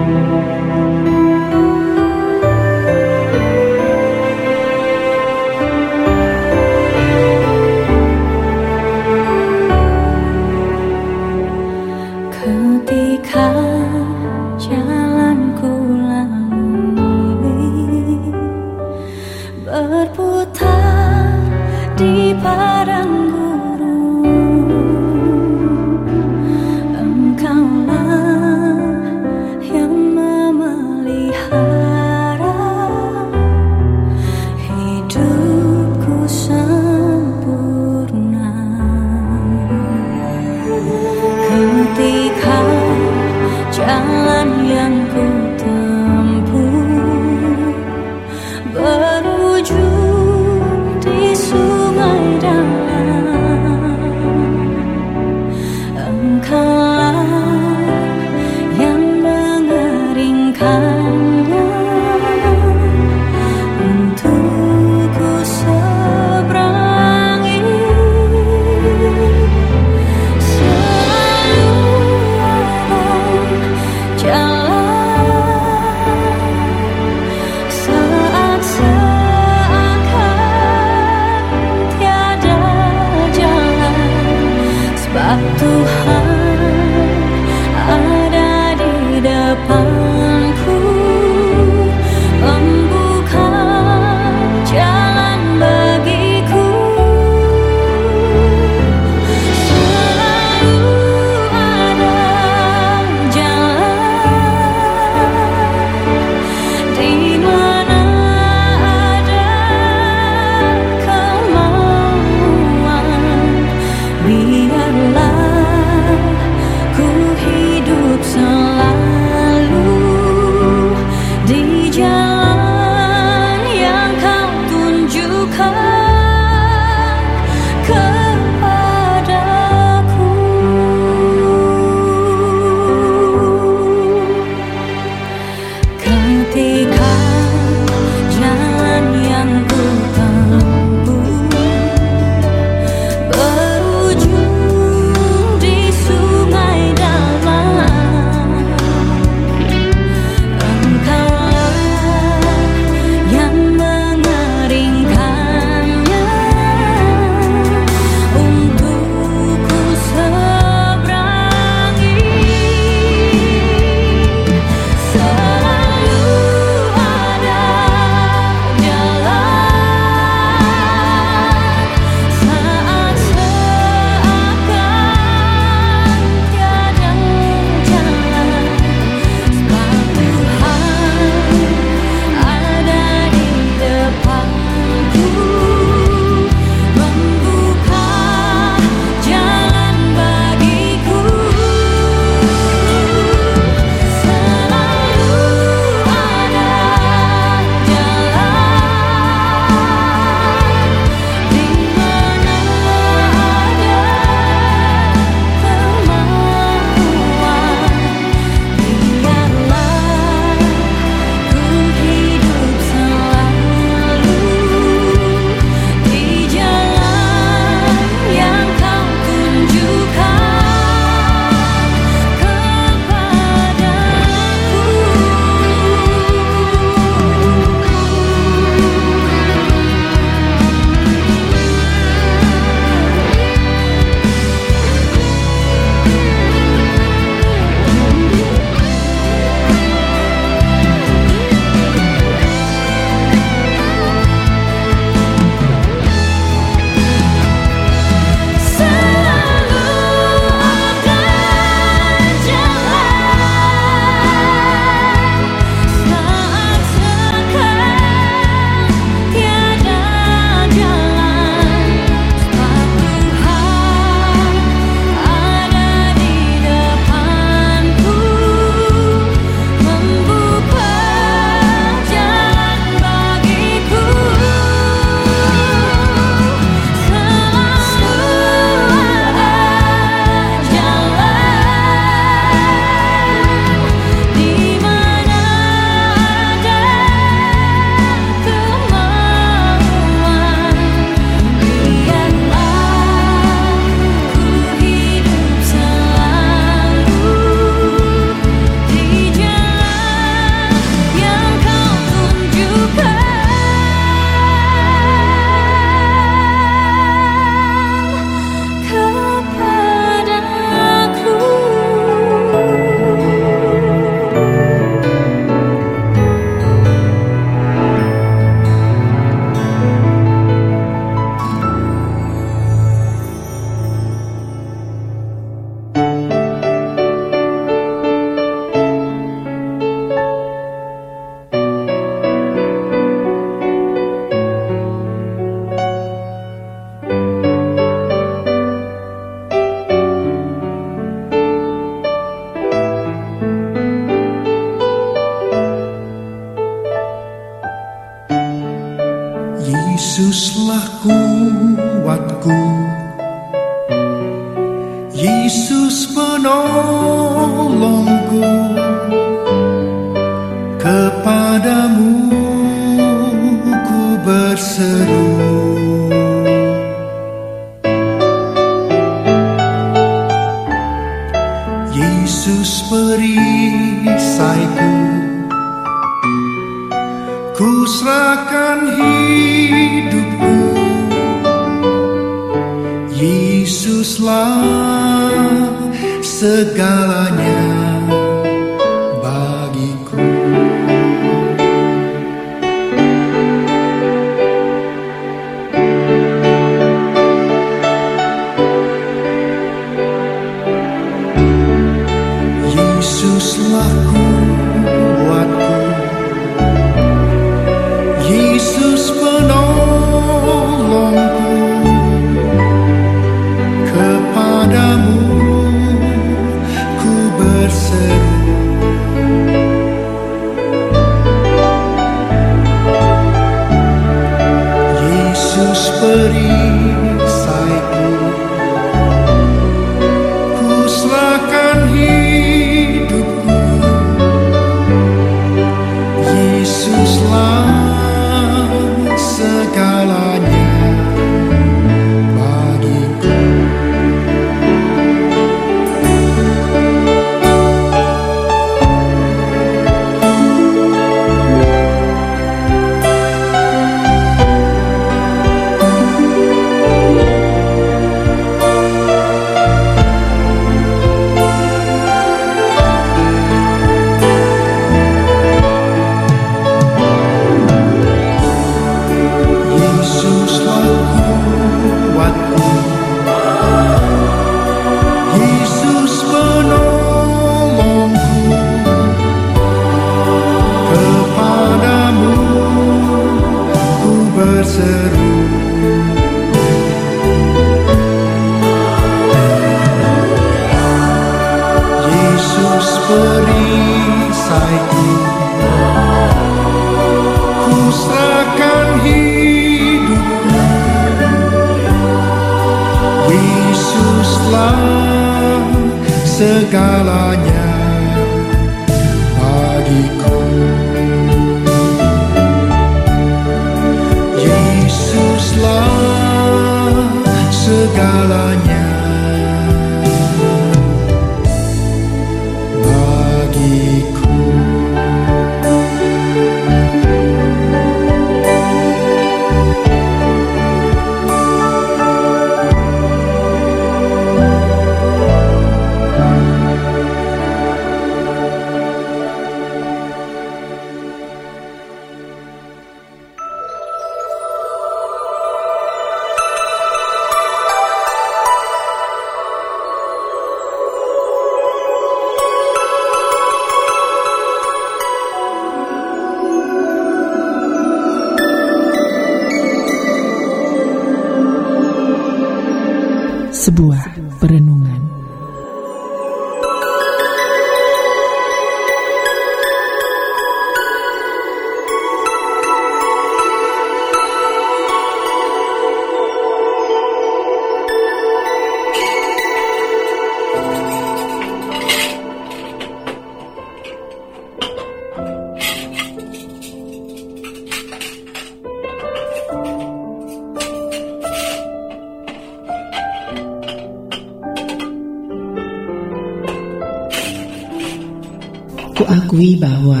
Bahwa 599.68 600.00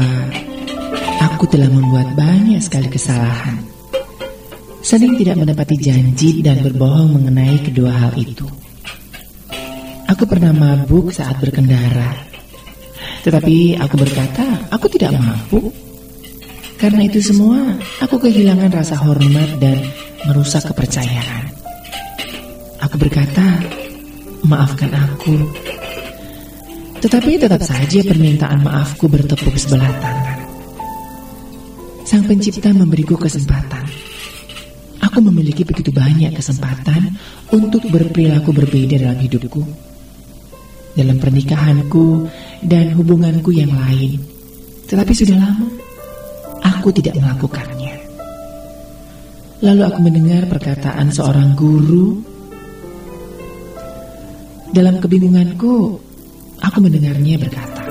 aku 1.20 1.44
telah 1.52 1.68
membuat 1.68 2.16
banyak 2.16 2.56
sekali 2.64 2.88
kesalahan. 2.88 3.60
Sering 4.80 5.20
tidak 5.20 5.44
menepati 5.44 5.76
janji 5.76 6.40
dan 6.40 6.64
berbohong 6.64 7.20
mengenai 7.20 7.60
kedua 7.60 7.92
hal 7.92 8.12
itu. 8.16 8.48
Aku 10.08 10.24
pernah 10.24 10.56
mabuk 10.56 11.12
saat 11.12 11.36
berkendara. 11.36 12.16
Tetapi 13.20 13.76
aku 13.76 13.94
berkata, 14.00 14.46
aku 14.72 14.88
tidak 14.88 15.12
mabuk. 15.20 15.68
Karena 16.80 17.04
itu 17.04 17.20
semua, 17.20 17.76
aku 18.00 18.16
kehilangan 18.16 18.72
rasa 18.72 18.96
hormat 19.04 19.60
dan 19.60 19.76
merusak 20.24 20.64
kepercayaan. 20.72 21.52
Aku 22.80 22.96
berkata, 22.96 23.60
maafkan 24.48 24.88
aku. 24.96 25.36
Tetapi 26.98 27.38
tetap 27.38 27.62
saja 27.62 28.02
permintaan 28.02 28.66
maafku 28.66 29.06
bertepuk 29.06 29.54
sebelah 29.54 29.86
tangan. 30.02 30.38
Sang 32.02 32.26
pencipta 32.26 32.74
memberiku 32.74 33.14
kesempatan. 33.14 33.86
Aku 34.98 35.22
memiliki 35.22 35.62
begitu 35.62 35.94
banyak 35.94 36.34
kesempatan 36.34 37.14
untuk 37.54 37.86
berperilaku 37.86 38.50
berbeda 38.50 38.98
dalam 38.98 39.18
hidupku. 39.22 39.62
Dalam 40.98 41.22
pernikahanku 41.22 42.26
dan 42.66 42.90
hubunganku 42.98 43.54
yang 43.54 43.70
lain. 43.70 44.18
Tetapi 44.90 45.12
sudah 45.14 45.38
lama, 45.38 45.70
aku 46.66 46.90
tidak 46.90 47.14
melakukannya. 47.22 47.94
Lalu 49.62 49.82
aku 49.86 49.98
mendengar 50.02 50.50
perkataan 50.50 51.14
seorang 51.14 51.54
guru. 51.54 52.18
Dalam 54.74 54.98
kebingunganku, 54.98 56.07
aku 56.68 56.84
mendengarnya 56.84 57.40
berkata, 57.40 57.82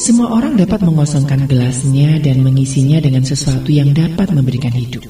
"Semua 0.00 0.32
orang 0.32 0.56
dapat 0.56 0.80
mengosongkan 0.80 1.44
gelasnya 1.44 2.16
dan 2.24 2.40
mengisinya 2.40 2.96
dengan 3.04 3.22
sesuatu 3.28 3.68
yang 3.68 3.92
dapat 3.92 4.32
memberikan 4.32 4.72
hidup." 4.72 5.04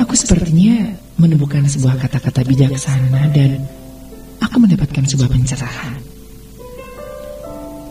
Aku 0.00 0.16
sepertinya 0.16 0.96
menemukan 1.20 1.68
sebuah 1.68 2.00
kata-kata 2.00 2.40
bijaksana 2.48 3.28
dan 3.36 3.60
aku 4.40 4.56
mendapatkan 4.56 5.04
sebuah 5.04 5.28
pencerahan. 5.28 5.92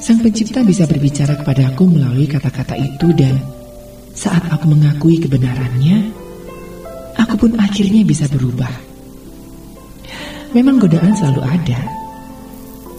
Sang 0.02 0.18
pencipta 0.26 0.66
bisa 0.66 0.90
berbicara 0.90 1.38
kepadaku 1.38 1.86
melalui 1.86 2.26
kata-kata 2.26 2.74
itu 2.74 3.14
dan 3.14 3.38
saat 4.18 4.42
aku 4.50 4.74
mengakui 4.74 5.22
kebenarannya, 5.22 6.10
aku 7.14 7.46
pun 7.46 7.52
akhirnya 7.62 8.02
bisa 8.02 8.26
berubah. 8.26 8.89
Memang 10.50 10.82
godaan 10.82 11.14
selalu 11.14 11.46
ada, 11.46 11.82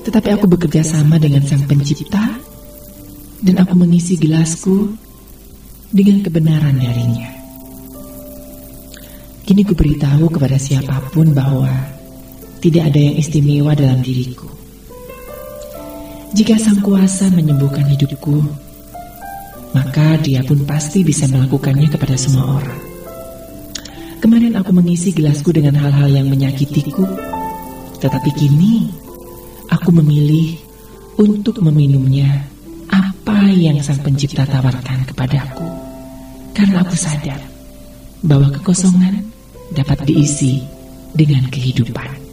tetapi 0.06 0.38
aku 0.38 0.46
bekerja 0.46 0.86
sama 0.86 1.18
dengan 1.18 1.42
sang 1.42 1.66
pencipta 1.66 2.22
dan 3.42 3.58
aku 3.58 3.74
mengisi 3.74 4.14
gelasku 4.14 4.94
dengan 5.90 6.22
kebenaran 6.22 6.78
darinya. 6.78 7.26
Kini 9.42 9.66
ku 9.66 9.74
beritahu 9.74 10.30
kepada 10.30 10.62
siapa 10.62 11.10
pun 11.10 11.34
bahwa 11.34 11.66
tidak 12.62 12.94
ada 12.94 13.00
yang 13.02 13.18
istimewa 13.18 13.74
dalam 13.74 13.98
diriku. 13.98 14.46
Jika 16.30 16.54
sang 16.54 16.78
kuasa 16.78 17.34
menyembuhkan 17.34 17.82
hidupku, 17.90 18.46
maka 19.74 20.22
dia 20.22 20.46
pun 20.46 20.62
pasti 20.62 21.02
bisa 21.02 21.26
melakukannya 21.26 21.90
kepada 21.90 22.14
semua 22.14 22.62
orang. 22.62 22.78
Kemarin 24.22 24.54
aku 24.54 24.70
mengisi 24.70 25.10
gelasku 25.10 25.50
dengan 25.50 25.74
hal-hal 25.80 26.12
yang 26.12 26.30
menyakitiku, 26.30 27.02
tetapi 28.00 28.30
kini 28.32 28.88
aku 29.68 29.92
memilih 29.92 30.56
untuk 31.20 31.60
meminumnya 31.60 32.48
apa 32.88 33.52
yang 33.52 33.76
sang 33.84 34.00
pencipta 34.00 34.48
tawarkan 34.48 35.04
kepadaku. 35.04 35.68
Karena 36.56 36.82
aku 36.82 36.96
sadar 36.96 37.40
bahwa 38.24 38.48
kekosongan 38.56 39.20
dapat 39.76 40.02
diisi 40.08 40.64
dengan 41.12 41.46
kehidupan. 41.52 42.29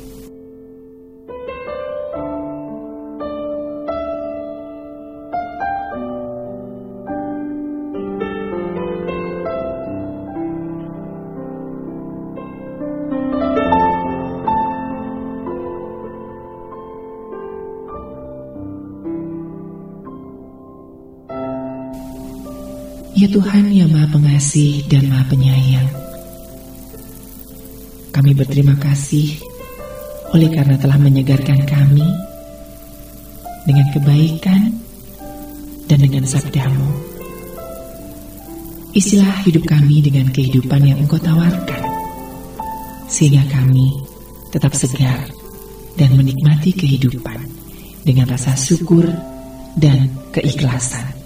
Ya 23.27 23.43
Tuhan 23.43 23.67
yang 23.75 23.91
Maha 23.91 24.07
Pengasih 24.07 24.87
dan 24.87 25.11
Maha 25.11 25.27
Penyayang, 25.27 25.91
kami 28.15 28.31
berterima 28.31 28.71
kasih 28.79 29.43
oleh 30.31 30.47
karena 30.47 30.79
telah 30.79 30.95
menyegarkan 30.95 31.59
kami 31.67 32.07
dengan 33.67 33.83
kebaikan 33.91 34.71
dan 35.91 35.99
dengan 35.99 36.23
sabdamu. 36.23 36.87
Isilah 38.95 39.43
hidup 39.43 39.67
kami 39.67 39.99
dengan 39.99 40.31
kehidupan 40.31 40.87
yang 40.87 40.95
engkau 41.03 41.19
tawarkan, 41.19 41.83
sehingga 43.11 43.43
kami 43.51 44.07
tetap 44.55 44.71
segar 44.71 45.27
dan 45.99 46.15
menikmati 46.15 46.71
kehidupan 46.71 47.43
dengan 48.07 48.31
rasa 48.31 48.55
syukur 48.55 49.03
dan 49.75 50.15
keikhlasan. 50.31 51.16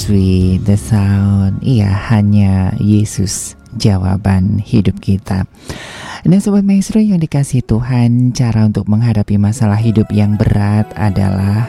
Sweet 0.00 0.64
The 0.64 0.80
Sound 0.80 1.60
Iya 1.60 1.92
hanya 2.08 2.72
Yesus 2.80 3.52
jawaban 3.76 4.56
hidup 4.56 4.96
kita 4.96 5.44
Nah 6.24 6.40
Sobat 6.40 6.64
Maestro 6.64 7.04
yang 7.04 7.20
dikasih 7.20 7.60
Tuhan 7.60 8.32
Cara 8.32 8.64
untuk 8.64 8.88
menghadapi 8.88 9.36
masalah 9.36 9.76
hidup 9.76 10.08
yang 10.08 10.40
berat 10.40 10.88
adalah 10.96 11.68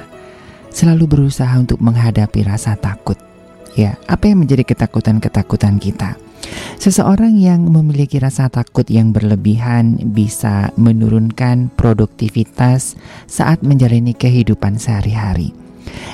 Selalu 0.72 1.12
berusaha 1.12 1.52
untuk 1.60 1.84
menghadapi 1.84 2.48
rasa 2.48 2.80
takut 2.80 3.20
Ya, 3.76 3.99
apa 4.08 4.28
yang 4.32 4.44
menjadi 4.44 4.68
ketakutan-ketakutan 4.68 5.80
kita? 5.80 6.20
Seseorang 6.76 7.40
yang 7.40 7.64
memiliki 7.72 8.20
rasa 8.20 8.52
takut 8.52 8.84
yang 8.91 9.16
berlebihan 9.16 9.95
bisa 10.12 10.76
menurunkan 10.76 11.72
produktivitas 11.80 12.99
saat 13.32 13.64
menjalani 13.64 14.12
kehidupan 14.12 14.76
sehari-hari. 14.76 15.61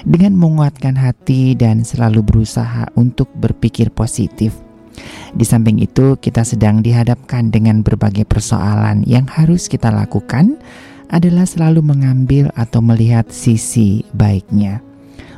Dengan 0.07 0.37
menguatkan 0.37 0.95
hati 0.95 1.53
dan 1.57 1.83
selalu 1.83 2.23
berusaha 2.23 2.87
untuk 2.95 3.27
berpikir 3.35 3.91
positif. 3.91 4.55
Di 5.37 5.45
samping 5.45 5.77
itu, 5.77 6.17
kita 6.17 6.41
sedang 6.41 6.81
dihadapkan 6.81 7.53
dengan 7.53 7.85
berbagai 7.85 8.25
persoalan 8.25 9.05
yang 9.05 9.29
harus 9.29 9.69
kita 9.69 9.93
lakukan 9.93 10.57
adalah 11.07 11.47
selalu 11.47 11.83
mengambil 11.83 12.51
atau 12.55 12.83
melihat 12.83 13.29
sisi 13.31 14.03
baiknya. 14.11 14.83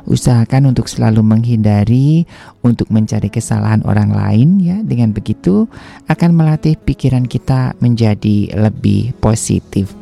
Usahakan 0.08 0.72
untuk 0.72 0.88
selalu 0.88 1.20
menghindari 1.22 2.24
untuk 2.64 2.88
mencari 2.90 3.28
kesalahan 3.28 3.84
orang 3.86 4.10
lain 4.10 4.58
ya. 4.58 4.80
Dengan 4.80 5.12
begitu 5.12 5.68
akan 6.08 6.34
melatih 6.34 6.74
pikiran 6.80 7.28
kita 7.28 7.78
menjadi 7.78 8.50
lebih 8.56 9.14
positif. 9.20 9.92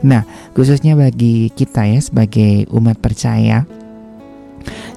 Nah, 0.00 0.24
khususnya 0.54 0.94
bagi 0.94 1.50
kita 1.52 1.84
ya 1.84 2.00
sebagai 2.00 2.70
umat 2.70 3.02
percaya 3.02 3.66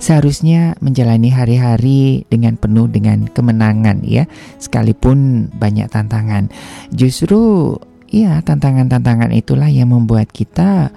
seharusnya 0.02 0.76
menjalani 0.80 1.30
hari-hari 1.30 2.28
dengan 2.28 2.58
penuh 2.58 2.88
dengan 2.88 3.28
kemenangan 3.30 4.04
ya, 4.04 4.26
sekalipun 4.58 5.50
banyak 5.56 5.88
tantangan. 5.92 6.50
Justru 6.94 7.76
ya 8.12 8.44
tantangan-tantangan 8.44 9.32
itulah 9.32 9.72
yang 9.72 9.96
membuat 9.96 10.30
kita 10.30 10.92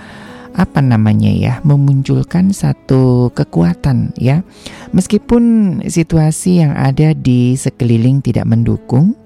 apa 0.54 0.78
namanya 0.78 1.34
ya 1.34 1.58
memunculkan 1.66 2.54
satu 2.54 3.34
kekuatan 3.34 4.14
ya. 4.14 4.46
Meskipun 4.94 5.42
situasi 5.86 6.62
yang 6.62 6.78
ada 6.78 7.10
di 7.12 7.58
sekeliling 7.58 8.22
tidak 8.22 8.46
mendukung 8.46 9.18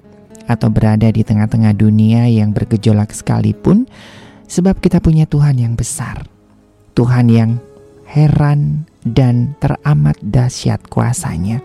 atau 0.49 0.73
berada 0.73 1.13
di 1.13 1.21
tengah-tengah 1.21 1.77
dunia 1.77 2.25
yang 2.25 2.49
bergejolak 2.49 3.13
sekalipun 3.13 3.85
sebab 4.49 4.81
kita 4.81 4.97
punya 4.97 5.29
Tuhan 5.29 5.61
yang 5.61 5.77
besar. 5.77 6.25
Tuhan 6.97 7.29
yang 7.29 7.61
heran 8.09 8.89
dan 9.05 9.53
teramat 9.61 10.17
dahsyat 10.25 10.81
kuasanya. 10.89 11.61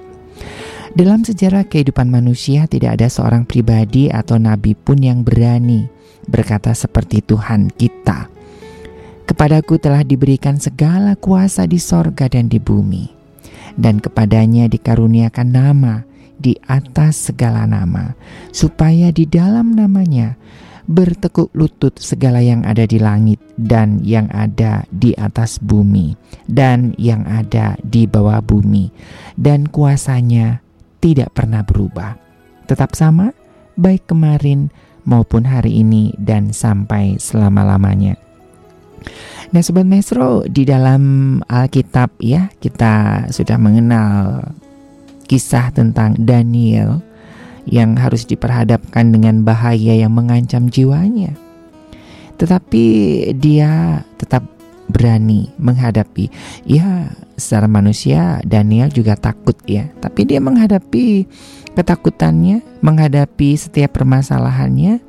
Dalam 0.94 1.26
sejarah 1.26 1.66
kehidupan 1.66 2.06
manusia 2.06 2.70
tidak 2.70 3.00
ada 3.00 3.10
seorang 3.10 3.48
pribadi 3.48 4.12
atau 4.12 4.38
nabi 4.38 4.78
pun 4.78 5.00
yang 5.00 5.26
berani 5.26 5.90
berkata 6.28 6.70
seperti 6.76 7.24
Tuhan 7.24 7.72
kita. 7.74 8.30
Kepadaku 9.24 9.80
telah 9.80 10.04
diberikan 10.04 10.60
segala 10.60 11.16
kuasa 11.16 11.64
di 11.64 11.80
sorga 11.80 12.28
dan 12.28 12.52
di 12.52 12.60
bumi, 12.60 13.08
dan 13.74 13.96
kepadanya 13.96 14.68
dikaruniakan 14.68 15.48
nama 15.48 15.94
di 16.36 16.60
atas 16.68 17.32
segala 17.32 17.64
nama, 17.64 18.12
supaya 18.52 19.08
di 19.08 19.24
dalam 19.24 19.72
namanya 19.72 20.36
bertekuk 20.84 21.48
lutut 21.56 21.96
segala 21.96 22.44
yang 22.44 22.64
ada 22.68 22.84
di 22.84 23.00
langit 23.00 23.40
dan 23.56 24.00
yang 24.04 24.28
ada 24.32 24.84
di 24.92 25.16
atas 25.16 25.56
bumi, 25.60 26.12
dan 26.44 26.92
yang 27.00 27.24
ada 27.24 27.76
di 27.80 28.04
bawah 28.04 28.44
bumi, 28.44 28.92
dan 29.40 29.68
kuasanya 29.68 30.60
tidak 31.00 31.32
pernah 31.32 31.64
berubah, 31.64 32.16
tetap 32.68 32.92
sama, 32.92 33.32
baik 33.80 34.08
kemarin 34.08 34.68
maupun 35.08 35.48
hari 35.48 35.80
ini, 35.80 36.12
dan 36.20 36.52
sampai 36.52 37.16
selama-lamanya. 37.16 38.20
Nah 39.52 39.62
Sobat 39.62 39.86
Maestro 39.86 40.42
di 40.48 40.66
dalam 40.66 41.38
Alkitab 41.44 42.18
ya 42.18 42.50
kita 42.58 43.26
sudah 43.30 43.60
mengenal 43.60 44.42
kisah 45.28 45.70
tentang 45.70 46.16
Daniel 46.18 47.13
yang 47.64 47.96
harus 47.96 48.28
diperhadapkan 48.28 49.12
dengan 49.12 49.42
bahaya 49.42 49.96
yang 49.96 50.12
mengancam 50.12 50.68
jiwanya. 50.68 51.32
Tetapi 52.36 52.84
dia 53.38 54.02
tetap 54.20 54.44
berani 54.88 55.48
menghadapi. 55.56 56.28
Ya 56.68 57.08
secara 57.40 57.66
manusia 57.66 58.40
Daniel 58.44 58.92
juga 58.92 59.16
takut 59.16 59.56
ya. 59.64 59.88
Tapi 60.00 60.28
dia 60.28 60.40
menghadapi 60.44 61.26
ketakutannya, 61.72 62.60
menghadapi 62.84 63.56
setiap 63.56 63.96
permasalahannya 63.96 65.00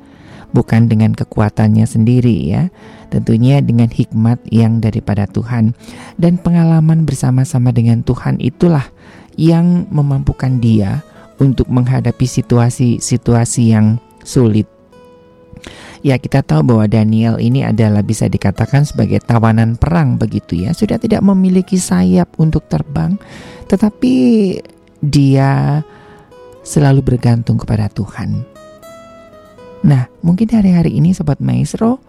bukan 0.54 0.88
dengan 0.88 1.12
kekuatannya 1.12 1.84
sendiri 1.84 2.36
ya. 2.48 2.62
Tentunya 3.12 3.62
dengan 3.62 3.92
hikmat 3.92 4.42
yang 4.50 4.82
daripada 4.82 5.28
Tuhan 5.30 5.76
dan 6.18 6.40
pengalaman 6.40 7.06
bersama-sama 7.06 7.70
dengan 7.70 8.02
Tuhan 8.02 8.42
itulah 8.42 8.90
yang 9.36 9.86
memampukan 9.92 10.58
dia 10.58 11.04
untuk 11.42 11.68
menghadapi 11.68 12.24
situasi-situasi 12.24 13.62
yang 13.72 14.00
sulit. 14.24 14.66
Ya 16.04 16.20
kita 16.22 16.44
tahu 16.44 16.62
bahwa 16.62 16.86
Daniel 16.86 17.40
ini 17.42 17.66
adalah 17.66 18.04
bisa 18.04 18.30
dikatakan 18.30 18.86
sebagai 18.86 19.18
tawanan 19.24 19.74
perang 19.74 20.20
begitu 20.20 20.62
ya. 20.62 20.70
Sudah 20.70 21.02
tidak 21.02 21.24
memiliki 21.24 21.80
sayap 21.80 22.36
untuk 22.38 22.68
terbang, 22.70 23.18
tetapi 23.66 24.14
dia 25.02 25.82
selalu 26.62 27.02
bergantung 27.02 27.58
kepada 27.58 27.90
Tuhan. 27.90 28.46
Nah, 29.86 30.10
mungkin 30.22 30.50
hari-hari 30.50 30.98
ini 30.98 31.14
Sobat 31.14 31.38
Maestro, 31.38 32.02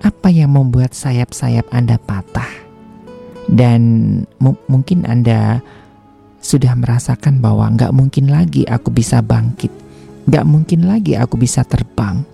apa 0.00 0.28
yang 0.32 0.52
membuat 0.56 0.92
sayap-sayap 0.92 1.68
Anda 1.72 1.96
patah? 1.96 2.48
Dan 3.48 3.80
mu- 4.40 4.60
mungkin 4.68 5.08
Anda 5.08 5.64
sudah 6.40 6.72
merasakan 6.72 7.38
bahwa 7.44 7.68
nggak 7.76 7.92
mungkin 7.92 8.32
lagi 8.32 8.64
aku 8.64 8.88
bisa 8.88 9.20
bangkit, 9.20 9.70
nggak 10.24 10.44
mungkin 10.48 10.88
lagi 10.88 11.14
aku 11.14 11.36
bisa 11.36 11.62
terbang. 11.62 12.24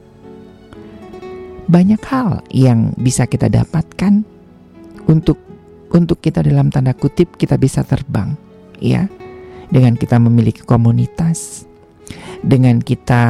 Banyak 1.66 1.98
hal 2.06 2.46
yang 2.54 2.94
bisa 2.94 3.26
kita 3.26 3.50
dapatkan 3.50 4.22
untuk 5.10 5.42
untuk 5.90 6.22
kita 6.22 6.46
dalam 6.46 6.70
tanda 6.70 6.94
kutip 6.94 7.34
kita 7.34 7.58
bisa 7.58 7.82
terbang, 7.82 8.38
ya, 8.78 9.10
dengan 9.74 9.98
kita 9.98 10.22
memiliki 10.22 10.62
komunitas, 10.62 11.66
dengan 12.46 12.78
kita 12.78 13.24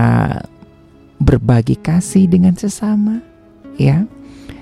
berbagi 1.16 1.80
kasih 1.80 2.28
dengan 2.28 2.52
sesama, 2.52 3.24
ya. 3.80 4.04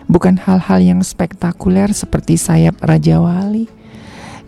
Bukan 0.04 0.36
hal-hal 0.36 0.84
yang 0.84 1.00
spektakuler 1.00 1.90
seperti 1.96 2.36
sayap 2.36 2.76
Raja 2.84 3.18
Wali 3.18 3.66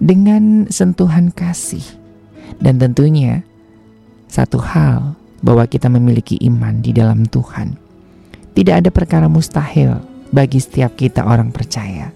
dengan 0.01 0.69
sentuhan 0.69 1.33
kasih. 1.33 1.85
Dan 2.57 2.81
tentunya 2.81 3.43
satu 4.31 4.61
hal 4.63 5.17
bahwa 5.45 5.69
kita 5.69 5.91
memiliki 5.93 6.41
iman 6.49 6.81
di 6.81 6.91
dalam 6.97 7.29
Tuhan. 7.29 7.77
Tidak 8.57 8.75
ada 8.75 8.89
perkara 8.89 9.29
mustahil 9.29 10.01
bagi 10.33 10.59
setiap 10.59 10.97
kita 10.97 11.29
orang 11.29 11.53
percaya. 11.53 12.11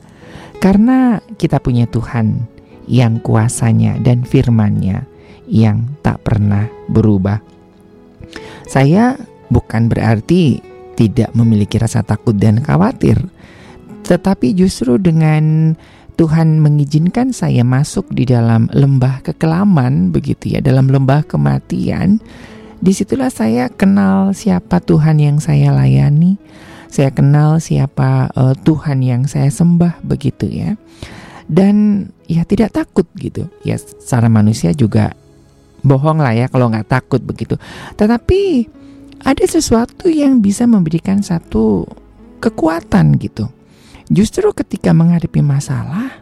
Karena 0.61 1.20
kita 1.36 1.61
punya 1.61 1.89
Tuhan 1.89 2.48
yang 2.89 3.20
kuasanya 3.23 4.01
dan 4.01 4.24
firman-Nya 4.24 5.05
yang 5.48 5.98
tak 6.01 6.24
pernah 6.24 6.69
berubah. 6.90 7.40
Saya 8.66 9.19
bukan 9.51 9.90
berarti 9.90 10.62
tidak 10.94 11.32
memiliki 11.32 11.81
rasa 11.81 12.05
takut 12.05 12.36
dan 12.36 12.61
khawatir, 12.61 13.19
tetapi 14.05 14.52
justru 14.52 15.01
dengan 15.01 15.74
Tuhan 16.20 16.60
mengizinkan 16.60 17.32
saya 17.32 17.64
masuk 17.64 18.12
di 18.12 18.28
dalam 18.28 18.68
lembah 18.76 19.24
kekelaman 19.24 20.12
begitu 20.12 20.52
ya, 20.52 20.60
dalam 20.60 20.92
lembah 20.92 21.24
kematian. 21.24 22.20
Di 22.76 22.92
situlah 22.92 23.32
saya 23.32 23.72
kenal 23.72 24.36
siapa 24.36 24.84
Tuhan 24.84 25.16
yang 25.16 25.40
saya 25.40 25.72
layani, 25.72 26.36
saya 26.92 27.09
kenal 27.09 27.56
siapa 27.56 28.28
uh, 28.36 28.52
Tuhan 28.52 29.01
yang 29.01 29.24
saya 29.24 29.48
sembah 29.48 30.05
begitu 30.05 30.44
ya. 30.44 30.76
Dan 31.48 32.05
ya 32.28 32.44
tidak 32.44 32.76
takut 32.76 33.09
gitu. 33.16 33.48
Ya 33.64 33.80
secara 33.80 34.28
manusia 34.28 34.76
juga 34.76 35.16
bohong 35.80 36.20
lah 36.20 36.36
ya 36.36 36.52
kalau 36.52 36.68
nggak 36.68 37.01
takut 37.01 37.24
begitu. 37.24 37.56
Tetapi 37.97 38.68
ada 39.24 39.44
sesuatu 39.48 40.12
yang 40.12 40.44
bisa 40.44 40.68
memberikan 40.68 41.24
satu 41.24 41.88
kekuatan 42.44 43.16
gitu. 43.16 43.48
Justru 44.11 44.51
ketika 44.51 44.91
menghadapi 44.91 45.39
masalah, 45.39 46.19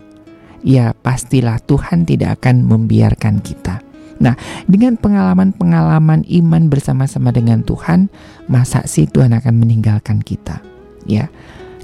ya 0.61 0.93
pastilah 0.93 1.57
Tuhan 1.65 2.05
tidak 2.05 2.45
akan 2.45 2.69
membiarkan 2.69 3.41
kita. 3.41 3.81
Nah, 4.19 4.37
dengan 4.69 5.01
pengalaman-pengalaman 5.01 6.27
iman 6.27 6.63
bersama-sama 6.69 7.33
dengan 7.33 7.65
Tuhan, 7.65 8.13
masa 8.51 8.85
sih 8.85 9.09
Tuhan 9.09 9.33
akan 9.33 9.55
meninggalkan 9.57 10.21
kita? 10.21 10.61
Ya, 11.09 11.33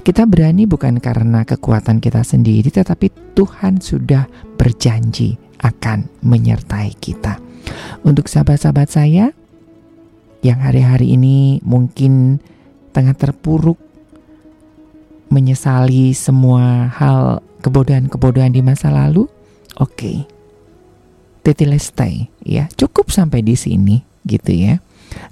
kita 0.05 0.29
berani 0.29 0.69
bukan 0.69 1.01
karena 1.01 1.41
kekuatan 1.41 1.97
kita 1.97 2.21
sendiri, 2.21 2.69
tetapi 2.69 3.09
Tuhan 3.33 3.81
sudah 3.81 4.29
berjanji 4.61 5.39
akan 5.63 6.05
menyertai 6.21 6.93
kita. 7.01 7.41
Untuk 8.05 8.29
sahabat-sahabat 8.29 8.89
saya 8.91 9.33
yang 10.45 10.61
hari-hari 10.61 11.17
ini 11.17 11.57
mungkin 11.65 12.37
tengah 12.93 13.17
terpuruk 13.17 13.81
menyesali 15.29 16.13
semua 16.13 16.89
hal 16.93 17.41
kebodohan-kebodohan 17.65 18.53
di 18.53 18.61
masa 18.61 18.93
lalu, 18.93 19.25
oke. 19.79 19.93
Okay. 19.93 20.17
Tetelestai 21.45 22.25
ya, 22.41 22.65
cukup 22.73 23.13
sampai 23.13 23.45
di 23.45 23.53
sini 23.53 24.01
gitu 24.25 24.49
ya. 24.49 24.81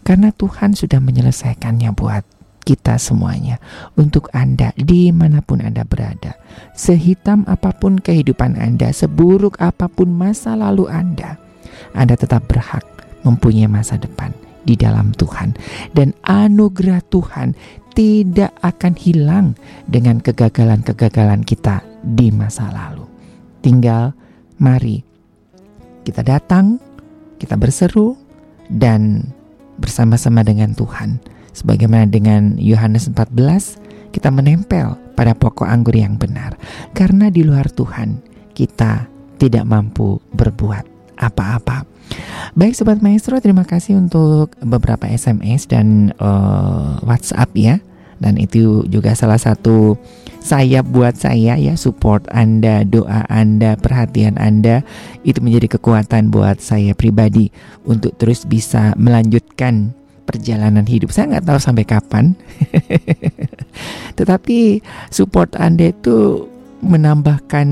Karena 0.05 0.29
Tuhan 0.29 0.77
sudah 0.77 1.01
menyelesaikannya 1.01 1.89
buat 1.97 2.21
kita 2.63 2.95
semuanya 2.95 3.59
untuk 3.99 4.31
Anda 4.31 4.71
di 4.79 5.11
mana 5.11 5.43
pun 5.43 5.59
Anda 5.59 5.83
berada. 5.83 6.39
Sehitam 6.73 7.43
apa 7.45 7.75
pun 7.75 7.99
kehidupan 7.99 8.55
Anda, 8.55 8.95
seburuk 8.95 9.59
apa 9.59 9.91
pun 9.91 10.09
masa 10.15 10.55
lalu 10.55 10.87
Anda, 10.87 11.37
Anda 11.91 12.15
tetap 12.15 12.47
berhak 12.47 12.87
mempunyai 13.27 13.67
masa 13.67 13.99
depan 13.99 14.31
di 14.63 14.79
dalam 14.79 15.11
Tuhan. 15.11 15.59
Dan 15.91 16.15
anugerah 16.23 17.03
Tuhan 17.11 17.53
tidak 17.93 18.53
akan 18.65 18.93
hilang 18.97 19.47
dengan 19.85 20.17
kegagalan-kegagalan 20.19 21.45
kita 21.45 21.85
di 22.01 22.33
masa 22.33 22.69
lalu. 22.73 23.05
Tinggal 23.63 24.11
mari 24.59 25.05
kita 26.03 26.19
datang, 26.25 26.77
kita 27.39 27.55
berseru 27.55 28.19
dan 28.67 29.31
bersama-sama 29.79 30.43
dengan 30.43 30.75
Tuhan. 30.75 31.17
Sebagaimana 31.53 32.09
dengan 32.09 32.57
Yohanes 32.57 33.07
14, 33.07 34.11
kita 34.11 34.29
menempel 34.33 34.97
pada 35.13 35.37
pokok 35.37 35.69
anggur 35.69 35.95
yang 35.95 36.17
benar. 36.17 36.57
Karena 36.97 37.29
di 37.29 37.45
luar 37.45 37.69
Tuhan, 37.69 38.19
kita 38.57 39.07
tidak 39.37 39.65
mampu 39.65 40.17
berbuat 40.33 40.92
apa-apa. 41.17 41.85
Baik 42.53 42.77
Sobat 42.77 43.01
Maestro, 43.01 43.39
terima 43.41 43.65
kasih 43.65 43.97
untuk 43.97 44.53
beberapa 44.61 45.09
SMS 45.09 45.65
dan 45.65 46.13
uh, 46.21 47.01
WhatsApp 47.01 47.49
ya. 47.57 47.75
Dan 48.21 48.39
itu 48.39 48.85
juga 48.87 49.17
salah 49.17 49.41
satu 49.41 49.97
sayap 50.43 50.87
buat 50.91 51.15
saya 51.15 51.55
ya 51.55 51.73
support 51.79 52.27
Anda, 52.29 52.83
doa 52.83 53.23
Anda, 53.31 53.79
perhatian 53.79 54.35
Anda 54.35 54.83
itu 55.23 55.39
menjadi 55.39 55.79
kekuatan 55.79 56.29
buat 56.29 56.59
saya 56.59 56.91
pribadi 56.93 57.49
untuk 57.87 58.15
terus 58.19 58.43
bisa 58.43 58.91
melanjutkan 58.99 59.95
perjalanan 60.23 60.87
hidup. 60.87 61.11
Saya 61.11 61.35
nggak 61.35 61.47
tahu 61.47 61.59
sampai 61.59 61.85
kapan, 61.87 62.35
tetapi 64.19 64.83
support 65.11 65.55
Anda 65.59 65.91
itu 65.91 66.47
menambahkan 66.83 67.67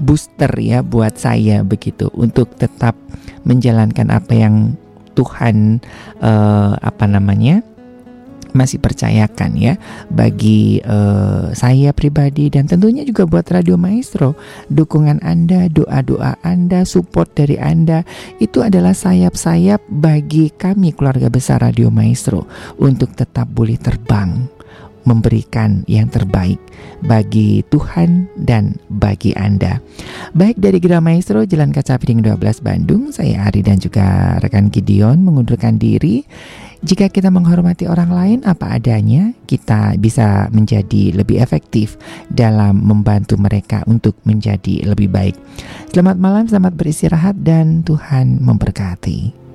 booster 0.00 0.50
ya 0.56 0.80
buat 0.86 1.18
saya 1.18 1.66
begitu 1.66 2.08
untuk 2.14 2.54
tetap 2.56 2.94
menjalankan 3.42 4.08
apa 4.14 4.32
yang 4.32 4.78
Tuhan 5.18 5.82
uh, 6.22 6.78
apa 6.78 7.04
namanya 7.10 7.60
masih 8.50 8.82
percayakan 8.82 9.54
ya 9.54 9.78
bagi 10.10 10.82
uh, 10.82 11.54
saya 11.54 11.94
pribadi 11.94 12.50
dan 12.50 12.66
tentunya 12.66 13.06
juga 13.06 13.26
buat 13.26 13.46
Radio 13.46 13.78
Maestro. 13.78 14.34
Dukungan 14.70 15.22
Anda 15.22 15.70
doa-doa 15.70 16.38
Anda 16.42 16.82
support 16.82 17.34
dari 17.38 17.56
Anda 17.58 18.02
itu 18.42 18.62
adalah 18.62 18.94
sayap-sayap 18.94 19.86
bagi 19.86 20.50
kami 20.50 20.94
keluarga 20.94 21.30
besar 21.30 21.62
Radio 21.62 21.94
Maestro 21.94 22.50
untuk 22.82 23.14
tetap 23.14 23.46
boleh 23.50 23.78
terbang 23.78 24.59
memberikan 25.10 25.82
yang 25.90 26.06
terbaik 26.06 26.62
bagi 27.02 27.66
Tuhan 27.66 28.30
dan 28.38 28.78
bagi 28.86 29.34
Anda. 29.34 29.82
Baik 30.38 30.62
dari 30.62 30.78
Gira 30.78 31.02
Maestro 31.02 31.42
Jalan 31.42 31.74
Kaca 31.74 31.98
Piring 31.98 32.22
12 32.22 32.62
Bandung, 32.62 33.10
saya 33.10 33.50
Ari 33.50 33.66
dan 33.66 33.82
juga 33.82 34.38
rekan 34.38 34.70
Gideon 34.70 35.18
mengundurkan 35.26 35.82
diri. 35.82 36.22
Jika 36.80 37.12
kita 37.12 37.28
menghormati 37.28 37.84
orang 37.84 38.08
lain 38.08 38.38
apa 38.48 38.80
adanya, 38.80 39.36
kita 39.44 40.00
bisa 40.00 40.48
menjadi 40.48 41.12
lebih 41.12 41.36
efektif 41.36 42.00
dalam 42.32 42.80
membantu 42.80 43.36
mereka 43.36 43.84
untuk 43.84 44.16
menjadi 44.24 44.88
lebih 44.88 45.12
baik. 45.12 45.36
Selamat 45.92 46.16
malam, 46.16 46.48
selamat 46.48 46.72
beristirahat 46.80 47.36
dan 47.44 47.84
Tuhan 47.84 48.40
memberkati. 48.40 49.39